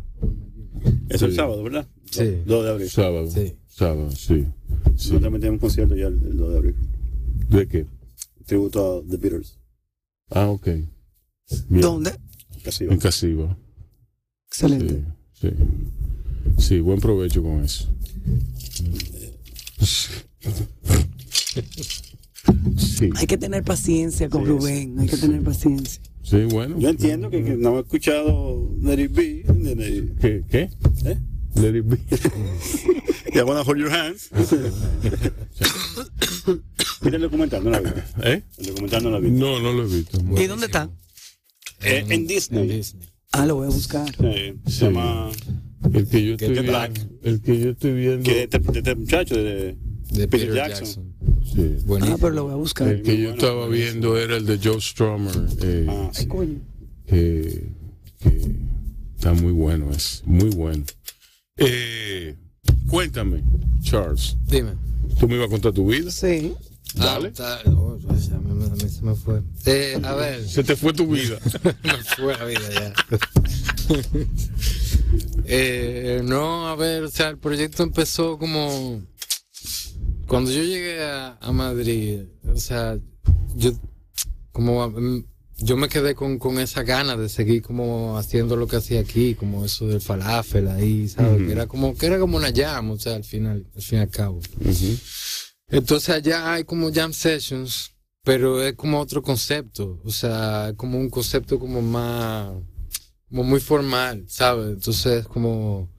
Eso 1.08 1.14
es 1.14 1.18
Sí. 1.20 1.24
el 1.26 1.34
sábado, 1.34 1.62
¿verdad? 1.62 1.86
Sí. 2.10 2.42
2 2.46 2.64
de 2.64 2.70
abril. 2.70 2.90
Sábado. 2.90 3.30
Sí. 3.30 3.54
Sábado, 3.66 4.10
sí. 4.10 4.16
sí. 4.26 4.46
Nosotros 4.92 5.22
también 5.22 5.40
tenemos 5.40 5.56
un 5.56 5.58
concierto 5.60 5.94
ya 5.96 6.06
el, 6.08 6.14
el 6.22 6.36
2 6.36 6.50
de 6.52 6.56
abril. 6.58 6.74
¿De 7.50 7.68
qué? 7.68 7.86
Tributo 8.46 8.98
a 8.98 9.10
The 9.10 9.16
Beatles. 9.16 9.58
Ah, 10.30 10.48
ok. 10.48 10.66
Bien. 10.66 11.80
¿Dónde? 11.80 12.12
Casi. 12.62 12.84
En 12.84 12.98
Casiva. 12.98 13.56
Excelente. 14.48 15.04
Sí, 15.34 15.48
sí. 15.48 15.54
Sí, 16.58 16.80
buen 16.80 17.00
provecho 17.00 17.42
con 17.42 17.62
eso. 17.64 17.88
Sí, 22.76 23.11
Hay 23.16 23.26
que 23.26 23.37
tener 23.38 23.62
paciencia 23.64 24.28
con 24.28 24.42
Sí, 24.42 24.48
Rubén, 24.48 24.98
hay 24.98 25.08
que 25.08 25.16
tener 25.16 25.42
paciencia. 25.42 26.00
sí, 26.22 26.44
bueno. 26.50 26.78
Yo 26.78 26.88
entiendo 26.88 27.30
que, 27.30 27.42
que 27.44 27.56
no 27.56 27.76
he 27.78 27.80
escuchado 27.80 28.70
Let 28.82 29.00
It 29.04 29.12
Be. 29.12 29.44
¿Qué? 30.20 30.44
¿Qué? 30.48 30.70
¿Eh? 31.04 31.18
Let 31.56 31.76
it 31.78 31.84
be. 31.87 31.98
I 33.38 33.42
wanna 33.42 33.62
hold 33.62 33.78
your 33.78 33.90
hands. 33.90 34.30
Mira 37.02 37.16
el 37.16 37.22
documental, 37.22 37.62
no 37.64 37.70
la 37.70 37.80
vi. 37.80 37.90
¿Eh? 38.22 38.42
El 38.58 38.66
documental 38.66 39.02
no 39.04 39.11
la 39.11 39.18
vi. 39.18 39.30
No, 39.30 39.61
no 39.61 39.72
lo 39.72 39.84
he 39.84 39.88
visto. 39.88 40.18
¿Y 40.40 40.46
dónde 40.46 40.66
está? 40.66 40.90
Eh, 41.82 42.04
en 42.08 42.26
Disney. 42.26 42.62
En 42.62 42.68
Disney. 42.68 43.08
Ah, 43.32 43.46
lo 43.46 43.56
voy 43.56 43.66
a 43.66 43.70
buscar. 43.70 44.08
Eh, 44.20 44.56
Sí. 44.66 44.72
Se 44.72 44.84
llama. 44.87 45.30
El 45.92 46.08
que 46.08 46.24
yo 46.24 46.32
estoy 46.34 46.48
viendo. 46.50 46.78
El 47.22 47.40
que 47.40 47.61
yo 47.61 47.70
estoy 47.70 47.92
viendo. 47.92 48.24
Que 48.24 48.42
este, 48.44 48.58
de 48.58 48.78
este 48.78 48.94
muchacho 48.94 49.34
de. 49.37 49.76
De 50.10 50.26
Peter 50.28 50.48
Peter, 50.48 50.54
Jackson. 50.54 50.84
Jackson. 50.86 51.14
Sí. 51.44 51.84
Buenísimo. 51.86 52.16
Ah, 52.16 52.18
pero 52.20 52.34
lo 52.34 52.44
voy 52.44 52.52
a 52.52 52.56
buscar. 52.56 52.88
El 52.88 53.02
que 53.02 53.12
Muy 53.12 53.18
yo 53.22 53.28
bueno, 53.30 53.42
estaba 53.42 53.68
viendo 53.68 54.18
era 54.18 54.36
el 54.36 54.46
de 54.46 54.58
Joe 54.62 54.80
Strummer. 54.80 55.34
eh, 55.62 55.86
Ah, 55.88 56.10
sí. 56.12 56.26
Coño. 56.26 56.60
que, 57.06 57.68
que 58.20 58.52
está 59.16 59.32
muy 59.34 59.52
bueno, 59.52 59.90
es 59.92 60.22
muy 60.26 60.50
bueno. 60.50 60.84
Eh, 61.56 62.36
cuéntame, 62.88 63.42
Charles. 63.82 64.36
Dime. 64.46 64.72
¿Tú 65.18 65.26
me 65.28 65.34
ibas 65.36 65.46
a 65.48 65.50
contar 65.50 65.72
tu 65.72 65.86
vida? 65.88 66.10
Sí. 66.10 66.54
Dale. 66.94 67.26
Ah, 67.38 67.58
está- 67.60 67.70
oh, 67.70 67.98
se 68.88 69.02
me 69.02 69.14
fue. 69.14 69.42
Eh, 69.66 70.00
a 70.02 70.14
ver. 70.14 70.48
Se 70.48 70.64
te 70.64 70.74
fue 70.76 70.92
tu 70.92 71.06
vida. 71.06 71.38
me 71.82 71.92
fue 72.16 72.36
la 72.36 72.44
vida 72.44 72.60
ya. 72.72 72.94
Eh, 75.50 76.20
no, 76.24 76.68
a 76.68 76.76
ver, 76.76 77.04
o 77.04 77.08
sea, 77.10 77.30
el 77.30 77.38
proyecto 77.38 77.82
empezó 77.82 78.36
como 78.38 79.00
cuando 80.28 80.50
yo 80.52 80.62
llegué 80.62 81.02
a, 81.02 81.38
a 81.40 81.52
Madrid, 81.52 82.20
o 82.46 82.58
sea, 82.58 82.98
yo 83.56 83.72
como 84.52 84.88
mm, 84.88 85.24
yo 85.60 85.76
me 85.76 85.88
quedé 85.88 86.14
con, 86.14 86.38
con 86.38 86.60
esa 86.60 86.82
gana 86.84 87.16
de 87.16 87.28
seguir 87.28 87.62
como 87.62 88.16
haciendo 88.16 88.54
lo 88.54 88.68
que 88.68 88.76
hacía 88.76 89.00
aquí, 89.00 89.34
como 89.34 89.64
eso 89.64 89.88
del 89.88 90.00
falafel 90.00 90.68
ahí, 90.68 91.08
¿sabes? 91.08 91.46
Que 91.46 91.52
era 91.52 91.66
como 91.66 91.96
que 91.96 92.06
era 92.06 92.18
como 92.18 92.36
una 92.36 92.52
jam, 92.54 92.90
o 92.92 92.98
sea, 92.98 93.16
al 93.16 93.24
final, 93.24 93.66
al 93.74 93.82
fin 93.82 93.98
y 93.98 94.02
al 94.02 94.10
cabo. 94.10 94.40
Entonces 95.68 96.10
allá 96.10 96.52
hay 96.52 96.64
como 96.64 96.92
jam 96.92 97.12
sessions, 97.12 97.92
pero 98.22 98.62
es 98.62 98.74
como 98.74 99.00
otro 99.00 99.22
concepto, 99.22 100.00
o 100.04 100.10
sea, 100.10 100.72
como 100.76 100.98
un 100.98 101.10
concepto 101.10 101.58
como 101.58 101.82
más, 101.82 102.52
como 103.28 103.42
muy 103.42 103.60
formal, 103.60 104.26
¿sabes? 104.28 104.74
Entonces 104.74 105.26
como, 105.26 105.90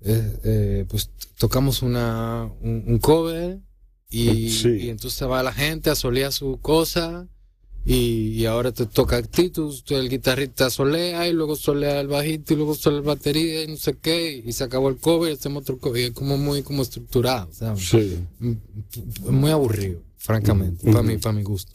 eh, 0.00 0.38
eh, 0.44 0.86
pues 0.88 1.10
tocamos 1.36 1.82
una, 1.82 2.44
un, 2.60 2.84
un 2.86 2.98
cover 2.98 3.60
y, 4.22 4.50
Sí. 4.50 4.68
y 4.82 4.88
entonces 4.90 5.26
va 5.28 5.42
la 5.42 5.52
gente 5.52 5.90
a 5.90 5.94
solear 5.94 6.32
su 6.32 6.58
cosa 6.60 7.26
y, 7.86 8.28
y 8.40 8.46
ahora 8.46 8.72
te 8.72 8.86
toca 8.86 9.16
a 9.18 9.22
ti, 9.22 9.50
tú, 9.50 9.74
tú, 9.84 9.94
el 9.96 10.08
guitarrista 10.08 10.70
solea 10.70 11.28
y 11.28 11.32
luego 11.34 11.54
solea 11.56 12.00
el 12.00 12.08
bajito 12.08 12.54
y 12.54 12.56
luego 12.56 12.74
solea 12.74 13.00
el 13.00 13.04
batería 13.04 13.62
y 13.64 13.66
no 13.68 13.76
sé 13.76 13.94
qué 14.00 14.42
y 14.44 14.52
se 14.52 14.64
acabó 14.64 14.88
el 14.88 14.96
cover 14.96 15.30
y 15.30 15.34
hacemos 15.34 15.62
otro 15.62 15.78
cover 15.78 16.00
y 16.00 16.04
es 16.06 16.10
como 16.12 16.38
muy 16.38 16.62
como 16.62 16.82
estructurado, 16.82 17.50
¿sabes? 17.52 17.86
Sí. 17.86 18.18
Mm, 18.38 18.52
muy 19.30 19.50
aburrido, 19.50 20.00
francamente, 20.16 20.90
para 20.90 21.02
mí, 21.02 21.18
para 21.18 21.34
mi 21.34 21.42
gusto. 21.42 21.72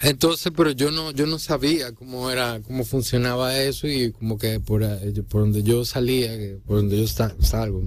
Entonces, 0.00 0.52
pero 0.56 0.70
yo 0.70 0.92
no, 0.92 1.10
yo 1.10 1.26
no 1.26 1.40
sabía 1.40 1.92
cómo 1.92 2.30
era, 2.30 2.60
cómo 2.64 2.84
funcionaba 2.84 3.58
eso 3.60 3.88
y 3.88 4.12
como 4.12 4.38
que 4.38 4.60
por, 4.60 4.84
ahí- 4.84 5.10
por 5.28 5.40
donde 5.40 5.64
yo 5.64 5.84
salía, 5.84 6.30
por 6.66 6.76
donde 6.76 6.98
yo 6.98 7.08
sa- 7.08 7.34
salgo, 7.40 7.82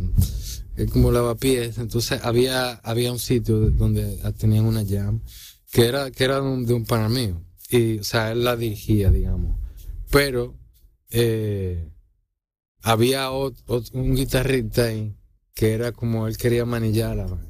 como 0.91 1.11
lavapiés. 1.11 1.77
Entonces 1.77 2.19
había, 2.23 2.71
había 2.83 3.11
un 3.11 3.19
sitio 3.19 3.57
donde 3.71 4.17
tenían 4.37 4.65
una 4.65 4.85
jam 4.85 5.21
que 5.71 5.85
era, 5.87 6.11
que 6.11 6.23
era 6.23 6.35
de 6.41 6.73
un, 6.73 6.85
de. 6.85 7.45
Y, 7.69 7.99
o 7.99 8.03
sea, 8.03 8.31
él 8.31 8.43
la 8.43 8.55
dirigía, 8.57 9.09
digamos. 9.11 9.57
Pero, 10.11 10.57
eh, 11.09 11.89
había 12.81 13.29
ot- 13.31 13.63
ot- 13.67 13.91
un 13.93 14.15
guitarrista 14.15 14.85
ahí 14.85 15.15
que 15.53 15.73
era 15.73 15.91
como 15.91 16.27
él 16.27 16.37
quería 16.37 16.65
manillar 16.65 17.15
la 17.17 17.25
vaina. 17.27 17.47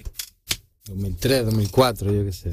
2003, 0.86 1.46
2004, 1.46 2.14
yo 2.14 2.26
qué 2.26 2.34
sé. 2.34 2.52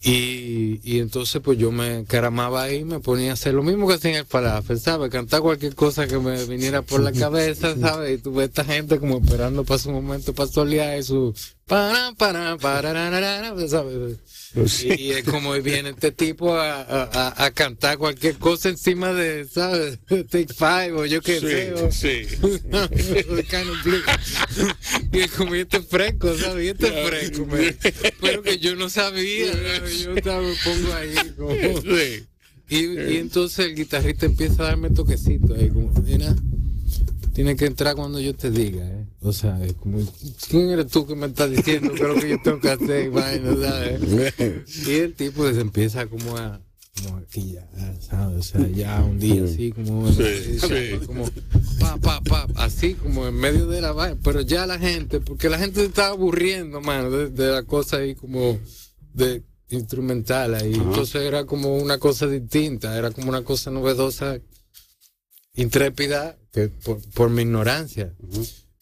Y, 0.00 0.80
y 0.84 1.00
entonces 1.00 1.42
pues 1.42 1.58
yo 1.58 1.72
me 1.72 2.04
caramaba 2.04 2.62
ahí, 2.62 2.84
me 2.84 3.00
ponía 3.00 3.30
a 3.30 3.34
hacer 3.34 3.52
lo 3.54 3.64
mismo 3.64 3.88
que 3.88 3.94
hacía 3.94 4.12
en 4.12 4.16
el 4.18 4.26
falafel, 4.26 4.78
¿sabes? 4.78 5.10
Cantar 5.10 5.40
cualquier 5.40 5.74
cosa 5.74 6.06
que 6.06 6.18
me 6.18 6.44
viniera 6.44 6.82
por 6.82 7.00
la 7.00 7.10
cabeza, 7.10 7.74
¿sabes? 7.80 8.18
Y 8.18 8.22
tú 8.22 8.32
ves 8.32 8.48
esta 8.48 8.64
gente 8.64 9.00
como 9.00 9.18
esperando 9.18 9.64
para 9.64 9.78
su 9.78 9.90
momento 9.90 10.32
para 10.34 10.48
solear 10.48 10.98
y 10.98 11.02
su 11.02 11.34
para, 11.66 12.12
para, 12.16 12.56
para, 12.58 13.68
¿sabes? 13.68 14.18
Y, 14.54 15.10
es 15.10 15.24
como 15.24 15.52
viene 15.60 15.90
este 15.90 16.10
tipo 16.10 16.54
a, 16.54 16.80
a, 16.80 17.44
a, 17.44 17.50
cantar 17.50 17.98
cualquier 17.98 18.36
cosa 18.38 18.70
encima 18.70 19.12
de, 19.12 19.46
¿sabes? 19.46 19.98
Take 20.08 20.54
Five 20.54 20.92
o 20.92 21.04
yo 21.04 21.20
qué 21.20 21.40
sé. 21.40 21.74
Sí. 21.90 22.26
y 25.12 25.20
es 25.20 25.30
como, 25.32 25.54
este 25.54 25.80
fresco, 25.80 26.36
¿sabes? 26.36 26.64
Y 26.64 26.68
este 26.68 26.90
fresco, 27.06 27.46
pero 28.20 28.42
que 28.42 28.58
yo 28.58 28.74
no 28.74 28.88
sabía, 28.88 29.52
yo 30.02 30.14
me 30.14 30.22
pongo 30.22 30.94
ahí 30.94 31.14
como... 31.36 31.54
Y, 32.70 32.84
y 32.84 33.16
entonces 33.16 33.66
el 33.66 33.74
guitarrista 33.74 34.26
empieza 34.26 34.62
a 34.62 34.66
darme 34.66 34.90
toquecitos 34.90 35.58
ahí, 35.58 35.70
como, 35.70 35.90
mira, 36.02 36.34
tiene 37.32 37.56
que 37.56 37.66
entrar 37.66 37.94
cuando 37.94 38.20
yo 38.20 38.34
te 38.34 38.50
diga, 38.50 38.84
¿eh? 38.84 38.97
O 39.20 39.32
sea, 39.32 39.60
es 39.64 39.74
como, 39.74 39.98
¿quién 40.48 40.70
eres 40.70 40.86
tú 40.88 41.06
que 41.06 41.16
me 41.16 41.26
estás 41.26 41.50
diciendo 41.50 41.92
lo 41.92 42.14
que 42.14 42.30
yo 42.30 42.40
tengo 42.42 42.60
que 42.60 42.70
hacer? 42.70 43.12
¿sabes? 43.12 44.86
Y 44.86 44.94
el 44.94 45.14
tipo 45.14 45.50
se 45.52 45.60
empieza 45.60 46.06
como 46.06 46.36
a, 46.36 46.60
como 47.02 47.18
aquí 47.18 47.54
ya, 47.54 47.68
¿sabes? 48.00 48.38
O 48.38 48.42
sea, 48.42 48.68
ya 48.68 49.02
un 49.02 49.18
día 49.18 49.42
así, 49.42 49.72
como, 49.72 50.08
como, 51.06 51.28
pa, 51.80 51.96
pa, 51.98 52.20
pa, 52.20 52.46
así 52.56 52.94
como 52.94 53.26
en 53.26 53.34
medio 53.34 53.66
de 53.66 53.80
la 53.80 53.90
vaina, 53.90 54.18
pero 54.22 54.40
ya 54.40 54.66
la 54.66 54.78
gente, 54.78 55.20
porque 55.20 55.48
la 55.48 55.58
gente 55.58 55.80
se 55.80 55.86
estaba 55.86 56.10
aburriendo, 56.10 56.80
mano, 56.80 57.10
de, 57.10 57.48
la 57.48 57.64
cosa 57.64 57.96
ahí 57.98 58.14
como 58.14 58.58
de 59.14 59.42
instrumental 59.70 60.54
ahí. 60.54 60.74
Entonces 60.74 61.22
era 61.22 61.44
como 61.44 61.76
una 61.76 61.98
cosa 61.98 62.28
distinta, 62.28 62.96
era 62.96 63.10
como 63.10 63.28
una 63.30 63.42
cosa 63.42 63.72
novedosa, 63.72 64.38
intrépida, 65.54 66.38
que 66.52 66.68
por, 66.68 67.02
por 67.10 67.30
mi 67.30 67.42
ignorancia. 67.42 68.14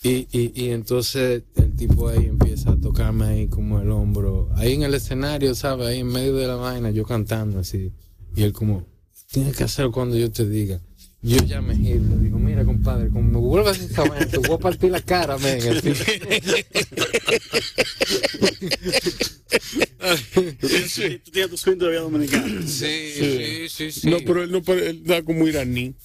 Y, 0.02 0.28
y, 0.30 0.52
y, 0.54 0.70
entonces 0.70 1.42
el 1.56 1.74
tipo 1.74 2.08
ahí 2.08 2.26
empieza 2.26 2.72
a 2.72 2.80
tocarme 2.80 3.24
ahí 3.24 3.48
como 3.48 3.80
el 3.80 3.90
hombro, 3.90 4.50
ahí 4.54 4.74
en 4.74 4.82
el 4.82 4.94
escenario, 4.94 5.54
¿sabes? 5.54 5.88
Ahí 5.88 6.00
en 6.00 6.08
medio 6.08 6.36
de 6.36 6.46
la 6.46 6.56
vaina, 6.56 6.90
yo 6.90 7.04
cantando 7.04 7.58
así. 7.60 7.92
Y 8.36 8.42
él 8.42 8.52
como, 8.52 8.86
tienes 9.32 9.56
que 9.56 9.64
hacer 9.64 9.90
cuando 9.90 10.16
yo 10.16 10.30
te 10.30 10.48
diga. 10.48 10.80
Yo 11.22 11.38
ya 11.38 11.60
me 11.60 11.74
giro, 11.74 12.04
le 12.10 12.18
digo, 12.18 12.38
mira 12.38 12.64
compadre, 12.64 13.08
como 13.08 13.22
me 13.22 13.38
vuelvas 13.38 13.80
a 13.80 13.84
esa 13.84 14.04
vaina, 14.04 14.26
te 14.26 14.38
voy 14.38 14.52
a 14.54 14.58
partir 14.58 14.90
la 14.90 15.00
cara, 15.00 15.38
men. 15.38 15.60
Así. 19.98 21.20
Tú 21.24 21.30
tienes 21.32 21.50
tu 21.50 21.56
swing 21.56 21.78
todavía 21.78 22.00
dominicano. 22.00 22.62
Sí, 22.62 23.12
sí, 23.14 23.68
sí, 23.68 23.92
sí, 23.92 24.10
No, 24.10 24.18
pero 24.18 24.42
él, 24.44 24.52
no, 24.52 24.62
él 24.74 25.02
da 25.04 25.22
como 25.22 25.48
iraní. 25.48 25.96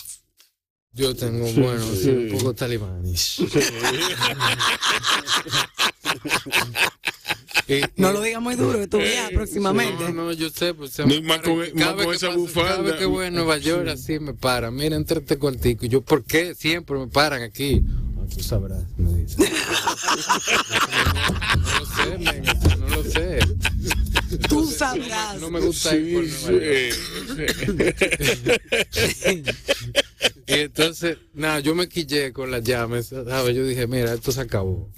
Yo 0.94 1.16
tengo, 1.16 1.50
bueno, 1.54 1.86
sí. 1.96 2.10
un 2.10 2.38
poco 2.38 2.54
talibanes. 2.54 3.38
no 7.96 8.12
lo 8.12 8.22
digas 8.22 8.42
muy 8.42 8.56
duro, 8.56 8.78
que 8.78 8.88
tú 8.88 8.98
veas 8.98 9.32
próximamente. 9.32 10.12
No, 10.12 10.26
no, 10.26 10.34
yo 10.34 10.50
sé, 10.50 10.74
pues 10.74 10.92
se 10.92 11.06
me 11.06 11.22
más 11.22 11.39
con, 11.39 11.62
cada, 11.78 11.94
vez 11.94 12.18
esa 12.18 12.28
paso, 12.28 12.46
cada 12.54 12.82
vez 12.82 12.96
que 12.96 13.06
voy 13.06 13.28
a 13.28 13.32
Nueva 13.32 13.58
York 13.58 13.88
así 13.88 14.20
me 14.20 14.34
paran. 14.34 14.76
Mira, 14.76 14.98
entre 14.98 15.22
este 15.22 15.38
cuartico. 15.38 15.86
Y 15.86 15.89
yo, 15.89 16.02
¿por 16.02 16.26
qué 16.26 16.56
siempre 16.56 16.98
me 16.98 17.08
paran 17.08 17.42
aquí? 17.42 17.82
Ah, 18.18 18.26
tú 18.34 18.44
sabrás, 18.44 18.84
me 18.98 19.14
dice. 19.14 19.38
no, 21.58 21.80
lo 21.80 21.86
sé, 21.86 22.18
men, 22.18 22.44
no 22.80 22.88
lo 22.88 23.04
sé. 23.04 23.39
Tú 24.50 24.68
sabrás. 24.68 25.39
No, 25.39 25.50
me 25.50 25.62
gusta 25.62 25.96
ir 25.96 26.16
por 26.16 26.26
Nueva 26.52 26.68
York. 26.68 26.98
Entonces, 30.54 31.18
nada, 31.34 31.60
yo 31.62 31.76
me 31.76 31.88
quillé 31.88 32.34
con 32.34 32.52
las 32.52 32.64
llaves, 32.64 33.08
¿sabes? 33.08 33.56
Yo 33.56 33.66
dije, 33.66 33.88
mira, 33.88 34.14
esto 34.14 34.32
se 34.32 34.41
acabó. 34.41 34.91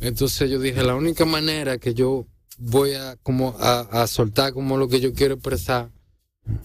Entonces 0.00 0.50
yo 0.50 0.58
dije, 0.58 0.82
la 0.82 0.94
única 0.94 1.24
manera 1.24 1.78
que 1.78 1.94
yo 1.94 2.26
voy 2.58 2.94
a 2.94 3.16
como 3.22 3.56
a, 3.58 4.06
soltar 4.06 4.52
como 4.52 4.76
lo 4.76 4.88
que 4.88 5.00
yo 5.00 5.12
quiero 5.12 5.34
expresar, 5.34 5.90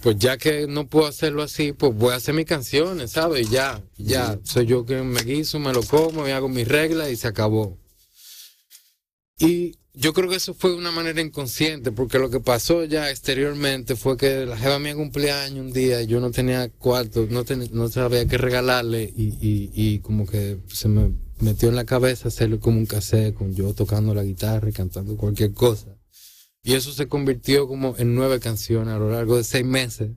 pues 0.01 0.17
ya 0.17 0.37
que 0.37 0.67
no 0.67 0.87
puedo 0.87 1.07
hacerlo 1.07 1.43
así, 1.43 1.73
pues 1.73 1.93
voy 1.95 2.13
a 2.13 2.17
hacer 2.17 2.33
mis 2.33 2.45
canciones, 2.45 3.11
¿sabes? 3.11 3.49
Ya, 3.49 3.81
ya, 3.97 4.39
soy 4.43 4.65
yo 4.65 4.85
que 4.85 5.01
me 5.01 5.21
guiso, 5.21 5.59
me 5.59 5.73
lo 5.73 5.83
como, 5.83 6.27
y 6.27 6.31
hago 6.31 6.49
mis 6.49 6.67
reglas 6.67 7.11
y 7.11 7.15
se 7.15 7.27
acabó. 7.27 7.77
Y 9.37 9.75
yo 9.93 10.13
creo 10.13 10.29
que 10.29 10.37
eso 10.37 10.53
fue 10.53 10.71
de 10.71 10.77
una 10.77 10.91
manera 10.91 11.21
inconsciente, 11.21 11.91
porque 11.91 12.17
lo 12.17 12.29
que 12.29 12.39
pasó 12.39 12.85
ya 12.85 13.09
exteriormente 13.09 13.95
fue 13.95 14.15
que 14.15 14.45
la 14.45 14.57
jeva 14.57 14.79
mía 14.79 14.95
cumpleaños 14.95 15.65
un 15.65 15.73
día 15.73 16.01
y 16.01 16.07
yo 16.07 16.21
no 16.21 16.31
tenía 16.31 16.69
cuarto, 16.69 17.27
no, 17.29 17.43
no 17.71 17.89
sabía 17.89 18.25
qué 18.25 18.37
regalarle 18.37 19.03
y, 19.15 19.37
y, 19.41 19.71
y, 19.73 19.99
como 19.99 20.25
que 20.25 20.59
se 20.67 20.87
me 20.87 21.13
metió 21.39 21.69
en 21.69 21.75
la 21.75 21.85
cabeza 21.85 22.29
hacerle 22.29 22.59
como 22.59 22.77
un 22.77 22.85
cassette 22.85 23.35
con 23.35 23.53
yo 23.53 23.73
tocando 23.73 24.13
la 24.13 24.23
guitarra 24.23 24.69
y 24.69 24.73
cantando 24.73 25.17
cualquier 25.17 25.53
cosa. 25.53 25.97
Y 26.63 26.73
eso 26.73 26.93
se 26.93 27.07
convirtió 27.07 27.67
como 27.67 27.95
en 27.97 28.15
nueve 28.15 28.39
canciones 28.39 28.93
a 28.93 28.99
lo 28.99 29.11
largo 29.11 29.35
de 29.35 29.43
seis 29.43 29.65
meses, 29.65 30.11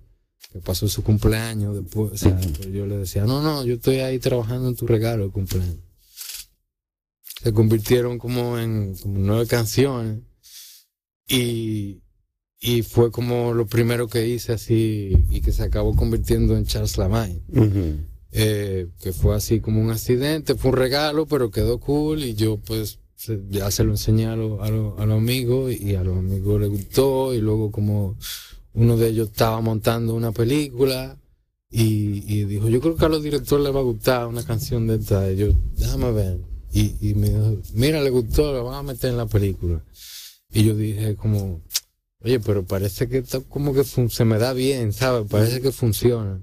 que 0.52 0.60
pasó 0.60 0.86
su 0.88 1.02
cumpleaños 1.02 1.74
después. 1.74 2.12
O 2.12 2.16
sea, 2.16 2.36
pues 2.36 2.70
yo 2.70 2.86
le 2.86 2.98
decía, 2.98 3.24
no, 3.24 3.42
no, 3.42 3.64
yo 3.64 3.74
estoy 3.74 3.96
ahí 4.00 4.18
trabajando 4.18 4.68
en 4.68 4.76
tu 4.76 4.86
regalo 4.86 5.24
de 5.24 5.30
cumpleaños 5.30 5.83
se 7.44 7.52
convirtieron 7.52 8.18
como 8.18 8.58
en 8.58 8.96
nueve 9.04 9.46
canciones 9.46 10.20
y, 11.28 12.00
y 12.58 12.80
fue 12.80 13.10
como 13.10 13.52
lo 13.52 13.66
primero 13.66 14.08
que 14.08 14.26
hice 14.26 14.54
así 14.54 15.26
y 15.28 15.42
que 15.42 15.52
se 15.52 15.62
acabó 15.62 15.94
convirtiendo 15.94 16.56
en 16.56 16.64
Charles 16.64 16.96
Lamay. 16.96 17.42
Eh, 18.32 18.88
que 18.98 19.12
fue 19.12 19.36
así 19.36 19.60
como 19.60 19.82
un 19.82 19.90
accidente, 19.90 20.54
fue 20.54 20.70
un 20.70 20.78
regalo, 20.78 21.26
pero 21.26 21.50
quedó 21.50 21.78
cool 21.80 22.24
y 22.24 22.34
yo 22.34 22.56
pues 22.56 22.98
ya 23.50 23.70
se 23.70 23.84
lo 23.84 23.90
enseñé 23.90 24.24
a, 24.24 24.36
los 24.36 24.98
amigos 24.98 25.70
y 25.78 25.96
a 25.96 26.02
los 26.02 26.16
amigos 26.16 26.62
les 26.62 26.70
gustó 26.70 27.34
y 27.34 27.42
luego 27.42 27.70
como 27.70 28.16
uno 28.72 28.96
de 28.96 29.08
ellos 29.08 29.28
estaba 29.28 29.60
montando 29.60 30.14
una 30.14 30.32
película 30.32 31.18
y, 31.70 32.24
y 32.26 32.44
dijo, 32.44 32.70
yo 32.70 32.80
creo 32.80 32.96
que 32.96 33.04
a 33.04 33.10
los 33.10 33.22
directores 33.22 33.66
les 33.66 33.74
va 33.74 33.80
a 33.80 33.82
gustar 33.82 34.26
una 34.28 34.44
canción 34.44 34.86
de 34.86 34.96
esta. 34.96 35.30
Y 35.30 35.36
yo, 35.36 35.48
déjame 35.76 36.10
ver. 36.12 36.53
Y, 36.74 36.96
y 37.00 37.14
me 37.14 37.28
dijo, 37.28 37.62
mira, 37.72 38.02
le 38.02 38.10
gustó, 38.10 38.52
lo 38.52 38.64
van 38.64 38.74
a 38.74 38.82
meter 38.82 39.10
en 39.10 39.16
la 39.16 39.26
película. 39.26 39.80
Y 40.52 40.64
yo 40.64 40.74
dije 40.74 41.14
como, 41.14 41.62
oye, 42.20 42.40
pero 42.40 42.64
parece 42.64 43.08
que 43.08 43.18
está 43.18 43.38
como 43.40 43.72
que 43.72 43.84
se 43.84 44.24
me 44.24 44.38
da 44.38 44.52
bien, 44.52 44.92
¿sabes? 44.92 45.30
Parece 45.30 45.60
que 45.60 45.70
funciona. 45.70 46.40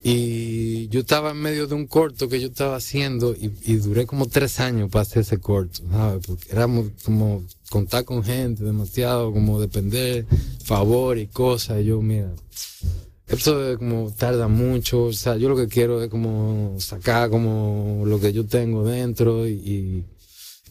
Y 0.00 0.88
yo 0.88 1.00
estaba 1.00 1.30
en 1.30 1.38
medio 1.38 1.66
de 1.66 1.74
un 1.74 1.86
corto 1.86 2.28
que 2.28 2.40
yo 2.40 2.48
estaba 2.48 2.76
haciendo 2.76 3.32
y, 3.32 3.50
y 3.64 3.76
duré 3.76 4.06
como 4.06 4.28
tres 4.28 4.60
años 4.60 4.90
para 4.90 5.02
hacer 5.02 5.22
ese 5.22 5.38
corto, 5.38 5.82
¿sabes? 5.90 6.26
Porque 6.26 6.52
éramos 6.52 6.90
como 7.02 7.42
contar 7.70 8.04
con 8.04 8.22
gente 8.22 8.62
demasiado, 8.62 9.32
como 9.32 9.60
depender, 9.60 10.26
favor 10.62 11.18
y 11.18 11.26
cosas. 11.26 11.80
Y 11.80 11.86
yo, 11.86 12.02
mira, 12.02 12.32
eso 13.28 13.78
como 13.78 14.10
tarda 14.12 14.48
mucho, 14.48 15.04
o 15.04 15.12
sea, 15.12 15.36
yo 15.36 15.48
lo 15.48 15.56
que 15.56 15.68
quiero 15.68 16.02
es 16.02 16.08
como 16.08 16.76
sacar 16.78 17.28
como 17.28 18.04
lo 18.06 18.18
que 18.18 18.32
yo 18.32 18.46
tengo 18.46 18.84
dentro 18.84 19.46
y, 19.46 20.04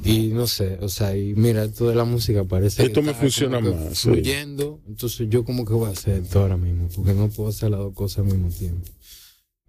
y, 0.03 0.27
no 0.27 0.47
sé, 0.47 0.77
o 0.81 0.89
sea, 0.89 1.15
y 1.15 1.33
mira, 1.35 1.63
esto 1.63 1.87
de 1.87 1.95
la 1.95 2.03
música 2.03 2.43
parece 2.43 2.83
esto 2.83 3.01
me 3.01 3.13
funciona 3.13 3.59
más, 3.59 3.99
fluyendo, 3.99 4.81
entonces 4.87 5.27
yo 5.29 5.45
como 5.45 5.65
que 5.65 5.73
voy 5.73 5.87
a 5.87 5.91
hacer 5.91 6.23
esto 6.23 6.39
ahora 6.39 6.57
mismo, 6.57 6.89
porque 6.95 7.13
no 7.13 7.29
puedo 7.29 7.49
hacer 7.49 7.69
las 7.69 7.79
dos 7.79 7.93
cosas 7.93 8.19
al 8.19 8.25
mismo 8.25 8.49
tiempo. 8.49 8.89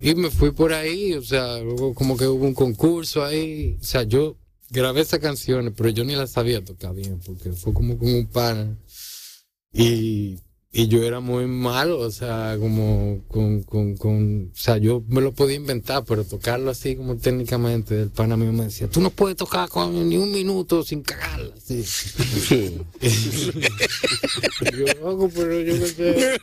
Y 0.01 0.14
me 0.14 0.30
fui 0.30 0.53
por 0.53 0.72
ahí, 0.72 1.12
o 1.14 1.22
sea, 1.22 1.59
luego 1.59 1.93
como 1.93 2.16
que 2.16 2.26
hubo 2.26 2.45
un 2.45 2.55
concurso 2.55 3.24
ahí, 3.24 3.76
o 3.80 3.84
sea, 3.84 4.05
yo 4.05 4.36
grabé 4.70 5.01
esas 5.01 5.18
canciones, 5.18 5.72
pero 5.76 5.89
yo 5.91 6.05
ni 6.05 6.14
las 6.14 6.30
sabía 6.30 6.64
tocar 6.64 6.95
bien, 6.95 7.20
porque 7.24 7.53
fue 7.53 7.74
como 7.74 7.99
con 7.99 8.09
un 8.09 8.26
pana. 8.26 8.78
Y 9.72 10.39
y 10.70 10.86
yo 10.88 11.02
era 11.02 11.20
muy 11.20 11.46
malo, 11.46 11.98
o 11.98 12.10
sea, 12.10 12.56
como 12.60 13.24
con, 13.28 13.62
con, 13.62 13.96
con, 13.96 14.50
o 14.52 14.56
sea, 14.56 14.76
yo 14.76 15.02
me 15.08 15.22
lo 15.22 15.32
podía 15.32 15.56
inventar, 15.56 16.04
pero 16.06 16.24
tocarlo 16.24 16.70
así 16.70 16.94
como 16.94 17.16
técnicamente, 17.16 18.02
el 18.02 18.10
pana 18.10 18.36
mío 18.36 18.52
me 18.52 18.64
decía, 18.64 18.86
tú 18.86 19.00
no 19.00 19.08
puedes 19.08 19.38
tocar 19.38 19.70
con 19.70 20.08
ni 20.08 20.18
un 20.18 20.30
minuto 20.30 20.82
sin 20.84 21.02
cagarla, 21.02 21.54
así. 21.56 21.82
yo 24.60 25.08
hago, 25.08 25.30
pero 25.30 25.58
yo 25.58 25.74
me 25.74 25.86
sé, 25.86 26.38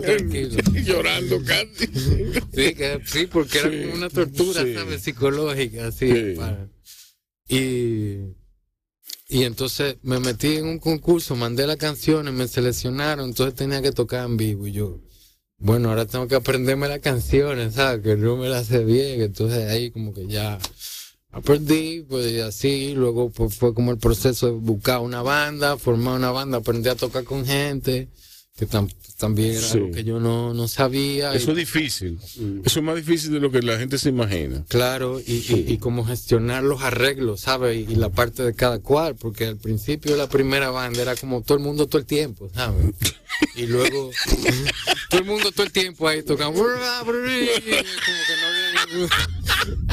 tranquilo. 0.00 0.56
Llorando 0.84 1.42
casi. 1.42 1.88
sí, 2.54 2.74
que, 2.74 3.00
sí, 3.04 3.26
porque 3.26 3.58
era 3.58 3.68
como 3.68 3.94
una 3.94 4.10
tortura, 4.10 4.62
¿sabes? 4.74 5.02
Psicológica, 5.02 5.88
así. 5.88 6.34
Para. 6.36 6.68
Y 7.48 8.39
y 9.30 9.44
entonces 9.44 9.96
me 10.02 10.18
metí 10.18 10.56
en 10.56 10.66
un 10.66 10.78
concurso, 10.80 11.36
mandé 11.36 11.64
las 11.64 11.76
canciones, 11.76 12.34
me 12.34 12.48
seleccionaron, 12.48 13.28
entonces 13.28 13.54
tenía 13.54 13.80
que 13.80 13.92
tocar 13.92 14.26
en 14.26 14.36
vivo. 14.36 14.66
Y 14.66 14.72
yo, 14.72 14.98
bueno, 15.58 15.90
ahora 15.90 16.04
tengo 16.04 16.26
que 16.26 16.34
aprenderme 16.34 16.88
las 16.88 16.98
canciones, 16.98 17.74
¿sabes? 17.74 18.02
Que 18.02 18.16
no 18.16 18.36
me 18.36 18.48
las 18.48 18.66
sé 18.66 18.82
bien. 18.84 19.22
Entonces 19.22 19.70
ahí 19.70 19.92
como 19.92 20.12
que 20.12 20.26
ya 20.26 20.58
aprendí, 21.30 22.04
pues 22.08 22.42
así. 22.42 22.92
Luego 22.94 23.30
pues, 23.30 23.54
fue 23.54 23.72
como 23.72 23.92
el 23.92 23.98
proceso 23.98 24.46
de 24.46 24.52
buscar 24.52 24.98
una 24.98 25.22
banda, 25.22 25.78
formar 25.78 26.16
una 26.16 26.32
banda, 26.32 26.58
aprendí 26.58 26.88
a 26.88 26.96
tocar 26.96 27.22
con 27.22 27.46
gente. 27.46 28.08
Que 28.60 28.68
tam- 28.68 28.92
también 29.16 29.52
era 29.52 29.60
Sí. 29.66 29.78
algo 29.78 29.90
que 29.90 30.04
yo 30.04 30.20
no, 30.20 30.52
no 30.54 30.68
sabía. 30.68 31.32
y- 31.32 31.38
Eso 31.38 31.50
es 31.52 31.56
difícil. 31.56 32.18
Eso 32.64 32.78
es 32.80 32.84
más 32.84 32.94
difícil 32.94 33.32
de 33.32 33.40
lo 33.40 33.50
que 33.50 33.60
la 33.62 33.78
gente 33.78 33.96
se 33.98 34.10
imagina. 34.10 34.64
Claro, 34.68 35.18
y, 35.18 35.32
y, 35.32 35.64
y 35.66 35.78
cómo 35.78 36.04
gestionar 36.04 36.62
los 36.62 36.82
arreglos, 36.82 37.40
¿sabes? 37.40 37.76
Y, 37.88 37.92
y 37.92 37.96
la 37.96 38.10
parte 38.10 38.42
de 38.42 38.54
cada 38.54 38.78
cual, 38.78 39.16
porque 39.16 39.46
al 39.46 39.56
principio 39.56 40.14
la 40.16 40.28
primera 40.28 40.70
banda 40.70 41.00
era 41.02 41.16
como 41.16 41.40
todo 41.42 41.56
el 41.58 41.64
mundo 41.64 41.86
todo 41.88 41.98
el 41.98 42.06
tiempo, 42.06 42.50
¿sabes? 42.54 42.86
Y 43.56 43.66
luego 43.66 44.10
todo 45.10 45.20
el 45.20 45.26
mundo 45.26 45.50
todo 45.52 45.64
el 45.64 45.72
tiempo 45.72 46.06
ahí 46.06 46.22
tocando, 46.22 46.60
como 46.60 46.72
que 46.72 47.10
no 47.10 48.46
había 48.46 48.79
ningún, 48.92 49.08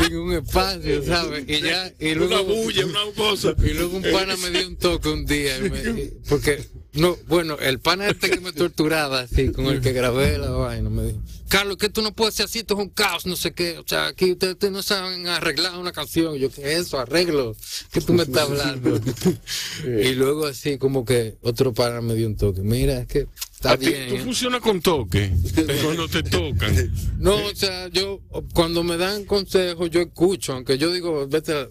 ningún 0.10 0.34
espacio, 0.34 1.04
¿sabes? 1.06 1.46
Y 1.48 1.62
ya, 1.62 1.94
y 2.00 2.16
luego, 2.16 2.34
Una 2.36 2.42
bulla, 2.42 2.86
una 2.86 3.00
cosa. 3.16 3.54
y 3.64 3.74
luego 3.74 3.98
un 3.98 4.04
pana 4.04 4.36
me 4.38 4.50
dio 4.52 4.68
un 4.68 4.76
toque 4.78 5.10
un 5.10 5.26
día, 5.26 5.58
y 5.58 5.70
me- 5.70 5.80
y- 6.02 6.14
porque, 6.30 6.64
no, 6.94 7.18
bueno, 7.28 7.58
el 7.60 7.80
pana 7.80 8.08
este 8.08 8.30
que 8.30 8.40
me 8.40 8.54
torturaba, 8.54 9.22
así, 9.22 9.52
con 9.52 9.66
el 9.68 9.82
que 9.82 9.92
grabé 9.94 10.38
la 10.38 10.50
vaina, 10.52 10.90
me 10.90 11.04
dijo, 11.08 11.20
Carlos, 11.50 11.78
que 11.78 11.88
tú 11.90 12.02
no 12.02 12.14
puedes 12.14 12.36
ser 12.36 12.46
así, 12.46 12.60
esto 12.60 12.74
es 12.74 12.82
un 12.82 12.90
caos, 12.90 13.26
no 13.26 13.36
sé 13.38 13.54
qué, 13.54 13.78
o 13.78 13.84
sea, 13.88 14.08
aquí 14.08 14.32
ustedes, 14.32 14.54
ustedes 14.54 14.74
no 14.74 14.82
saben 14.84 15.28
arreglar 15.28 15.78
una 15.78 15.92
canción, 15.94 16.36
Y 16.36 16.40
yo, 16.40 16.52
¿qué 16.52 16.74
es 16.74 16.88
eso? 16.88 17.00
Arreglo, 17.00 17.56
¿qué 17.92 18.02
tú 18.02 18.14
me 18.14 18.24
estás 18.24 18.50
hablando? 18.50 19.00
y 19.86 20.14
luego 20.16 20.46
así, 20.48 20.78
como 20.78 21.06
que 21.06 21.38
otro 21.42 21.74
pana 21.74 22.02
me 22.02 22.16
dio 22.16 22.28
un 22.28 22.36
toque, 22.36 22.62
mira, 22.62 23.00
es 23.00 23.08
que 23.08 23.28
está 23.54 23.72
A 23.72 23.78
ti, 23.78 23.86
bien. 23.88 24.10
tú 24.10 24.16
¿eh? 24.16 24.22
funcionas 24.26 24.60
con 24.62 24.82
toque. 24.82 25.32
Cuando 25.86 26.10
te 26.10 26.22
tocan. 26.24 26.92
No, 27.18 27.36
o 27.46 27.56
sea, 27.56 27.88
yo, 27.90 28.20
cuando 28.54 28.84
me 28.88 28.98
dan 28.98 29.26
consejos, 29.26 29.90
yo 29.92 30.02
escucho, 30.02 30.54
aunque 30.54 30.78
yo 30.78 30.92
digo, 30.92 31.28
vete, 31.28 31.70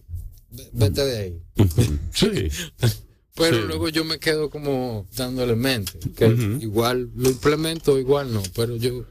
vete 0.73 1.05
de 1.05 1.19
ahí. 1.19 1.43
Sí. 2.12 2.49
Pero 3.35 3.57
Sí. 3.59 3.62
luego 3.67 3.89
yo 3.91 4.05
me 4.05 4.19
quedo 4.19 4.49
como 4.49 5.07
dándole 5.14 5.57
mente, 5.57 5.99
que 6.17 6.27
igual 6.61 7.11
lo 7.14 7.29
implemento, 7.29 7.99
igual 7.99 8.33
no, 8.33 8.43
pero 8.55 8.77
yo... 8.77 9.05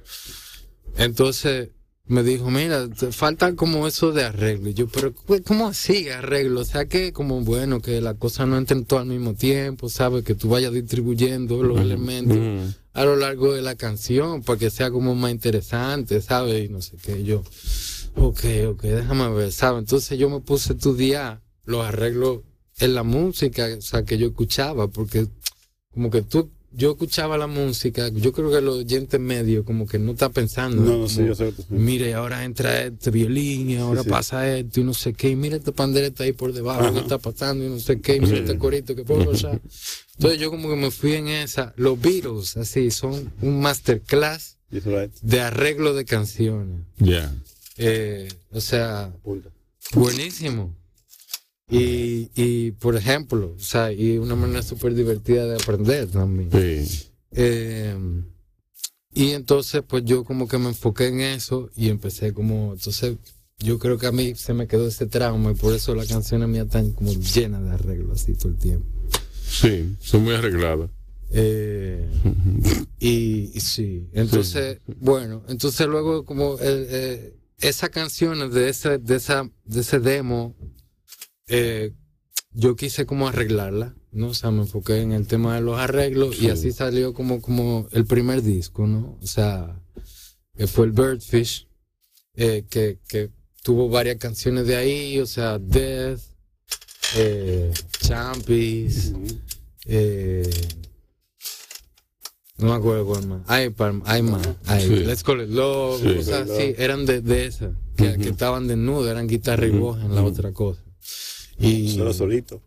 Entonces 0.98 1.70
me 2.08 2.24
dijo, 2.24 2.50
mira, 2.52 2.88
te 2.88 3.12
falta 3.12 3.56
como 3.56 3.88
eso 3.88 4.12
de 4.12 4.24
arreglo. 4.24 4.70
Y 4.70 4.74
yo, 4.76 4.88
pero 4.88 5.14
¿cómo 5.44 5.68
así 5.68 6.10
arreglo? 6.10 6.62
O 6.62 6.66
sea 6.66 6.86
que 6.86 7.12
como 7.14 7.42
bueno, 7.42 7.82
que 7.82 8.00
la 8.02 8.14
cosa 8.14 8.46
no 8.46 8.58
entre 8.58 8.82
todo 8.84 9.00
al 9.00 9.08
mismo 9.08 9.34
tiempo, 9.34 9.90
¿sabes? 9.90 10.24
Que 10.24 10.36
tú 10.36 10.50
vayas 10.50 10.72
distribuyendo 10.74 11.62
los 11.64 11.80
elementos 11.80 12.76
a 12.94 13.06
lo 13.06 13.16
largo 13.16 13.54
de 13.54 13.62
la 13.62 13.76
canción 13.76 14.42
para 14.44 14.58
que 14.60 14.70
sea 14.70 14.90
como 14.92 15.16
más 15.16 15.32
interesante, 15.32 16.22
¿sabes? 16.22 16.66
Y 16.66 16.70
no 16.70 16.82
sé 16.82 16.96
qué, 17.02 17.24
yo, 17.24 17.44
ok, 18.16 18.40
ok, 18.70 18.82
déjame 18.82 19.30
ver, 19.30 19.52
¿sabes? 19.52 19.80
Entonces 19.80 20.18
yo 20.18 20.30
me 20.30 20.40
puse 20.40 20.74
a 20.74 20.76
estudiar 20.76 21.42
los 21.66 21.86
arreglos 21.86 22.42
en 22.80 22.96
la 22.96 23.04
música, 23.04 23.68
o 23.78 23.82
sea, 23.82 24.04
que 24.04 24.18
yo 24.18 24.28
escuchaba, 24.28 24.88
porque 24.88 25.28
como 25.94 26.10
que 26.10 26.22
tú, 26.22 26.52
yo 26.72 26.92
escuchaba 26.92 27.38
la 27.38 27.48
música, 27.48 28.10
yo 28.10 28.34
creo 28.34 28.52
que 28.52 28.60
los 28.60 28.80
oyentes 28.80 29.18
medios 29.18 29.64
como 29.66 29.88
que 29.88 29.98
no 29.98 30.12
está 30.12 30.28
pensando. 30.30 30.82
No, 30.82 30.98
no 30.98 31.08
sé, 31.08 31.26
yo 31.26 31.34
sé. 31.34 31.54
Mire, 31.70 32.14
ahora 32.16 32.44
entra 32.44 32.84
este 32.84 33.12
violín 33.12 33.70
y 33.70 33.78
ahora 33.78 34.02
Sí, 34.02 34.06
sí. 34.06 34.12
pasa 34.12 34.58
esto 34.58 34.82
y 34.82 34.84
no 34.84 34.94
sé 34.94 35.14
qué, 35.14 35.30
y 35.30 35.36
mira 35.38 35.56
esta 35.56 35.72
pandereta 35.72 36.26
ahí 36.26 36.34
por 36.34 36.52
debajo, 36.52 36.94
que 36.94 37.00
está 37.00 37.18
pasando 37.18 37.64
y 37.66 37.70
no 37.70 37.80
sé 37.80 38.02
qué, 38.02 38.18
y 38.18 38.20
mira 38.20 38.40
este 38.40 38.58
corito 38.58 38.94
que 38.94 39.06
puedo 39.06 39.32
usar. 39.32 39.62
Entonces 40.18 40.40
yo 40.40 40.50
como 40.50 40.70
que 40.70 40.76
me 40.76 40.92
fui 40.92 41.14
en 41.14 41.30
esa. 41.30 41.74
Los 41.78 42.00
Beatles, 42.00 42.58
así, 42.58 42.92
son 42.92 43.32
un 43.42 43.62
masterclass 43.62 44.58
right. 44.72 45.14
de 45.22 45.40
arreglo 45.42 45.94
de 45.94 46.04
canciones. 46.04 46.82
Ya. 46.98 47.34
Eh, 47.78 48.28
o 48.52 48.62
sea, 48.62 49.14
buenísimo. 49.94 50.76
Y, 51.70 52.30
y, 52.36 52.72
por 52.72 52.96
ejemplo, 52.96 53.56
o 53.58 53.60
sea, 53.60 53.92
y 53.92 54.18
una 54.18 54.36
manera 54.36 54.62
súper 54.62 54.94
divertida 54.94 55.48
de 55.48 55.56
aprender 55.56 56.08
también. 56.08 56.52
Sí. 56.52 57.10
Eh, 57.32 57.98
y 59.14 59.32
entonces, 59.32 59.82
pues 59.88 60.04
yo 60.06 60.24
como 60.24 60.48
que 60.48 60.58
me 60.58 60.68
enfoqué 60.68 61.08
en 61.08 61.22
eso 61.22 61.70
y 61.76 61.90
empecé 61.90 62.34
como, 62.34 62.74
entonces, 62.74 63.18
yo 63.60 63.80
creo 63.80 63.98
que 63.98 64.08
a 64.08 64.12
mí 64.12 64.36
se 64.36 64.54
me 64.54 64.68
quedó 64.68 64.88
ese 64.88 65.08
trauma 65.08 65.52
y 65.52 65.56
por 65.56 65.74
eso 65.74 65.96
las 65.96 66.08
canciones 66.08 66.50
mías 66.50 66.66
están 66.66 66.92
como 66.92 67.14
llenas 67.14 67.64
de 67.64 67.72
arreglos 67.72 68.22
así 68.22 68.34
todo 68.36 68.50
el 68.50 68.58
tiempo. 68.58 68.86
Sí, 69.48 69.96
son 70.02 70.24
muy 70.24 70.36
arregladas. 70.36 70.90
Eh, 71.32 72.08
y, 73.00 73.52
y 73.54 73.60
sí, 73.60 74.10
entonces, 74.14 74.80
bueno, 75.00 75.44
entonces 75.48 75.88
luego 75.88 76.26
como 76.26 76.60
el, 76.60 76.88
eh, 76.90 77.36
esas 77.60 77.90
canciones 77.90 78.52
de 78.52 78.70
ese, 78.70 78.98
de 78.98 79.16
esa, 79.16 79.50
de 79.64 79.82
ese 79.82 80.00
demo, 80.00 80.56
eh, 81.48 81.94
yo 82.52 82.76
quise 82.76 83.06
como 83.06 83.28
arreglarla, 83.28 83.96
¿no? 84.12 84.28
O 84.28 84.34
sea, 84.34 84.52
me 84.52 84.62
enfoqué 84.62 85.02
en 85.02 85.12
el 85.12 85.28
tema 85.28 85.56
de 85.56 85.62
los 85.62 85.80
arreglos 85.80 86.42
y 86.42 86.50
así 86.50 86.72
salió 86.72 87.14
como, 87.14 87.42
como 87.42 87.88
el 87.92 88.06
primer 88.06 88.42
disco, 88.42 88.88
¿no? 88.88 89.18
O 89.22 89.28
sea, 89.28 89.82
que 90.56 90.68
fue 90.68 90.86
el 90.86 90.92
Birdfish, 90.92 91.68
eh, 92.36 92.66
que, 92.70 93.00
que 93.08 93.32
tuvo 93.64 93.90
varias 93.90 94.18
canciones 94.18 94.68
de 94.68 94.76
ahí, 94.76 95.20
o 95.20 95.26
sea, 95.26 95.60
Death, 95.60 96.22
eh, 97.18 97.72
Champies, 98.00 99.14
eh, 99.86 100.50
no 102.58 102.68
me 102.68 102.74
acuerdo 102.74 103.06
cuál 103.06 103.28
más. 103.28 103.42
Hay, 103.48 103.70
par- 103.70 104.02
hay 104.06 104.22
más. 104.22 104.48
Hay, 104.66 104.88
Sí. 104.88 104.96
Let's 104.98 105.24
Call 105.24 105.42
It 105.42 105.50
Love. 105.50 106.02
Sí. 106.02 106.16
Cosas 106.16 106.50
así. 106.50 106.74
Eran 106.78 107.06
de, 107.06 107.22
de 107.22 107.46
esas. 107.46 107.74
Que, 107.98 108.16
estaban 108.30 108.68
desnudas. 108.68 109.12
Eran 109.12 109.28
guitarra 109.28 109.66
y 109.68 109.72
voz 109.72 110.02
en 110.02 110.14
la 110.16 110.24
otra 110.24 110.52
cosa. 110.54 110.82
Y, 111.58 111.96
Solo 111.96 112.14
solito. 112.14 112.62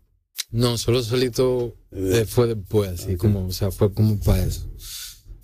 no, 0.51 0.77
solo 0.77 1.03
solito 1.03 1.75
eh, 1.91 2.25
fue 2.27 2.47
después, 2.47 2.89
así 3.01 3.15
como, 3.17 3.45
o 3.45 3.51
sea, 3.51 3.69
fue 3.71 3.93
como 3.93 4.19
para 4.19 4.43
eso. 4.45 4.67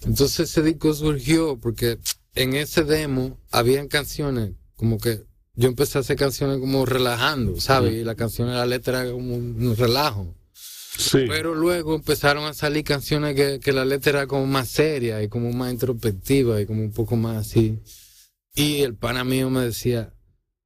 Entonces 0.03 0.49
ese 0.49 0.63
disco 0.63 0.93
surgió 0.93 1.59
porque 1.59 1.99
en 2.33 2.55
ese 2.55 2.83
demo 2.83 3.37
habían 3.51 3.87
canciones 3.87 4.51
como 4.75 4.97
que 4.97 5.23
yo 5.55 5.67
empecé 5.69 5.99
a 5.99 6.01
hacer 6.01 6.17
canciones 6.17 6.57
como 6.59 6.85
relajando, 6.85 7.59
¿sabes? 7.61 7.93
Y 7.93 8.03
la 8.03 8.15
canción, 8.15 8.49
la 8.51 8.65
letra 8.65 9.01
era 9.03 9.11
como 9.11 9.35
un 9.35 9.75
relajo. 9.77 10.33
Sí. 10.97 11.25
Pero 11.27 11.53
luego 11.55 11.95
empezaron 11.95 12.45
a 12.45 12.53
salir 12.53 12.83
canciones 12.83 13.35
que, 13.35 13.59
que 13.59 13.73
la 13.73 13.85
letra 13.85 14.11
era 14.11 14.27
como 14.27 14.45
más 14.45 14.69
seria 14.69 15.21
y 15.21 15.27
como 15.27 15.51
más 15.51 15.71
introspectiva 15.71 16.61
y 16.61 16.65
como 16.65 16.81
un 16.81 16.91
poco 16.91 17.15
más 17.15 17.47
así. 17.47 17.79
Y 18.55 18.81
el 18.81 18.95
pana 18.95 19.23
mío 19.23 19.49
me 19.49 19.61
decía, 19.61 20.13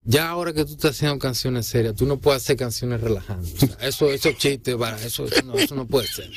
ya 0.04 0.30
ahora 0.30 0.54
que 0.54 0.64
tú 0.66 0.72
estás 0.74 0.92
haciendo 0.92 1.20
canciones 1.20 1.66
serias, 1.66 1.96
tú 1.96 2.06
no 2.06 2.18
puedes 2.18 2.44
hacer 2.44 2.58
canciones 2.58 3.02
relajando. 3.02 3.48
O 3.48 3.84
eso, 3.84 4.10
esos 4.12 4.38
chistes, 4.38 4.76
para, 4.76 5.04
eso, 5.04 5.26
eso, 5.26 5.42
no, 5.44 5.56
eso 5.56 5.76
no 5.76 5.86
puede 5.86 6.08
ser. 6.08 6.30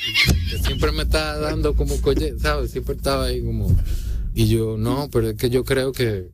Siempre 0.63 0.91
me 0.91 1.03
estaba 1.03 1.37
dando 1.37 1.75
como 1.75 1.95
¿sabes? 2.39 2.71
Siempre 2.71 2.95
estaba 2.95 3.25
ahí 3.25 3.41
como... 3.41 3.75
Y 4.35 4.47
yo, 4.47 4.77
no, 4.77 5.09
pero 5.11 5.29
es 5.29 5.35
que 5.35 5.49
yo 5.49 5.63
creo 5.63 5.91
que, 5.91 6.31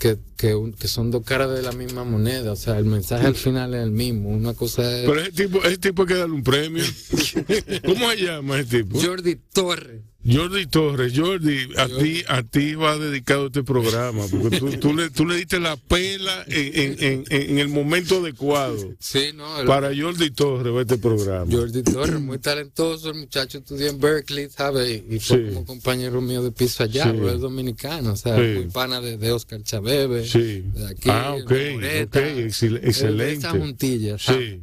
que, 0.00 0.18
que, 0.36 0.54
un- 0.56 0.72
que 0.72 0.88
son 0.88 1.10
dos 1.12 1.22
caras 1.24 1.50
de 1.54 1.62
la 1.62 1.70
misma 1.72 2.02
moneda. 2.02 2.52
O 2.52 2.56
sea, 2.56 2.76
el 2.78 2.86
mensaje 2.86 3.26
al 3.26 3.36
final 3.36 3.74
es 3.74 3.82
el 3.84 3.90
mismo. 3.92 4.30
Una 4.30 4.54
cosa 4.54 4.82
es... 4.98 5.06
Pero 5.08 5.20
ese 5.20 5.30
tipo, 5.32 5.62
ese 5.62 5.76
tipo 5.78 6.02
hay 6.02 6.08
que 6.08 6.14
darle 6.14 6.34
un 6.34 6.42
premio. 6.42 6.82
¿Cómo 7.86 8.10
se 8.10 8.16
llama 8.24 8.58
ese 8.58 8.78
tipo? 8.82 9.00
Jordi 9.00 9.36
Torres. 9.52 10.00
Jordi 10.22 10.66
Torres, 10.66 11.14
Jordi, 11.16 11.70
a 11.78 11.88
ti, 11.88 12.22
a 12.28 12.42
ti 12.42 12.74
va 12.74 12.98
dedicado 12.98 13.46
este 13.46 13.62
programa, 13.62 14.26
porque 14.30 14.58
tú, 14.58 14.70
tú 14.72 14.94
le, 14.94 15.08
tú 15.08 15.24
le 15.26 15.36
diste 15.36 15.58
la 15.58 15.76
pela 15.78 16.44
en, 16.46 16.78
en, 17.02 17.24
en, 17.30 17.50
en 17.50 17.58
el 17.58 17.68
momento 17.68 18.18
adecuado. 18.18 18.76
Sí, 18.98 19.30
no, 19.34 19.60
el- 19.60 19.66
Para 19.66 19.90
Jordi 19.96 20.30
Torres 20.30 20.74
va 20.74 20.82
este 20.82 20.98
programa. 20.98 21.50
Jordi 21.50 21.82
Torres, 21.82 22.20
muy 22.20 22.38
talentoso, 22.38 23.08
el 23.10 23.16
muchacho 23.18 23.58
estudió 23.58 23.88
en 23.88 23.98
Berkeley, 23.98 24.50
¿sabes? 24.50 25.02
Y 25.08 25.18
fue 25.20 25.38
Sí. 25.38 25.44
como 25.54 25.64
compañero 25.64 26.20
mío 26.20 26.42
de 26.42 26.52
piso 26.52 26.82
allá, 26.84 27.04
Sí. 27.10 27.18
es 27.26 27.40
dominicano, 27.40 28.12
o 28.12 28.16
sea, 28.16 28.36
Sí. 28.36 28.42
muy 28.56 28.66
pana 28.66 29.00
de, 29.00 29.16
de 29.16 29.32
Oscar 29.32 29.62
Chavebe. 29.62 30.26
Sí. 30.26 30.64
de 30.74 30.86
aquí, 30.86 31.08
ah, 31.08 31.34
ok, 31.42 31.48
de 31.50 31.72
Moreta, 31.72 32.18
ok, 32.18 32.24
excel- 32.26 32.72
de- 32.74 32.80
de 32.80 32.86
excelente. 32.88 33.32
Esa 33.46 33.50
juntilla, 33.52 34.18
¿sabes? 34.18 34.50
Sí. 34.50 34.62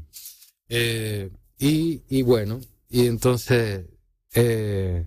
Eh, 0.70 1.30
y, 1.58 2.02
y 2.10 2.22
bueno, 2.22 2.62
y 2.92 3.08
entonces, 3.08 3.86
eh, 4.36 5.06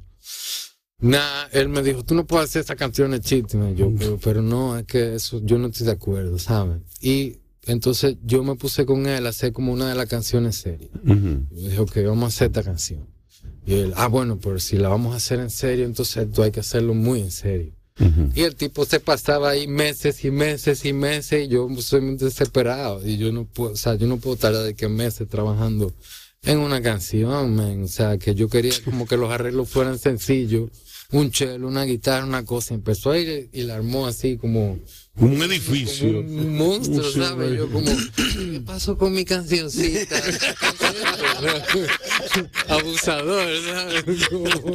nada, 0.98 1.48
él 1.52 1.68
me 1.68 1.82
dijo, 1.82 2.04
tú 2.04 2.14
no 2.14 2.26
puedes 2.26 2.50
hacer 2.50 2.62
esas 2.62 2.76
canciones 2.76 3.20
chistes, 3.20 3.58
yo, 3.76 3.92
pero, 3.98 4.18
pero 4.22 4.42
no, 4.42 4.78
es 4.78 4.86
que 4.86 5.14
eso, 5.14 5.40
yo 5.42 5.58
no 5.58 5.68
estoy 5.68 5.86
de 5.86 5.92
acuerdo, 5.92 6.38
¿sabes? 6.38 6.80
Y 7.00 7.38
entonces 7.66 8.16
yo 8.22 8.42
me 8.42 8.56
puse 8.56 8.86
con 8.86 9.06
él 9.06 9.26
a 9.26 9.30
hacer 9.30 9.52
como 9.52 9.72
una 9.72 9.88
de 9.88 9.94
las 9.94 10.06
canciones 10.06 10.56
serias. 10.56 10.90
Ujú. 11.04 11.46
Yo 11.50 11.68
dije, 11.68 11.78
ok, 11.78 11.96
vamos 12.06 12.24
a 12.24 12.26
hacer 12.28 12.46
esta 12.48 12.62
canción. 12.62 13.06
Y 13.66 13.74
él, 13.74 13.92
ah, 13.96 14.08
bueno, 14.08 14.38
pero 14.38 14.58
si 14.58 14.78
la 14.78 14.88
vamos 14.88 15.12
a 15.12 15.16
hacer 15.16 15.38
en 15.40 15.50
serio, 15.50 15.84
entonces 15.84 16.30
tú 16.32 16.42
hay 16.42 16.50
que 16.50 16.60
hacerlo 16.60 16.94
muy 16.94 17.20
en 17.20 17.30
serio. 17.30 17.74
Y 18.34 18.42
el 18.42 18.56
tipo 18.56 18.86
se 18.86 18.98
pasaba 18.98 19.50
ahí 19.50 19.66
meses 19.66 20.24
y 20.24 20.30
meses 20.30 20.86
y 20.86 20.94
meses 20.94 21.44
y 21.44 21.48
yo 21.48 21.68
soy 21.80 22.00
muy 22.00 22.16
desesperado 22.16 23.06
y 23.06 23.18
yo 23.18 23.30
no 23.30 23.44
puedo, 23.44 23.72
o 23.72 23.76
sea, 23.76 23.94
yo 23.94 24.06
no 24.06 24.16
puedo 24.16 24.36
tardar 24.36 24.64
de 24.64 24.72
que 24.72 24.88
meses 24.88 25.28
trabajando 25.28 25.92
en 26.42 26.58
una 26.58 26.80
canción, 26.82 27.54
man. 27.54 27.84
o 27.84 27.88
sea, 27.88 28.18
que 28.18 28.34
yo 28.34 28.48
quería 28.48 28.72
como 28.84 29.06
que 29.06 29.16
los 29.16 29.30
arreglos 29.30 29.68
fueran 29.68 29.98
sencillos, 29.98 30.70
un 31.12 31.32
cello, 31.32 31.66
una 31.66 31.84
guitarra, 31.84 32.24
una 32.24 32.44
cosa, 32.44 32.74
empezó 32.74 33.10
a 33.10 33.18
ir 33.18 33.50
y 33.52 33.62
la 33.62 33.74
armó 33.76 34.06
así 34.06 34.36
como, 34.38 34.72
Un 34.72 34.80
como 35.16 35.44
edificio. 35.44 36.20
un 36.20 36.56
monstruo, 36.56 37.10
¿sabes? 37.10 37.58
Yo 37.58 37.70
como, 37.70 37.90
¿qué 38.16 38.60
pasó 38.64 38.96
con 38.96 39.12
mi 39.12 39.24
cancioncita? 39.24 40.16
Abusador, 42.68 43.48
¿sabes? 43.66 44.04
Como- 44.28 44.72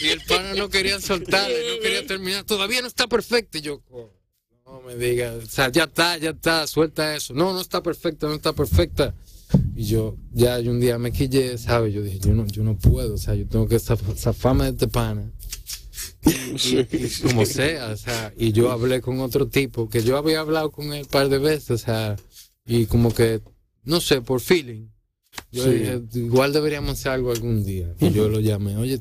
y 0.00 0.08
el 0.08 0.20
pana 0.26 0.54
no 0.54 0.70
quería 0.70 1.00
soltarle, 1.00 1.74
no 1.76 1.82
quería 1.82 2.06
terminar. 2.06 2.44
Todavía 2.44 2.80
no 2.80 2.86
está 2.88 3.06
perfecto. 3.08 3.58
Y 3.58 3.62
yo, 3.62 3.82
no 4.72 4.80
me 4.82 4.96
diga, 4.96 5.32
o 5.34 5.46
sea, 5.46 5.70
ya 5.70 5.84
está, 5.84 6.16
ya 6.18 6.30
está, 6.30 6.66
suelta 6.66 7.14
eso. 7.16 7.34
No, 7.34 7.52
no 7.52 7.60
está 7.60 7.82
perfecta, 7.82 8.26
no 8.26 8.34
está 8.34 8.52
perfecta. 8.52 9.14
Y 9.74 9.84
yo, 9.84 10.16
ya 10.32 10.60
yo 10.60 10.70
un 10.70 10.80
día 10.80 10.98
me 10.98 11.10
quillé, 11.12 11.58
¿sabes? 11.58 11.92
Yo 11.92 12.02
dije, 12.02 12.18
yo 12.20 12.32
no, 12.34 12.46
yo 12.46 12.62
no 12.62 12.76
puedo, 12.78 13.14
o 13.14 13.18
sea, 13.18 13.34
yo 13.34 13.46
tengo 13.46 13.66
que 13.66 13.76
zaf- 13.76 14.14
zafarme 14.16 14.64
de 14.64 14.70
este 14.70 14.88
pana. 14.88 15.30
Y 16.22 16.84
como 17.22 17.44
sea, 17.46 17.88
o 17.88 17.96
sea, 17.96 18.32
y 18.36 18.52
yo 18.52 18.70
hablé 18.70 19.00
con 19.00 19.20
otro 19.20 19.48
tipo 19.48 19.88
que 19.88 20.02
yo 20.02 20.16
había 20.16 20.40
hablado 20.40 20.70
con 20.70 20.92
él 20.92 21.02
un 21.02 21.08
par 21.08 21.28
de 21.28 21.38
veces, 21.38 21.70
o 21.70 21.78
sea, 21.78 22.16
y 22.66 22.86
como 22.86 23.12
que, 23.12 23.40
no 23.84 24.00
sé, 24.00 24.20
por 24.22 24.40
feeling. 24.40 24.86
Yo 25.50 25.64
Sí. 25.64 25.70
dije, 25.70 26.00
igual 26.14 26.52
deberíamos 26.52 26.92
hacer 26.92 27.12
algo 27.12 27.32
algún 27.32 27.64
día. 27.64 27.92
Y 28.00 28.10
yo 28.10 28.28
lo 28.28 28.40
llamé, 28.40 28.76
oye, 28.76 29.00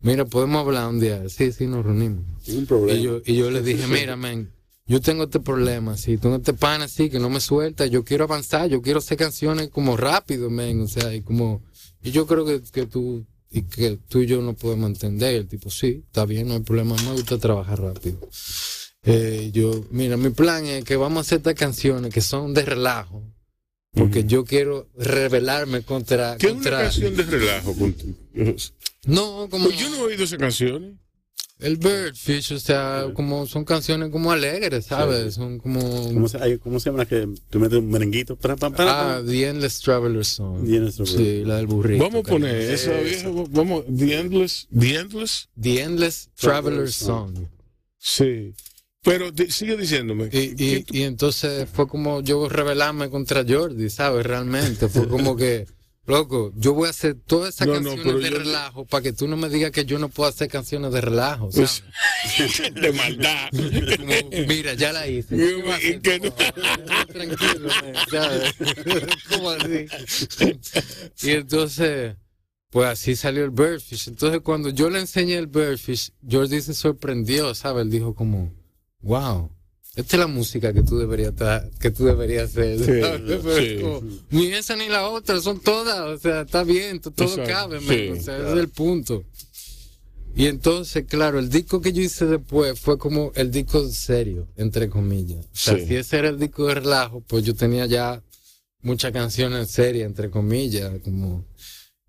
mira, 0.00 0.24
podemos 0.24 0.64
hablar 0.64 0.88
un 0.88 1.00
día. 1.00 1.28
Sí, 1.28 1.50
sí, 1.52 1.66
nos 1.66 1.84
reunimos. 1.84 2.24
Ningún 2.46 2.66
problema. 2.66 2.98
Y 2.98 3.02
yo, 3.02 3.22
y 3.24 3.34
yo 3.36 3.50
le 3.50 3.62
dije, 3.62 3.86
mira, 3.86 4.16
man, 4.16 4.50
yo 4.86 5.00
tengo 5.00 5.24
este 5.24 5.40
problema, 5.40 5.96
si 5.96 6.18
tengo 6.18 6.36
este 6.36 6.52
pan 6.52 6.82
así 6.82 7.08
que 7.08 7.18
no 7.18 7.30
me 7.30 7.40
suelta, 7.40 7.86
yo 7.86 8.04
quiero 8.04 8.24
avanzar, 8.24 8.68
yo 8.68 8.82
quiero 8.82 8.98
hacer 8.98 9.16
canciones 9.16 9.68
como 9.68 9.96
rápido, 9.96 10.50
man, 10.50 10.80
o 10.82 10.88
sea, 10.88 11.14
y 11.14 11.22
como, 11.22 11.62
y 12.02 12.10
yo 12.10 12.26
creo 12.26 12.44
que, 12.44 12.60
que 12.70 12.86
tú, 12.86 13.26
y 13.50 13.62
que 13.62 13.98
tú 14.08 14.20
y 14.20 14.26
yo 14.26 14.42
no 14.42 14.54
podemos 14.54 14.90
entender, 14.90 15.34
el 15.34 15.48
tipo, 15.48 15.70
sí, 15.70 16.02
está 16.06 16.26
bien, 16.26 16.48
no 16.48 16.54
hay 16.54 16.60
problema, 16.60 16.96
me 16.96 17.12
gusta 17.12 17.38
trabajar 17.38 17.80
rápido. 17.80 18.18
Eh, 19.04 19.50
yo, 19.52 19.84
mira, 19.90 20.16
mi 20.16 20.30
plan 20.30 20.64
es 20.66 20.84
que 20.84 20.96
vamos 20.96 21.18
a 21.18 21.20
hacer 21.22 21.38
estas 21.38 21.54
canciones 21.54 22.12
que 22.12 22.20
son 22.20 22.52
de 22.52 22.62
relajo, 22.62 23.22
porque 23.92 24.24
yo 24.24 24.44
quiero 24.44 24.88
rebelarme 24.96 25.82
contra, 25.82 26.36
¿Qué 26.36 26.48
es 26.48 26.52
una 26.52 26.70
canción 26.70 27.16
de 27.16 27.22
relajo 27.22 27.74
no, 29.06 29.48
como 29.50 29.66
Pues 29.66 29.78
yo 29.78 29.90
no 29.90 29.96
he 29.96 30.02
oído 30.02 30.24
esa 30.24 30.38
canción. 30.38 30.98
El 31.60 31.76
Birdfish, 31.76 32.52
o 32.52 32.58
sea, 32.58 33.06
como 33.14 33.46
son 33.46 33.64
canciones 33.64 34.10
como 34.10 34.32
alegres, 34.32 34.86
¿sabes? 34.86 35.34
Son 35.34 35.58
como 35.58 35.80
¿Cómo 36.12 36.28
se, 36.28 36.58
¿Cómo 36.58 36.80
se 36.80 36.90
llama 36.90 36.98
la 37.04 37.06
que 37.06 37.28
tú 37.48 37.58
metes 37.60 37.78
un 37.78 37.90
merenguito? 37.90 38.36
Para, 38.36 38.56
para, 38.56 38.74
para, 38.74 39.16
Ah, 39.16 39.22
The 39.24 39.46
Endless 39.48 39.80
Traveler 39.80 40.24
Song. 40.24 40.64
The 40.66 40.76
Endless 40.76 40.96
Traveler. 40.96 41.16
Sí, 41.18 41.44
la 41.44 41.56
del 41.56 41.66
burrito. 41.66 42.02
Vamos 42.04 42.20
a 42.26 42.30
poner 42.30 42.56
esa 42.56 42.92
vieja, 43.00 43.28
vamos, 43.50 43.84
The 43.96 44.18
Endless, 44.18 44.68
The 44.78 44.94
Endless, 44.96 45.48
The 45.60 45.80
Endless 45.82 46.30
Traveler 46.34 46.90
Song. 46.92 47.34
sí. 47.98 48.54
Pero 49.06 49.26
sigue 49.50 49.76
diciéndome. 49.76 50.30
Y, 50.32 50.54
¿qué 50.56 50.84
y, 50.90 51.00
y 51.00 51.02
entonces 51.02 51.68
fue 51.70 51.86
como 51.86 52.22
yo 52.22 52.48
rebelarme 52.48 53.10
contra 53.10 53.44
Jordi, 53.46 53.90
¿sabes? 53.90 54.24
Realmente. 54.24 54.88
Fue 54.88 55.06
como 55.06 55.36
que, 55.36 55.66
loco, 56.06 56.52
yo 56.56 56.74
voy 56.74 56.86
a 56.86 56.90
hacer 56.90 57.16
todas 57.26 57.54
esas 57.54 57.66
No, 57.66 57.74
canciones 57.74 58.22
de 58.22 58.30
relajo 58.30 58.84
para 58.84 59.02
que 59.02 59.12
tú 59.12 59.26
no 59.28 59.36
me 59.36 59.48
digas 59.48 59.70
que 59.70 59.84
yo 59.84 59.98
no 59.98 60.08
puedo 60.08 60.28
hacer 60.28 60.48
canciones 60.48 60.92
de 60.92 61.00
relajo, 61.00 61.50
¿sabes? 61.50 61.82
de 62.74 62.92
maldad. 62.92 63.50
Como, 63.50 64.46
mira, 64.46 64.74
ya 64.74 64.92
la 64.92 65.06
hice. 65.06 65.36
Tranquilo, 66.00 67.68
¿sabes? 68.10 68.54
¿Cómo 69.30 69.50
así? 69.50 69.86
Y 71.22 71.30
entonces, 71.30 72.16
pues 72.70 72.88
así 72.88 73.16
salió 73.16 73.44
el 73.44 73.50
Birdfish. 73.50 74.08
Entonces, 74.08 74.40
cuando 74.40 74.70
yo 74.70 74.90
le 74.90 75.00
enseñé 75.00 75.36
el 75.36 75.46
Birdfish, 75.46 76.10
Jordi 76.28 76.60
se 76.60 76.74
sorprendió, 76.74 77.54
¿sabes? 77.54 77.82
Él 77.84 77.90
dijo 77.90 78.14
como, 78.14 78.52
wow. 79.00 79.53
Esta 79.96 80.16
es 80.16 80.20
la 80.20 80.26
música 80.26 80.72
que 80.72 80.82
tú 80.82 80.98
deberías 80.98 81.32
que 81.78 81.90
tú 81.90 82.04
deberías 82.06 82.50
hacer. 82.50 82.78
Sí, 82.78 83.76
sí. 83.76 83.80
como, 83.82 84.02
ni 84.30 84.46
esa 84.46 84.74
ni 84.76 84.88
la 84.88 85.08
otra, 85.08 85.40
son 85.40 85.60
todas, 85.60 86.00
o 86.00 86.18
sea, 86.18 86.40
está 86.42 86.64
bien, 86.64 87.00
to- 87.00 87.12
todo 87.12 87.28
Exacto, 87.28 87.50
cabe, 87.52 87.80
man, 87.80 88.18
o 88.18 88.22
sea, 88.22 88.36
ese 88.38 88.52
es 88.52 88.58
el 88.58 88.68
punto. 88.70 89.24
Y 90.36 90.46
entonces, 90.46 91.04
claro, 91.08 91.38
el 91.38 91.48
disco 91.48 91.80
que 91.80 91.92
yo 91.92 92.02
hice 92.02 92.26
después 92.26 92.80
fue 92.80 92.98
como 92.98 93.30
el 93.36 93.52
disco 93.52 93.88
serio, 93.88 94.48
entre 94.56 94.88
comillas. 94.88 95.44
O 95.46 95.48
sea, 95.52 95.78
Sí. 95.78 95.86
si 95.86 95.94
ese 95.94 96.18
era 96.18 96.28
el 96.30 96.40
disco 96.40 96.66
de 96.66 96.74
relajo, 96.74 97.20
pues 97.20 97.44
yo 97.44 97.54
tenía 97.54 97.86
ya 97.86 98.20
muchas 98.82 99.12
canciones 99.12 99.70
serias, 99.70 100.06
entre 100.08 100.30
comillas, 100.30 100.90
como... 101.04 101.46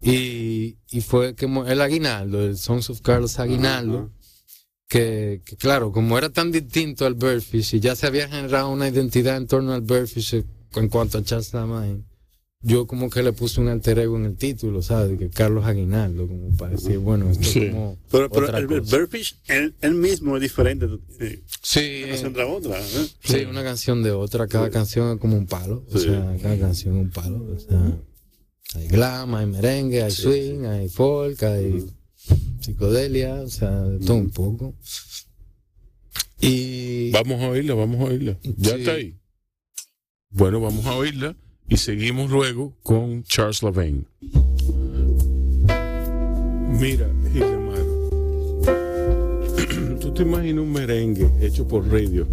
Y, 0.01 0.77
y 0.91 1.01
fue 1.01 1.35
como 1.35 1.65
el 1.67 1.79
Aguinaldo, 1.81 2.43
el 2.43 2.57
Songs 2.57 2.89
of 2.89 3.01
Carlos 3.01 3.37
Aguinaldo, 3.39 4.11
que, 4.87 5.41
que 5.45 5.55
claro, 5.57 5.91
como 5.91 6.17
era 6.17 6.29
tan 6.29 6.51
distinto 6.51 7.05
al 7.05 7.15
Birdfish 7.15 7.75
y 7.75 7.79
ya 7.79 7.95
se 7.95 8.05
había 8.07 8.27
generado 8.27 8.69
una 8.69 8.87
identidad 8.87 9.37
en 9.37 9.47
torno 9.47 9.73
al 9.73 9.81
Birdfish 9.81 10.43
en 10.75 10.89
cuanto 10.89 11.17
a 11.17 11.23
Charles 11.23 11.53
Lamine, 11.53 12.03
yo 12.61 12.87
como 12.87 13.09
que 13.09 13.21
le 13.21 13.31
puse 13.31 13.61
un 13.61 13.67
alter 13.67 13.99
ego 13.99 14.17
en 14.17 14.25
el 14.25 14.35
título, 14.37 14.81
¿sabes? 14.81 15.11
De 15.11 15.17
que 15.17 15.29
Carlos 15.29 15.65
Aguinaldo, 15.65 16.27
como 16.27 16.55
para 16.57 16.71
decir, 16.71 16.97
bueno, 16.97 17.29
esto 17.29 17.43
Sí. 17.43 17.59
es 17.65 17.71
como 17.71 17.97
Pero, 18.11 18.29
pero 18.29 18.45
otra 18.47 18.57
el, 18.59 18.71
el. 18.71 18.81
Birdfish, 18.81 19.39
él, 19.47 19.75
él 19.81 19.93
mismo 19.95 20.35
es 20.35 20.41
diferente. 20.41 20.87
eh, 21.19 21.43
Sí, 21.61 22.03
una 22.03 22.09
canción 22.11 22.33
tras 22.33 22.49
otra. 22.49 22.79
¿eh? 22.79 23.07
sí, 23.23 23.45
una 23.45 23.63
canción 23.63 24.03
de 24.03 24.11
otra, 24.11 24.47
cada 24.47 24.69
canción 24.69 25.13
es 25.13 25.19
como 25.19 25.37
un 25.37 25.45
palo, 25.45 25.83
o 25.91 25.97
Sí. 25.97 26.05
sea, 26.05 26.37
cada 26.41 26.57
canción 26.59 26.95
es 26.97 27.01
un 27.03 27.09
palo, 27.11 27.45
o 27.55 27.59
sea, 27.59 27.97
hay 28.75 28.87
glam, 28.87 29.35
hay 29.35 29.45
merengue, 29.45 30.01
hay 30.03 30.11
swing, 30.11 30.65
hay 30.65 30.89
folk, 30.89 31.41
hay 31.43 31.85
psicodelia, 32.59 33.35
o 33.41 33.47
sea, 33.47 33.83
todo 34.05 34.17
un 34.17 34.29
poco. 34.31 34.73
Y 36.41 37.11
Vamos 37.11 37.41
a 37.41 37.49
oírla, 37.49 37.73
vamos 37.75 38.01
a 38.01 38.03
oírla. 38.05 38.37
Ya 38.57 38.71
Sí. 38.71 38.79
está 38.79 38.91
ahí. 38.93 39.15
Bueno, 40.31 40.59
vamos 40.59 40.85
a 40.85 40.95
oírla 40.95 41.35
y 41.67 41.77
seguimos 41.77 42.29
luego 42.29 42.75
con 42.83 43.23
Charles 43.23 43.63
Lavaine. 43.63 44.05
Mira, 46.79 47.07
Gilmar, 47.31 47.85
tú 49.99 50.13
te 50.13 50.23
imaginas 50.23 50.63
un 50.63 50.71
merengue 50.73 51.29
hecho 51.41 51.65
por 51.67 51.87
radio. 51.89 52.27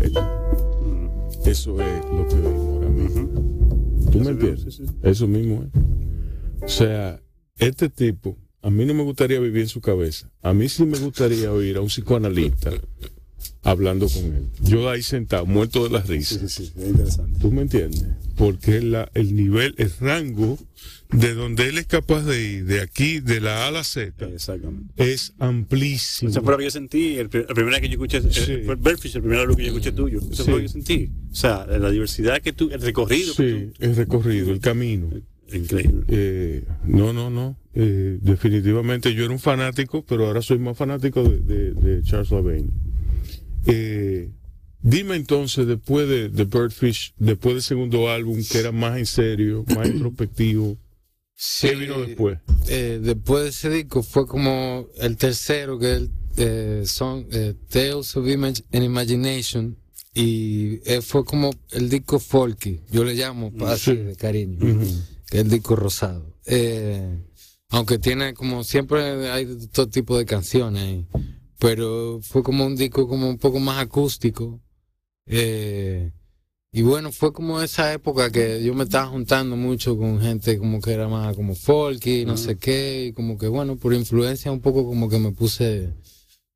Eso 1.44 1.80
es 1.80 2.04
lo 2.06 2.26
que 2.28 2.34
oímos 2.34 2.74
ahora 2.74 2.88
mismo. 2.88 3.28
¿Tú 4.10 4.18
me 4.20 4.30
entiendes? 4.30 4.80
Eso 5.02 5.26
mismo 5.28 5.64
es. 5.64 6.64
O 6.64 6.68
sea, 6.68 7.20
este 7.58 7.88
tipo, 7.88 8.36
a 8.62 8.70
mí 8.70 8.84
no 8.84 8.94
me 8.94 9.02
gustaría 9.02 9.40
vivir 9.40 9.62
en 9.62 9.68
su 9.68 9.80
cabeza. 9.80 10.30
A 10.42 10.52
mí 10.54 10.68
sí 10.68 10.84
me 10.84 10.98
gustaría 10.98 11.52
oír 11.52 11.76
a 11.76 11.80
un 11.80 11.88
psicoanalista 11.88 12.70
hablando 13.62 14.08
con 14.08 14.24
él. 14.24 14.48
Yo 14.60 14.88
ahí 14.90 15.02
sentado, 15.02 15.46
muerto 15.46 15.84
de 15.84 15.90
la 15.90 16.00
risa. 16.02 16.38
Sí, 16.38 16.48
sí, 16.48 16.66
sí, 16.66 16.72
es 16.80 16.88
interesante. 16.88 17.38
¿Tú 17.40 17.50
me 17.52 17.62
entiendes? 17.62 18.04
Porque 18.36 18.80
la, 18.80 19.10
el 19.14 19.34
nivel, 19.36 19.74
el 19.78 19.90
rango 20.00 20.58
de 21.12 21.34
donde 21.34 21.68
él 21.68 21.78
es 21.78 21.86
capaz 21.86 22.22
de 22.24 22.42
ir, 22.42 22.64
de 22.64 22.80
aquí, 22.80 23.20
de 23.20 23.40
la 23.40 23.64
A 23.64 23.68
a 23.68 23.70
la 23.70 23.84
Z, 23.84 24.26
Exactamente. 24.26 25.12
es 25.12 25.34
amplísimo. 25.38 26.30
Eso 26.30 26.42
fue 26.42 26.52
lo 26.52 26.58
que 26.58 26.64
yo 26.64 26.70
sentí. 26.70 27.16
El, 27.18 27.24
la 27.32 27.54
primera 27.54 27.78
vez 27.78 27.80
que 27.82 27.88
yo 27.88 27.92
escuché 27.94 28.18
eh, 28.18 28.30
Sí. 28.30 28.62
fue 28.64 28.76
Birdfish, 28.76 29.16
el 29.16 29.22
primer 29.22 29.46
que 29.54 29.62
yo 29.62 29.68
escuché 29.68 29.92
tuyo. 29.92 30.18
Eso 30.18 30.34
Sí. 30.34 30.42
fue 30.44 30.52
lo 30.52 30.56
que 30.58 30.62
yo 30.64 30.68
sentí. 30.68 31.10
O 31.30 31.34
sea, 31.34 31.66
la 31.66 31.90
diversidad 31.90 32.40
que 32.40 32.52
tú, 32.52 32.70
el 32.72 32.80
recorrido. 32.80 33.34
Sí, 33.34 33.70
el 33.78 33.96
recorrido, 33.96 34.50
el 34.52 34.60
camino. 34.60 35.08
tú- 35.08 35.22
increíble. 35.56 36.04
Eh, 36.08 36.64
no, 36.84 37.12
no, 37.12 37.30
no. 37.30 37.56
Eh, 37.74 38.18
definitivamente 38.20 39.14
yo 39.14 39.24
era 39.24 39.32
un 39.32 39.38
fanático, 39.38 40.04
pero 40.04 40.26
ahora 40.26 40.42
soy 40.42 40.58
más 40.58 40.76
fanático 40.76 41.22
de, 41.22 41.38
de- 41.40 41.72
de 41.74 42.02
Charles 42.02 42.30
Lavaine. 42.30 42.68
Eh, 43.66 44.30
dime 44.82 45.16
entonces, 45.16 45.66
después 45.66 46.08
de, 46.08 46.28
de 46.28 46.44
Birdfish, 46.44 47.14
después 47.18 47.54
del 47.54 47.62
segundo 47.62 48.10
álbum, 48.10 48.38
que 48.50 48.58
era 48.58 48.72
más 48.72 48.98
en 48.98 49.06
serio, 49.06 49.64
más 49.74 49.88
introspectivo, 49.94 50.76
sí, 51.34 51.68
¿qué 51.68 51.74
vino 51.76 52.00
después? 52.00 52.38
después 52.66 53.44
de 53.44 53.48
ese 53.50 53.70
disco 53.70 54.02
fue 54.02 54.26
como 54.26 54.86
el 55.00 55.16
tercero 55.16 55.78
que 55.78 56.08
el, 56.36 56.86
son 56.86 57.26
eh, 57.32 57.54
Tales 57.68 58.16
of 58.16 58.26
Image 58.28 58.62
and 58.72 58.84
Imagination 58.84 59.76
y 60.14 60.78
fue 61.02 61.24
como 61.24 61.50
el 61.70 61.88
disco 61.88 62.18
folky 62.18 62.80
yo 62.90 63.02
le 63.04 63.14
llamo 63.14 63.50
así 63.66 63.94
de 63.96 64.14
cariño 64.16 64.58
es 64.82 65.11
el 65.40 65.48
disco 65.48 65.76
rosado 65.76 66.36
Eh, 66.46 67.18
aunque 67.70 67.98
tiene 67.98 68.34
como 68.34 68.64
siempre 68.64 69.30
hay 69.30 69.46
todo 69.72 69.88
tipo 69.88 70.16
de 70.18 70.26
canciones 70.26 70.82
ahí, 70.82 71.06
pero 71.58 72.20
fue 72.22 72.42
como 72.42 72.66
un 72.66 72.76
disco 72.76 73.08
como 73.08 73.28
un 73.28 73.38
poco 73.38 73.58
más 73.60 73.78
acústico 73.78 74.60
eh, 75.26 76.12
y 76.74 76.80
bueno, 76.80 77.12
fue 77.12 77.34
como 77.34 77.60
esa 77.60 77.92
época 77.92 78.30
que 78.30 78.64
yo 78.64 78.72
me 78.74 78.84
estaba 78.84 79.06
juntando 79.06 79.56
mucho 79.56 79.94
con 79.98 80.22
gente 80.22 80.58
como 80.58 80.80
que 80.80 80.92
era 80.92 81.06
más 81.06 81.36
como 81.36 81.54
folky, 81.54 82.24
no 82.24 82.38
sé 82.38 82.56
qué, 82.56 83.08
y 83.08 83.12
como 83.12 83.36
que 83.36 83.46
bueno, 83.46 83.76
por 83.76 83.92
influencia 83.92 84.50
un 84.50 84.60
poco 84.62 84.86
como 84.86 85.10
que 85.10 85.18
me 85.18 85.32
puse, 85.32 85.92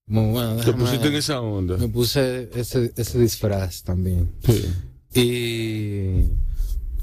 como 0.07 0.33
bueno, 0.33 0.57
Te 0.57 0.73
pusiste 0.73 1.09
en 1.09 1.17
esa 1.17 1.43
onda. 1.43 1.77
me 1.77 1.89
puse 1.89 2.49
ese, 2.55 2.93
ese 2.97 3.19
disfraz 3.19 3.83
también. 3.83 4.33
Sí. 4.43 4.65
Y, 5.15 6.31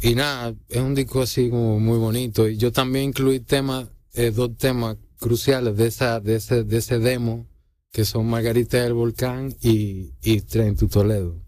y 0.03 0.15
nada, 0.15 0.53
es 0.67 0.81
un 0.81 0.95
disco 0.95 1.21
así 1.21 1.49
como 1.49 1.79
muy 1.79 1.97
bonito. 1.97 2.47
Y 2.49 2.57
yo 2.57 2.73
también 2.73 3.05
incluí 3.05 3.39
temas, 3.39 3.87
eh, 4.13 4.31
dos 4.31 4.57
temas 4.57 4.97
cruciales 5.17 5.77
de 5.77 5.87
esa, 5.87 6.19
de 6.19 6.35
ese, 6.35 6.65
de 6.65 6.77
ese 6.77 6.99
demo, 6.99 7.47
que 7.89 8.03
son 8.03 8.27
Margarita 8.27 8.83
del 8.83 8.93
Volcán 8.93 9.55
y, 9.61 10.11
y 10.21 10.41
Tren 10.41 10.75
to 10.75 10.89
Toledo. 10.89 11.41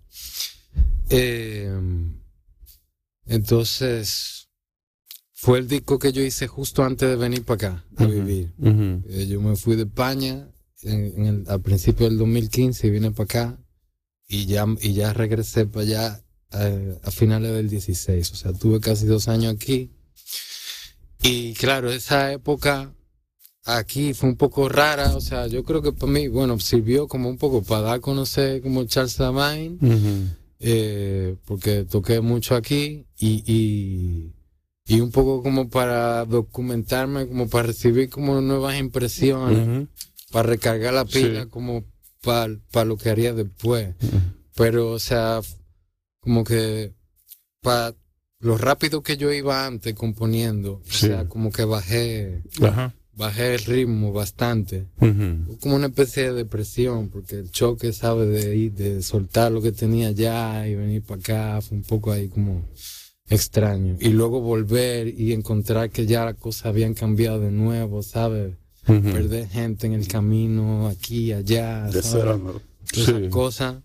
Eh, 1.09 1.69
entonces, 3.25 4.47
fue 5.33 5.59
el 5.59 5.67
disco 5.67 5.99
que 5.99 6.13
yo 6.13 6.21
hice 6.21 6.47
justo 6.47 6.85
antes 6.85 7.09
de 7.09 7.17
venir 7.17 7.43
para 7.43 7.55
acá 7.55 7.85
a 7.97 8.05
vivir. 8.05 8.53
Eh, 8.63 9.27
yo 9.27 9.41
me 9.41 9.57
fui 9.57 9.75
de 9.75 9.83
España 9.83 10.49
en, 10.81 11.13
en 11.17 11.25
el, 11.25 11.43
al 11.47 11.61
principio 11.61 12.07
del 12.07 12.17
2015 12.17 12.87
y 12.87 12.89
vine 12.89 13.11
para 13.11 13.25
acá 13.25 13.59
y 14.29 14.45
ya, 14.45 14.65
y 14.81 14.93
ya 14.93 15.11
regresé 15.11 15.65
para 15.65 15.81
allá 15.85 16.24
eh, 16.57 16.97
a 17.03 17.11
finales 17.11 17.51
del 17.53 17.69
16. 17.69 18.31
O 18.31 18.35
sea, 18.35 18.53
tuve 18.53 18.79
casi 18.79 19.05
dos 19.05 19.27
años 19.27 19.53
aquí. 19.53 19.89
Y 21.21 21.53
claro, 21.53 21.91
esa 21.91 22.31
época 22.33 22.93
aquí 23.63 24.13
fue 24.13 24.29
un 24.29 24.35
poco 24.35 24.69
rara. 24.69 25.15
O 25.15 25.21
sea, 25.21 25.47
yo 25.47 25.63
creo 25.63 25.81
que 25.81 25.91
para 25.91 26.11
mí, 26.11 26.27
bueno, 26.27 26.59
sirvió 26.59 27.07
como 27.07 27.29
un 27.29 27.37
poco 27.37 27.63
para 27.63 27.81
dar 27.81 27.95
a 27.95 27.99
conocer 27.99 28.61
como 28.61 28.83
Charles 28.85 29.17
Lavine 29.19 29.77
Ujú. 29.81 30.29
eh, 30.59 31.35
porque 31.45 31.83
toqué 31.85 32.21
mucho 32.21 32.55
aquí 32.55 33.05
y, 33.17 33.43
y, 33.51 34.33
y 34.87 34.99
un 35.01 35.11
poco 35.11 35.41
como 35.41 35.69
para 35.69 36.25
documentarme, 36.25 37.27
como 37.27 37.49
para 37.49 37.67
recibir 37.67 38.09
como 38.09 38.39
nuevas 38.41 38.77
impresiones, 38.79 39.67
Ujú. 39.67 39.87
para 40.31 40.49
recargar 40.49 40.93
la 40.93 41.05
pila 41.05 41.43
Sí. 41.43 41.49
como 41.49 41.85
para 42.21 42.85
lo 42.85 42.97
que 42.97 43.09
haría 43.09 43.33
después. 43.33 43.95
Pero, 44.55 44.91
o 44.91 44.99
sea, 44.99 45.41
como 46.25 46.43
que 46.43 46.91
para 47.61 47.95
lo 48.41 48.57
rápido 48.57 49.01
que 49.01 49.15
yo 49.15 49.31
iba 49.31 49.65
antes 49.65 49.93
componiendo, 49.93 50.81
Sí. 50.85 51.05
o 51.05 51.09
sea, 51.09 51.25
como 51.29 51.51
que 51.51 51.63
bajé, 51.63 52.43
Ajá. 52.61 52.93
bajé 53.13 53.55
el 53.55 53.63
ritmo 53.63 54.11
bastante 54.11 54.87
como 55.61 55.75
una 55.75 55.87
especie 55.87 56.23
de 56.23 56.33
depresión, 56.33 57.09
porque 57.09 57.35
el 57.37 57.49
choque, 57.51 57.93
¿sabes? 57.93 58.27
De 58.29 58.55
ir, 58.57 58.73
de 58.73 59.01
soltar 59.01 59.51
lo 59.51 59.61
que 59.61 59.71
tenía 59.71 60.11
ya 60.11 60.67
y 60.67 60.75
venir 60.75 61.01
para 61.03 61.21
acá, 61.21 61.61
fue 61.61 61.77
un 61.77 61.83
poco 61.83 62.11
ahí 62.11 62.27
como 62.27 62.67
extraño. 63.29 63.97
Y 63.99 64.09
luego 64.09 64.41
volver 64.41 65.07
y 65.07 65.33
encontrar 65.33 65.89
que 65.89 66.05
ya 66.05 66.25
las 66.25 66.35
cosas 66.35 66.67
habían 66.67 66.93
cambiado 66.93 67.39
de 67.39 67.51
nuevo, 67.51 68.03
¿sabes? 68.03 68.55
Perder 68.85 69.47
gente 69.49 69.87
en 69.87 69.93
el 69.93 70.07
camino, 70.07 70.87
aquí, 70.87 71.31
allá, 71.33 71.85
De 71.85 72.01
¿sabes? 72.03 72.11
Todas 72.11 72.61
esas 72.93 73.21
Sí. 73.23 73.29
cosas. 73.29 73.75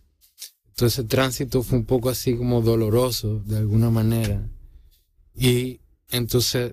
Entonces 0.80 1.00
el 1.00 1.08
tránsito 1.08 1.62
fue 1.62 1.76
un 1.76 1.84
poco 1.84 2.08
así 2.08 2.34
como 2.34 2.62
doloroso, 2.62 3.40
de 3.40 3.58
alguna 3.58 3.90
manera. 3.90 4.48
Y 5.34 5.78
entonces 6.10 6.72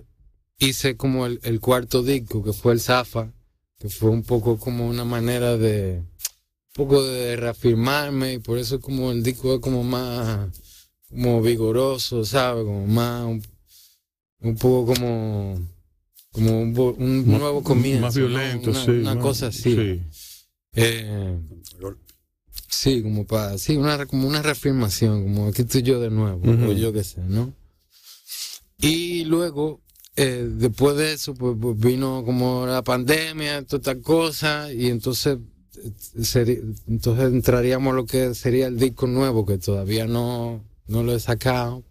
hice 0.58 0.96
como 0.96 1.26
el, 1.26 1.40
el 1.42 1.60
cuarto 1.60 2.02
disco, 2.02 2.42
que 2.42 2.54
fue 2.54 2.72
el 2.72 2.80
Zafa, 2.80 3.30
que 3.78 3.90
fue 3.90 4.08
un 4.08 4.22
poco 4.22 4.56
como 4.56 4.88
una 4.88 5.04
manera 5.04 5.58
de, 5.58 5.98
un 5.98 6.72
poco 6.72 7.04
de 7.04 7.36
reafirmarme, 7.36 8.32
y 8.32 8.38
por 8.38 8.56
eso 8.56 8.80
como 8.80 9.12
el 9.12 9.22
disco 9.22 9.56
es 9.56 9.60
como 9.60 9.84
más, 9.84 10.48
como 11.10 11.42
vigoroso, 11.42 12.24
¿sabes? 12.24 12.64
Como 12.64 12.86
más, 12.86 13.26
un, 13.26 13.42
un 14.40 14.56
poco 14.56 14.94
como, 14.94 15.68
como 16.32 16.62
un, 16.62 17.26
nuevo 17.26 17.62
comienzo. 17.62 18.00
Más 18.00 18.16
¿no? 18.16 18.26
violento, 18.26 18.70
Una, 18.70 18.84
sí. 18.86 18.90
una 18.90 19.14
¿no? 19.16 19.20
cosa 19.20 19.48
así. 19.48 19.74
Sí. 19.74 20.02
Eh, 20.76 21.38
Sí, 22.70 23.02
como 23.02 23.26
para, 23.26 23.56
sí, 23.58 23.76
una, 23.76 24.04
como 24.06 24.28
una 24.28 24.42
reafirmación, 24.42 25.22
como 25.24 25.48
aquí 25.48 25.62
estoy 25.62 25.82
yo 25.82 26.00
de 26.00 26.10
nuevo, 26.10 26.40
o 26.68 26.72
yo 26.72 26.92
qué 26.92 27.02
sé, 27.02 27.20
¿no? 27.22 27.54
Y 28.80 29.24
luego, 29.24 29.80
eh, 30.16 30.46
después 30.50 30.96
de 30.96 31.12
eso, 31.14 31.34
pues, 31.34 31.56
pues, 31.60 31.78
vino 31.78 32.22
como 32.24 32.66
la 32.66 32.82
pandemia, 32.82 33.62
toda 33.64 33.78
esta 33.92 34.02
cosa, 34.02 34.72
y 34.72 34.88
entonces, 34.88 35.38
eh, 35.82 35.90
seri- 36.20 36.62
entonces 36.86 37.24
entraríamos 37.32 37.92
a 37.92 37.96
lo 37.96 38.04
que 38.06 38.34
sería 38.34 38.66
el 38.66 38.78
disco 38.78 39.06
nuevo, 39.06 39.46
que 39.46 39.58
todavía 39.58 40.06
no, 40.06 40.62
no 40.86 41.02
lo 41.02 41.14
he 41.14 41.20
sacado, 41.20 41.82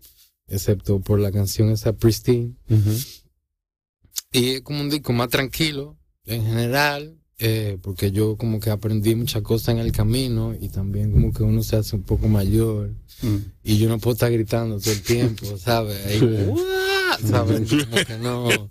excepto 0.48 1.00
por 1.00 1.20
la 1.20 1.32
canción 1.32 1.70
esa 1.72 1.94
Pristine. 1.94 2.54
Y 4.32 4.50
es 4.52 4.62
como 4.62 4.82
un 4.82 4.90
disco 4.90 5.12
más 5.12 5.30
tranquilo, 5.30 5.98
en 6.26 6.46
general, 6.46 7.17
eh, 7.40 7.78
porque 7.82 8.12
yo 8.12 8.36
como 8.36 8.60
que 8.60 8.70
aprendí 8.72 9.14
muchas 9.16 9.42
cosas 9.44 9.70
en 9.70 9.78
el 9.80 9.92
camino 9.92 10.56
y 10.60 10.70
también 10.70 11.12
como 11.12 11.32
que 11.34 11.44
uno 11.44 11.62
se 11.64 11.76
hace 11.76 11.96
un 11.96 12.04
poco 12.04 12.28
mayor 12.28 12.92
Mm. 13.24 13.38
y 13.64 13.78
yo 13.80 13.90
no 13.90 13.98
puedo 13.98 14.14
estar 14.14 14.32
gritando 14.32 14.80
todo 14.80 14.92
el 14.92 15.02
tiempo, 15.02 15.46
¿sabes? 15.58 16.06
Ahí, 16.06 16.20
¿sabes? 17.28 17.62
Como 17.70 18.06
que 18.06 18.18
no. 18.22 18.70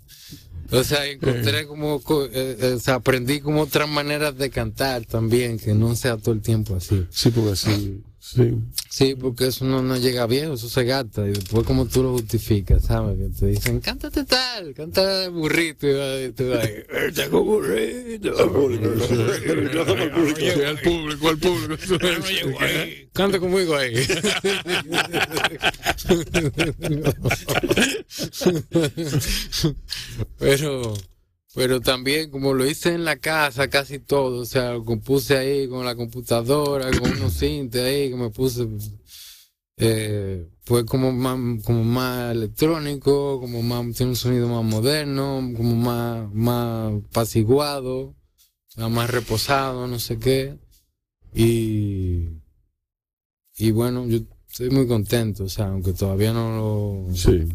O 0.71 0.83
sea, 0.83 1.05
encontré 1.05 1.65
como, 1.67 2.01
co- 2.01 2.25
eh, 2.25 2.57
eh, 2.59 2.73
o 2.75 2.79
sea, 2.79 2.95
aprendí 2.95 3.39
como 3.41 3.61
otras 3.61 3.89
maneras 3.89 4.37
de 4.37 4.49
cantar 4.49 5.05
también, 5.05 5.59
que 5.59 5.73
no 5.73 5.95
sea 5.95 6.15
todo 6.17 6.33
el 6.33 6.41
tiempo 6.41 6.75
así. 6.75 7.05
Sí, 7.09 7.29
porque 7.29 7.51
así. 7.51 8.01
Sí. 8.35 8.53
Sí, 8.89 9.15
porque 9.15 9.47
eso 9.47 9.63
no, 9.63 9.81
no 9.81 9.95
llega 9.97 10.27
viejo, 10.27 10.53
eso 10.55 10.67
se 10.67 10.83
gasta. 10.83 11.25
Y 11.27 11.31
después 11.31 11.65
como 11.65 11.85
tú 11.85 12.03
lo 12.03 12.11
justificas, 12.13 12.83
¿sabes? 12.83 13.17
Que 13.17 13.29
te 13.39 13.45
dicen, 13.47 13.79
cántate 13.79 14.25
tal, 14.25 14.73
canta 14.73 15.29
burrito. 15.29 15.87
Y 15.87 15.93
va- 15.93 16.21
y 16.21 16.31
tú 16.33 16.49
vas, 16.49 16.65
"Eh, 16.65 16.85
tengo 17.15 17.43
burrito. 17.43 18.33
Sí, 20.37 20.49
al 20.65 20.79
público, 20.81 21.29
al 21.29 21.37
público. 21.37 21.77
Canta 23.13 23.39
conmigo 23.39 23.75
ahí. 23.75 23.95
pero, 30.37 30.93
pero 31.57 31.81
también 31.81 32.29
como 32.29 32.53
lo 32.53 32.67
hice 32.67 32.93
en 32.93 33.03
la 33.03 33.15
casa 33.17 33.67
casi 33.67 33.97
todo, 33.97 34.41
o 34.41 34.45
sea, 34.45 34.73
lo 34.73 34.85
compuse 34.85 35.35
ahí 35.35 35.67
con 35.67 35.83
la 35.83 35.95
computadora, 35.95 36.91
con 36.99 37.13
unos 37.13 37.33
cintes 37.33 37.81
ahí 37.81 38.11
que 38.11 38.15
me 38.15 38.29
puse, 38.29 38.67
eh, 39.77 40.47
fue 40.61 40.85
como 40.85 41.11
más, 41.11 41.63
como 41.63 41.83
más 41.83 42.31
electrónico, 42.31 43.39
como 43.39 43.63
más, 43.63 43.95
tiene 43.95 44.11
un 44.11 44.15
sonido 44.15 44.47
más 44.47 44.63
moderno, 44.63 45.51
como 45.57 45.75
más, 45.75 46.31
más 46.31 46.93
apaciguado, 47.09 48.13
más 48.75 49.09
reposado, 49.09 49.87
no 49.87 49.97
sé 49.97 50.19
qué. 50.19 50.59
Y, 51.33 52.29
y 53.57 53.71
bueno, 53.71 54.05
yo 54.05 54.19
estoy 54.47 54.69
muy 54.69 54.85
contento, 54.85 55.45
o 55.45 55.49
sea, 55.49 55.69
aunque 55.69 55.93
todavía 55.93 56.33
no 56.33 57.07
lo... 57.07 57.15
Sí. 57.15 57.49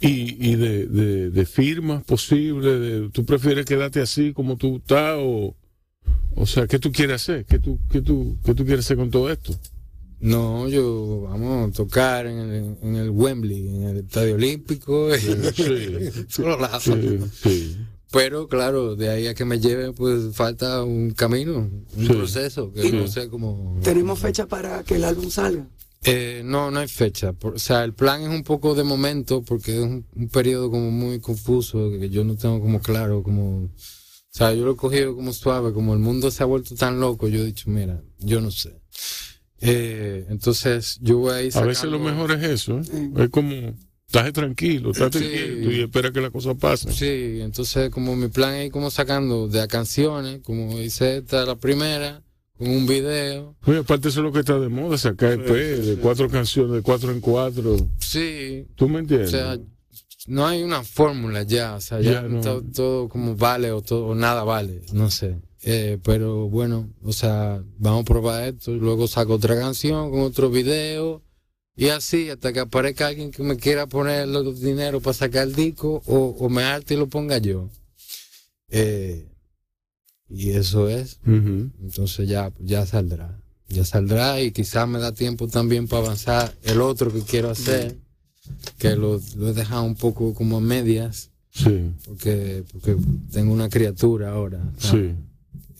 Y, 0.00 0.50
y 0.50 0.56
de, 0.56 0.86
de, 0.86 1.30
de 1.30 1.46
firmas 1.46 2.02
posibles, 2.04 2.80
de, 2.80 3.08
¿tú 3.12 3.24
prefieres 3.24 3.64
quedarte 3.64 4.00
así 4.00 4.32
como 4.32 4.56
tú 4.56 4.76
estás 4.78 5.16
o, 5.18 5.54
o 6.34 6.46
sea, 6.46 6.66
qué 6.66 6.78
tú 6.78 6.90
quieres 6.92 7.22
hacer? 7.22 7.44
¿Qué 7.44 7.58
tú, 7.58 7.78
qué 7.90 8.02
tú, 8.02 8.36
qué 8.44 8.54
tú 8.54 8.64
quieres 8.64 8.84
hacer 8.84 8.96
con 8.96 9.10
todo 9.10 9.30
esto? 9.30 9.54
No, 10.20 10.68
yo 10.68 11.22
vamos 11.30 11.68
a 11.68 11.72
tocar 11.72 12.26
en 12.26 12.38
el, 12.38 12.76
en 12.82 12.96
el 12.96 13.10
Wembley, 13.10 13.68
en 13.68 13.82
el 13.84 13.96
Estadio 13.98 14.34
Olímpico, 14.34 15.14
Sí, 15.16 15.32
sí, 16.80 17.18
sí. 17.42 17.76
Pero 18.10 18.48
claro, 18.48 18.94
de 18.96 19.08
ahí 19.10 19.26
a 19.26 19.34
que 19.34 19.44
me 19.44 19.58
lleve, 19.58 19.92
pues 19.92 20.34
falta 20.36 20.82
un 20.84 21.10
camino, 21.12 21.58
un 21.96 22.06
Sí. 22.06 22.06
proceso, 22.08 22.72
que 22.72 22.82
Sí. 22.82 22.92
no 22.92 23.06
sé 23.08 23.28
cómo... 23.28 23.78
Tenemos 23.82 24.18
fecha 24.20 24.46
para 24.46 24.82
que 24.84 24.96
el 24.96 25.04
álbum 25.04 25.30
salga. 25.30 25.66
Eh, 26.04 26.42
no, 26.44 26.70
no 26.70 26.80
hay 26.80 26.88
fecha. 26.88 27.32
Por- 27.32 27.54
o 27.54 27.58
sea, 27.58 27.82
el 27.84 27.94
plan 27.94 28.22
es 28.22 28.28
un 28.28 28.42
poco 28.44 28.74
de 28.74 28.84
momento 28.84 29.42
porque 29.42 29.72
es 29.76 29.80
un, 29.82 30.06
un 30.14 30.28
periodo 30.28 30.70
como 30.70 30.90
muy 30.90 31.18
confuso 31.20 31.90
que 31.98 32.10
yo 32.10 32.24
no 32.24 32.36
tengo 32.36 32.60
como 32.60 32.80
claro, 32.80 33.22
como... 33.22 33.64
O 33.64 34.36
sea, 34.36 34.52
yo 34.52 34.64
lo 34.64 34.72
he 34.72 34.76
cogido 34.76 35.14
como 35.14 35.32
suave, 35.32 35.72
como 35.72 35.92
el 35.94 36.00
mundo 36.00 36.30
se 36.30 36.42
ha 36.42 36.46
vuelto 36.46 36.74
tan 36.74 36.98
loco, 37.00 37.28
yo 37.28 37.40
he 37.40 37.46
dicho, 37.46 37.70
mira, 37.70 38.02
yo 38.18 38.40
no 38.40 38.50
sé. 38.50 38.80
Eh, 39.60 40.26
entonces, 40.28 40.98
yo 41.00 41.18
voy 41.18 41.32
a 41.34 41.42
ir 41.42 41.56
A 41.56 41.60
veces 41.62 41.84
lo 41.84 41.98
sacando- 41.98 42.10
mejor 42.26 42.32
es 42.32 42.42
eso, 42.50 42.80
¿eh? 42.80 43.10
Es 43.16 43.28
como, 43.30 43.52
estás 44.06 44.32
tranquilo, 44.32 44.90
estás 44.90 45.12
Sí. 45.12 45.20
tranquilo 45.20 45.72
y 45.72 45.80
espera 45.82 46.12
que 46.12 46.20
la 46.20 46.30
cosa 46.30 46.54
pase. 46.54 46.92
Sí, 46.92 47.40
entonces 47.40 47.90
como 47.90 48.16
mi 48.16 48.26
plan 48.28 48.54
es 48.54 48.66
ir 48.66 48.72
como 48.72 48.90
sacando 48.90 49.46
de 49.48 49.60
a 49.62 49.68
canciones, 49.68 50.40
como 50.42 50.80
hice 50.80 51.18
esta 51.18 51.44
la 51.46 51.54
primera, 51.56 52.20
con 52.56 52.68
un 52.68 52.86
video. 52.86 53.56
Oye, 53.66 53.78
aparte 53.78 54.08
eso 54.08 54.20
es 54.20 54.24
lo 54.24 54.32
que 54.32 54.40
está 54.40 54.58
de 54.58 54.68
moda, 54.68 54.96
sacar 54.98 55.32
EP 55.32 55.46
de 55.48 55.96
cuatro 55.96 56.28
canciones, 56.28 56.72
de 56.72 56.82
cuatro 56.82 57.10
en 57.12 57.20
cuatro. 57.20 57.76
Sí, 57.98 58.66
¿Tú 58.76 58.88
me 58.88 58.96
o 58.96 58.98
entiendes? 59.00 59.30
sea, 59.30 59.58
no 60.26 60.46
hay 60.46 60.62
una 60.62 60.82
fórmula 60.84 61.42
ya, 61.42 61.74
o 61.74 61.80
sea, 61.80 62.00
ya, 62.00 62.12
Ya 62.12 62.22
no. 62.22 62.40
todo, 62.72 63.08
como 63.08 63.36
vale 63.36 63.70
o 63.72 63.82
todo 63.82 64.06
o 64.06 64.14
nada 64.14 64.44
vale, 64.44 64.82
no 64.92 65.10
sé. 65.10 65.38
Eh, 65.62 65.98
pero 66.02 66.48
bueno, 66.48 66.90
o 67.02 67.12
sea, 67.12 67.62
vamos 67.78 68.02
a 68.02 68.04
probar 68.04 68.44
esto, 68.48 68.72
luego 68.72 69.08
saco 69.08 69.34
otra 69.34 69.58
canción 69.58 70.10
con 70.10 70.20
otro 70.20 70.50
video 70.50 71.22
y 71.76 71.88
así 71.88 72.28
hasta 72.30 72.52
que 72.52 72.60
aparezca 72.60 73.06
alguien 73.08 73.30
que 73.30 73.42
me 73.42 73.56
quiera 73.56 73.86
poner 73.86 74.28
los 74.28 74.60
dinero 74.60 75.00
para 75.00 75.14
sacar 75.14 75.48
el 75.48 75.54
disco 75.54 76.02
o, 76.06 76.36
o 76.38 76.48
me 76.50 76.62
arte 76.62 76.94
y 76.94 76.96
lo 76.98 77.08
ponga 77.08 77.38
yo. 77.38 77.68
Eh, 78.68 79.26
y 80.34 80.50
eso 80.50 80.88
es. 80.88 81.20
Entonces 81.26 82.28
ya, 82.28 82.52
ya 82.60 82.84
saldrá. 82.86 83.40
Ya 83.68 83.84
saldrá 83.84 84.40
y 84.40 84.52
quizás 84.52 84.86
me 84.88 84.98
da 84.98 85.12
tiempo 85.12 85.48
también 85.48 85.88
para 85.88 86.04
avanzar 86.04 86.54
el 86.62 86.80
otro 86.80 87.12
que 87.12 87.22
quiero 87.22 87.50
hacer, 87.50 87.96
que 88.78 88.94
lo, 88.96 89.20
lo 89.36 89.48
he 89.48 89.52
dejado 89.54 89.84
un 89.84 89.94
poco 89.96 90.34
como 90.34 90.58
a 90.58 90.60
medias, 90.60 91.30
Sí, 91.50 91.92
porque, 92.04 92.64
porque 92.72 92.96
tengo 93.30 93.52
una 93.52 93.68
criatura 93.68 94.32
ahora. 94.32 94.60
¿sabes? 94.78 95.14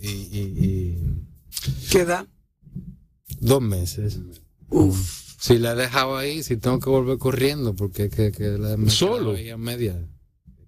sí. 0.00 0.06
Y, 0.06 0.08
y, 0.38 0.40
y 0.64 0.98
¿Qué 1.90 2.04
da? 2.04 2.26
dos 3.40 3.60
meses. 3.60 4.20
Uf. 4.70 5.24
Si 5.40 5.58
la 5.58 5.72
he 5.72 5.76
dejado 5.76 6.16
ahí, 6.16 6.42
si 6.42 6.56
tengo 6.56 6.78
que 6.78 6.88
volver 6.88 7.18
corriendo, 7.18 7.74
porque 7.74 8.04
es 8.04 8.14
que, 8.14 8.30
que 8.32 8.50
la 8.56 8.74
he 8.74 8.88
¿Solo? 8.90 9.32
ahí 9.32 9.50
a 9.50 9.56
media. 9.58 10.00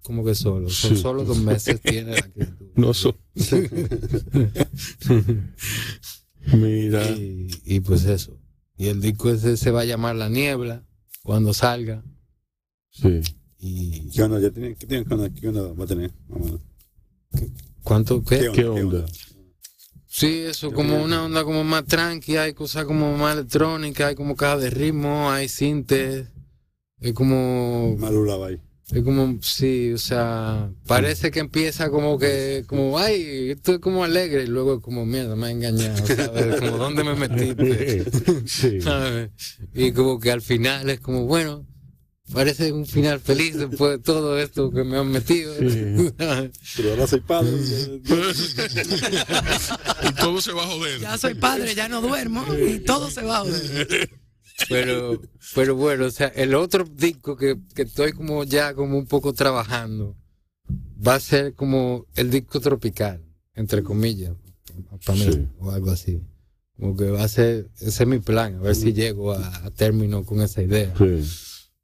Como 0.07 0.23
que 0.23 0.35
solo. 0.35 0.69
Son 0.69 0.95
Sí. 0.95 1.01
solo 1.01 1.25
dos 1.25 1.37
meses 1.39 1.81
tiene 1.81 2.11
la 2.15 2.21
criatura. 2.21 2.71
No 2.75 2.93
so- 2.93 3.17
Mira. 6.53 7.09
Y, 7.11 7.49
y 7.65 7.79
pues 7.81 8.05
eso. 8.05 8.39
Y 8.77 8.87
el 8.87 9.01
disco 9.01 9.29
ese 9.29 9.57
se 9.57 9.69
va 9.69 9.81
a 9.81 9.85
llamar 9.85 10.15
La 10.15 10.29
Niebla 10.29 10.85
cuando 11.23 11.53
salga. 11.53 12.05
Sí. 12.89 13.19
Y 13.59 14.09
¿Qué 14.11 14.23
onda? 14.23 14.39
¿Ya 14.39 14.49
tiene, 14.49 14.75
¿Qué 14.75 14.87
tiene? 14.87 15.03
¿Qué 15.05 15.13
onda? 15.13 15.29
¿Qué 15.29 15.47
onda 15.49 15.73
va 15.73 15.83
a 15.83 15.87
tener? 15.87 16.13
Ver. 16.29 16.59
¿cuánto 17.83 18.23
qué? 18.23 18.49
¿Qué 18.53 18.63
onda? 18.63 19.05
Sí, 20.05 20.39
eso, 20.39 20.71
como 20.71 21.03
una 21.03 21.25
onda 21.25 21.43
como 21.43 21.65
más 21.65 21.85
tranqui, 21.85 22.37
hay 22.37 22.53
cosas 22.53 22.85
como 22.85 23.17
más 23.17 23.35
electrónicas, 23.35 24.07
hay 24.07 24.15
como 24.15 24.37
caja 24.37 24.55
de 24.57 24.69
ritmo, 24.69 25.29
hay 25.29 25.49
sintes, 25.49 26.29
es 27.01 27.13
como, 27.13 27.97
Malula 27.99 28.35
ahí. 28.47 28.61
Es 28.89 29.03
como, 29.03 29.37
sí, 29.41 29.91
o 29.91 29.97
sea, 29.97 30.71
parece 30.85 31.29
que 31.29 31.41
empieza 31.41 31.89
como 31.89 32.17
que, 32.17 32.63
como, 32.67 32.97
ay, 32.97 33.49
esto 33.51 33.73
es 33.73 33.79
como 33.79 34.05
alegre, 34.05 34.43
y 34.43 34.47
luego 34.47 34.75
es 34.75 34.81
como, 34.81 35.05
mierda, 35.05 35.35
me 35.35 35.47
ha 35.47 35.51
engañado, 35.51 36.07
¿sabes? 36.07 36.61
Como, 36.61 36.77
¿dónde 36.77 37.03
me 37.03 37.15
metiste? 37.15 38.05
sí. 38.45 38.79
¿Sabes? 38.81 39.31
Y 39.73 39.91
como 39.91 40.19
que 40.21 40.31
al 40.31 40.41
final 40.41 40.89
es 40.89 41.01
como, 41.01 41.25
bueno, 41.25 41.67
parece 42.31 42.71
un 42.71 42.85
final 42.85 43.19
feliz 43.19 43.57
después 43.57 43.91
de 43.91 43.99
todo 43.99 44.39
esto 44.39 44.71
que 44.71 44.85
me 44.85 44.97
han 44.97 45.11
metido. 45.11 45.53
Sí. 45.57 46.13
Pero 46.77 46.91
ahora 46.91 47.07
soy 47.07 47.19
padre. 47.19 47.51
y 50.03 50.13
todo 50.13 50.39
se 50.39 50.53
va 50.53 50.63
a 50.63 50.67
joder. 50.67 51.01
Ya 51.01 51.17
soy 51.17 51.33
padre, 51.33 51.75
ya 51.75 51.89
no 51.89 51.99
duermo 51.99 52.45
y 52.55 52.79
todo 52.79 53.11
se 53.11 53.21
va 53.21 53.39
a 53.39 53.41
joder. 53.41 54.09
Pero, 54.69 55.21
pero 55.55 55.75
bueno, 55.75 56.05
o 56.05 56.11
sea, 56.11 56.27
el 56.29 56.55
otro 56.55 56.83
disco 56.85 57.37
que, 57.37 57.57
que 57.75 57.83
estoy 57.83 58.11
como 58.13 58.43
ya 58.43 58.73
como 58.73 58.97
un 58.97 59.05
poco 59.05 59.33
trabajando 59.33 60.15
va 61.05 61.15
a 61.15 61.19
ser 61.19 61.53
como 61.53 62.05
el 62.15 62.31
disco 62.31 62.59
tropical, 62.59 63.21
entre 63.55 63.83
comillas, 63.83 64.33
para 65.05 65.17
mí, 65.19 65.31
Sí. 65.31 65.47
o 65.59 65.71
algo 65.71 65.91
así. 65.91 66.21
Como 66.79 66.95
que 66.97 67.09
va 67.09 67.23
a 67.23 67.27
ser, 67.27 67.67
ese 67.79 68.03
es 68.03 68.07
mi 68.07 68.19
plan, 68.19 68.55
a 68.55 68.59
ver 68.61 68.75
si 68.75 68.93
llego 68.93 69.31
a, 69.33 69.65
a 69.65 69.71
término 69.71 70.23
con 70.25 70.41
esa 70.41 70.61
idea. 70.61 70.93
Sí. 70.97 71.23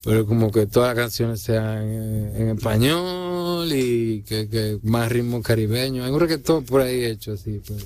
Pero 0.03 0.26
como 0.26 0.51
que 0.51 0.65
todas 0.67 0.89
las 0.95 1.03
canciones 1.05 1.39
sean 1.41 1.88
en, 1.88 2.36
en 2.36 2.49
español 2.57 3.69
y 3.71 4.24
que, 4.24 4.49
que 4.49 4.78
más 4.84 5.09
ritmo 5.11 5.41
caribeño. 5.41 6.03
Hay 6.03 6.11
un 6.11 6.19
reggaetón 6.19 6.65
por 6.65 6.82
ahí 6.82 7.05
hecho 7.05 7.34
así, 7.34 7.61
pero 7.65 7.86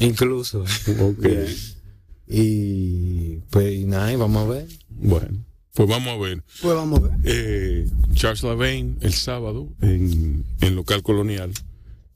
incluso. 0.00 0.62
Ok. 0.62 1.26
Y 2.26 3.36
pues 3.50 3.74
y 3.74 3.84
nada, 3.84 4.12
y 4.12 4.16
vamos 4.16 4.46
a 4.46 4.50
ver. 4.50 4.66
Bueno, 4.88 5.44
pues 5.74 5.88
vamos 5.88 6.08
a 6.08 6.16
ver. 6.18 6.42
Pues 6.62 6.74
vamos 6.74 6.98
a 7.00 7.02
ver. 7.02 7.18
Eh, 7.24 7.88
Charles 8.14 8.42
Lavaine 8.42 8.96
el 9.00 9.12
sábado 9.12 9.68
en, 9.82 10.44
en 10.60 10.76
local 10.76 11.02
colonial. 11.02 11.52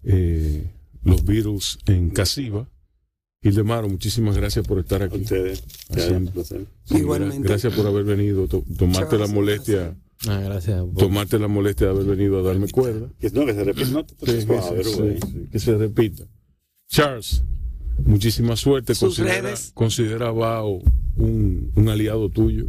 Eh, 0.04 0.70
los 1.04 1.24
Beatles 1.24 1.78
en 1.86 2.10
Casiva. 2.10 2.68
Hildemaro, 3.40 3.88
muchísimas 3.88 4.36
gracias 4.36 4.66
por 4.66 4.80
estar 4.80 5.00
A 5.02 5.04
aquí. 5.06 5.18
ustedes. 5.18 5.62
Un 6.10 6.26
placer. 6.26 6.66
Sí, 6.84 6.96
Igualmente. 6.96 7.38
gra- 7.38 7.48
Gracias 7.50 7.72
por 7.74 7.86
haber 7.86 8.02
venido, 8.04 8.48
to- 8.48 8.64
tomarte 8.76 9.16
la 9.16 9.28
molestia, 9.28 9.96
Ah, 10.26 10.40
gracias. 10.40 10.82
tomarte 10.96 11.38
la 11.38 11.46
molestia 11.46 11.86
de 11.86 11.92
haber 11.92 12.06
venido 12.16 12.40
a 12.40 12.42
darme 12.42 12.68
cuerda. 12.68 13.08
Que 13.20 13.30
no, 13.30 13.46
que 13.46 13.54
se 13.54 13.62
repite. 13.62 13.90
No, 13.92 14.04
te 14.04 14.26
Sí, 14.26 14.40
sí, 14.40 14.46
güey. 14.46 15.20
sí, 15.20 15.48
que 15.52 15.58
se 15.60 15.76
repita. 15.78 16.24
Charles, 16.88 17.44
muchísima 18.04 18.56
suerte. 18.56 18.94
Sus 18.94 19.16
Considera, 19.16 19.40
redes. 19.42 19.70
considera 19.74 20.30
Bao 20.32 20.80
un, 21.16 21.72
un 21.74 21.88
aliado 21.88 22.28
tuyo 22.30 22.64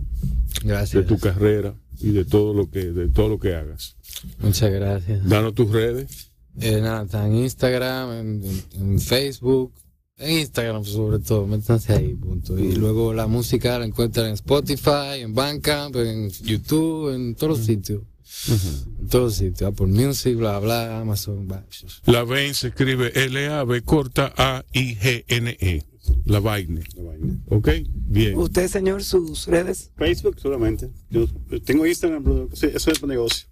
de 0.63 0.67
Gracias. 0.69 1.05
tu 1.05 1.17
carrera 1.19 1.73
y 1.99 2.11
de 2.11 2.25
todo 2.25 2.53
lo 2.53 2.69
que 2.69 2.85
de 2.85 3.09
todo 3.09 3.29
lo 3.29 3.39
que 3.39 3.55
hagas. 3.55 3.95
Muchas 4.39 4.71
gracias. 4.71 5.27
Danos 5.27 5.53
tus 5.53 5.69
redes. 5.71 6.31
Eh, 6.59 6.81
nada, 6.81 7.03
está 7.03 7.25
en 7.25 7.35
Instagram, 7.35 8.11
en, 8.11 8.43
en- 8.43 8.63
en 8.93 8.99
Facebook, 8.99 9.71
en 10.17 10.39
Instagram 10.39 10.83
sobre 10.83 11.19
todo, 11.19 11.47
métanse 11.47 11.93
ahí, 11.93 12.15
punto. 12.15 12.57
Y 12.59 12.73
luego 12.75 13.13
la 13.13 13.27
música 13.27 13.79
la 13.79 13.85
encuentran 13.85 14.27
en 14.27 14.33
Spotify, 14.33 15.21
en 15.21 15.33
Bandcamp, 15.33 15.95
en 15.95 16.29
YouTube, 16.29 17.13
en 17.15 17.35
todos 17.35 17.57
los 17.59 17.65
sitios. 17.65 18.01
En 18.47 19.07
todos 19.07 19.25
los 19.25 19.35
sitios, 19.35 19.71
Apple 19.71 19.87
Music, 19.87 20.35
bla, 20.37 20.59
bla, 20.59 20.99
Amazon, 20.99 21.47
bla. 21.47 21.65
Lavaine 22.05 22.53
se 22.53 22.69
escribe 22.69 23.11
L-A-B 23.13 23.81
corta 23.81 24.33
A-I-G-N-E. 24.37 25.83
La 26.25 26.39
vaina. 26.39 26.81
La 26.95 27.03
vaina. 27.03 27.37
¿Ok? 27.49 27.69
Bien. 27.93 28.37
Usted, 28.37 28.67
señor, 28.67 29.03
sus 29.03 29.47
redes. 29.47 29.91
Facebook 29.97 30.39
solamente. 30.39 30.89
Yo 31.09 31.27
tengo 31.65 31.85
Instagram, 31.85 32.23
pero 32.23 32.49
sí, 32.53 32.67
eso 32.73 32.91
es 32.91 32.99
para 32.99 33.13
negocio. 33.13 33.47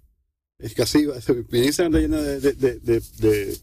Es 0.58 0.74
casiva. 0.74 1.14
Mi 1.50 1.58
Instagram 1.60 1.94
está 1.94 2.00
lleno 2.00 2.22
de, 2.22 2.40
de, 2.40 2.52
de, 2.54 2.80
de, 2.80 3.02
de 3.18 3.58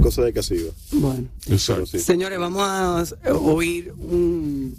cosas 0.00 0.24
de 0.24 0.32
casiva. 0.32 0.72
Bueno. 0.92 1.28
Exacto. 1.48 1.86
Sí. 1.86 2.00
Señores, 2.00 2.38
vamos 2.38 2.62
a 2.62 3.34
oír 3.34 3.92
un, 3.92 4.76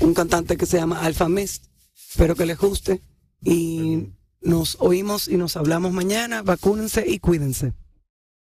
un 0.00 0.14
cantante 0.14 0.56
que 0.56 0.66
se 0.66 0.78
llama 0.78 1.00
Alfa 1.00 1.28
Mist. 1.28 1.64
Espero 2.10 2.34
que 2.36 2.46
les 2.46 2.56
guste. 2.58 3.02
Y 3.42 4.06
nos 4.44 4.76
oímos 4.80 5.28
y 5.28 5.36
nos 5.36 5.56
hablamos 5.56 5.92
mañana. 5.92 6.42
Vacúnense 6.42 7.04
y 7.06 7.18
cuídense. 7.18 7.72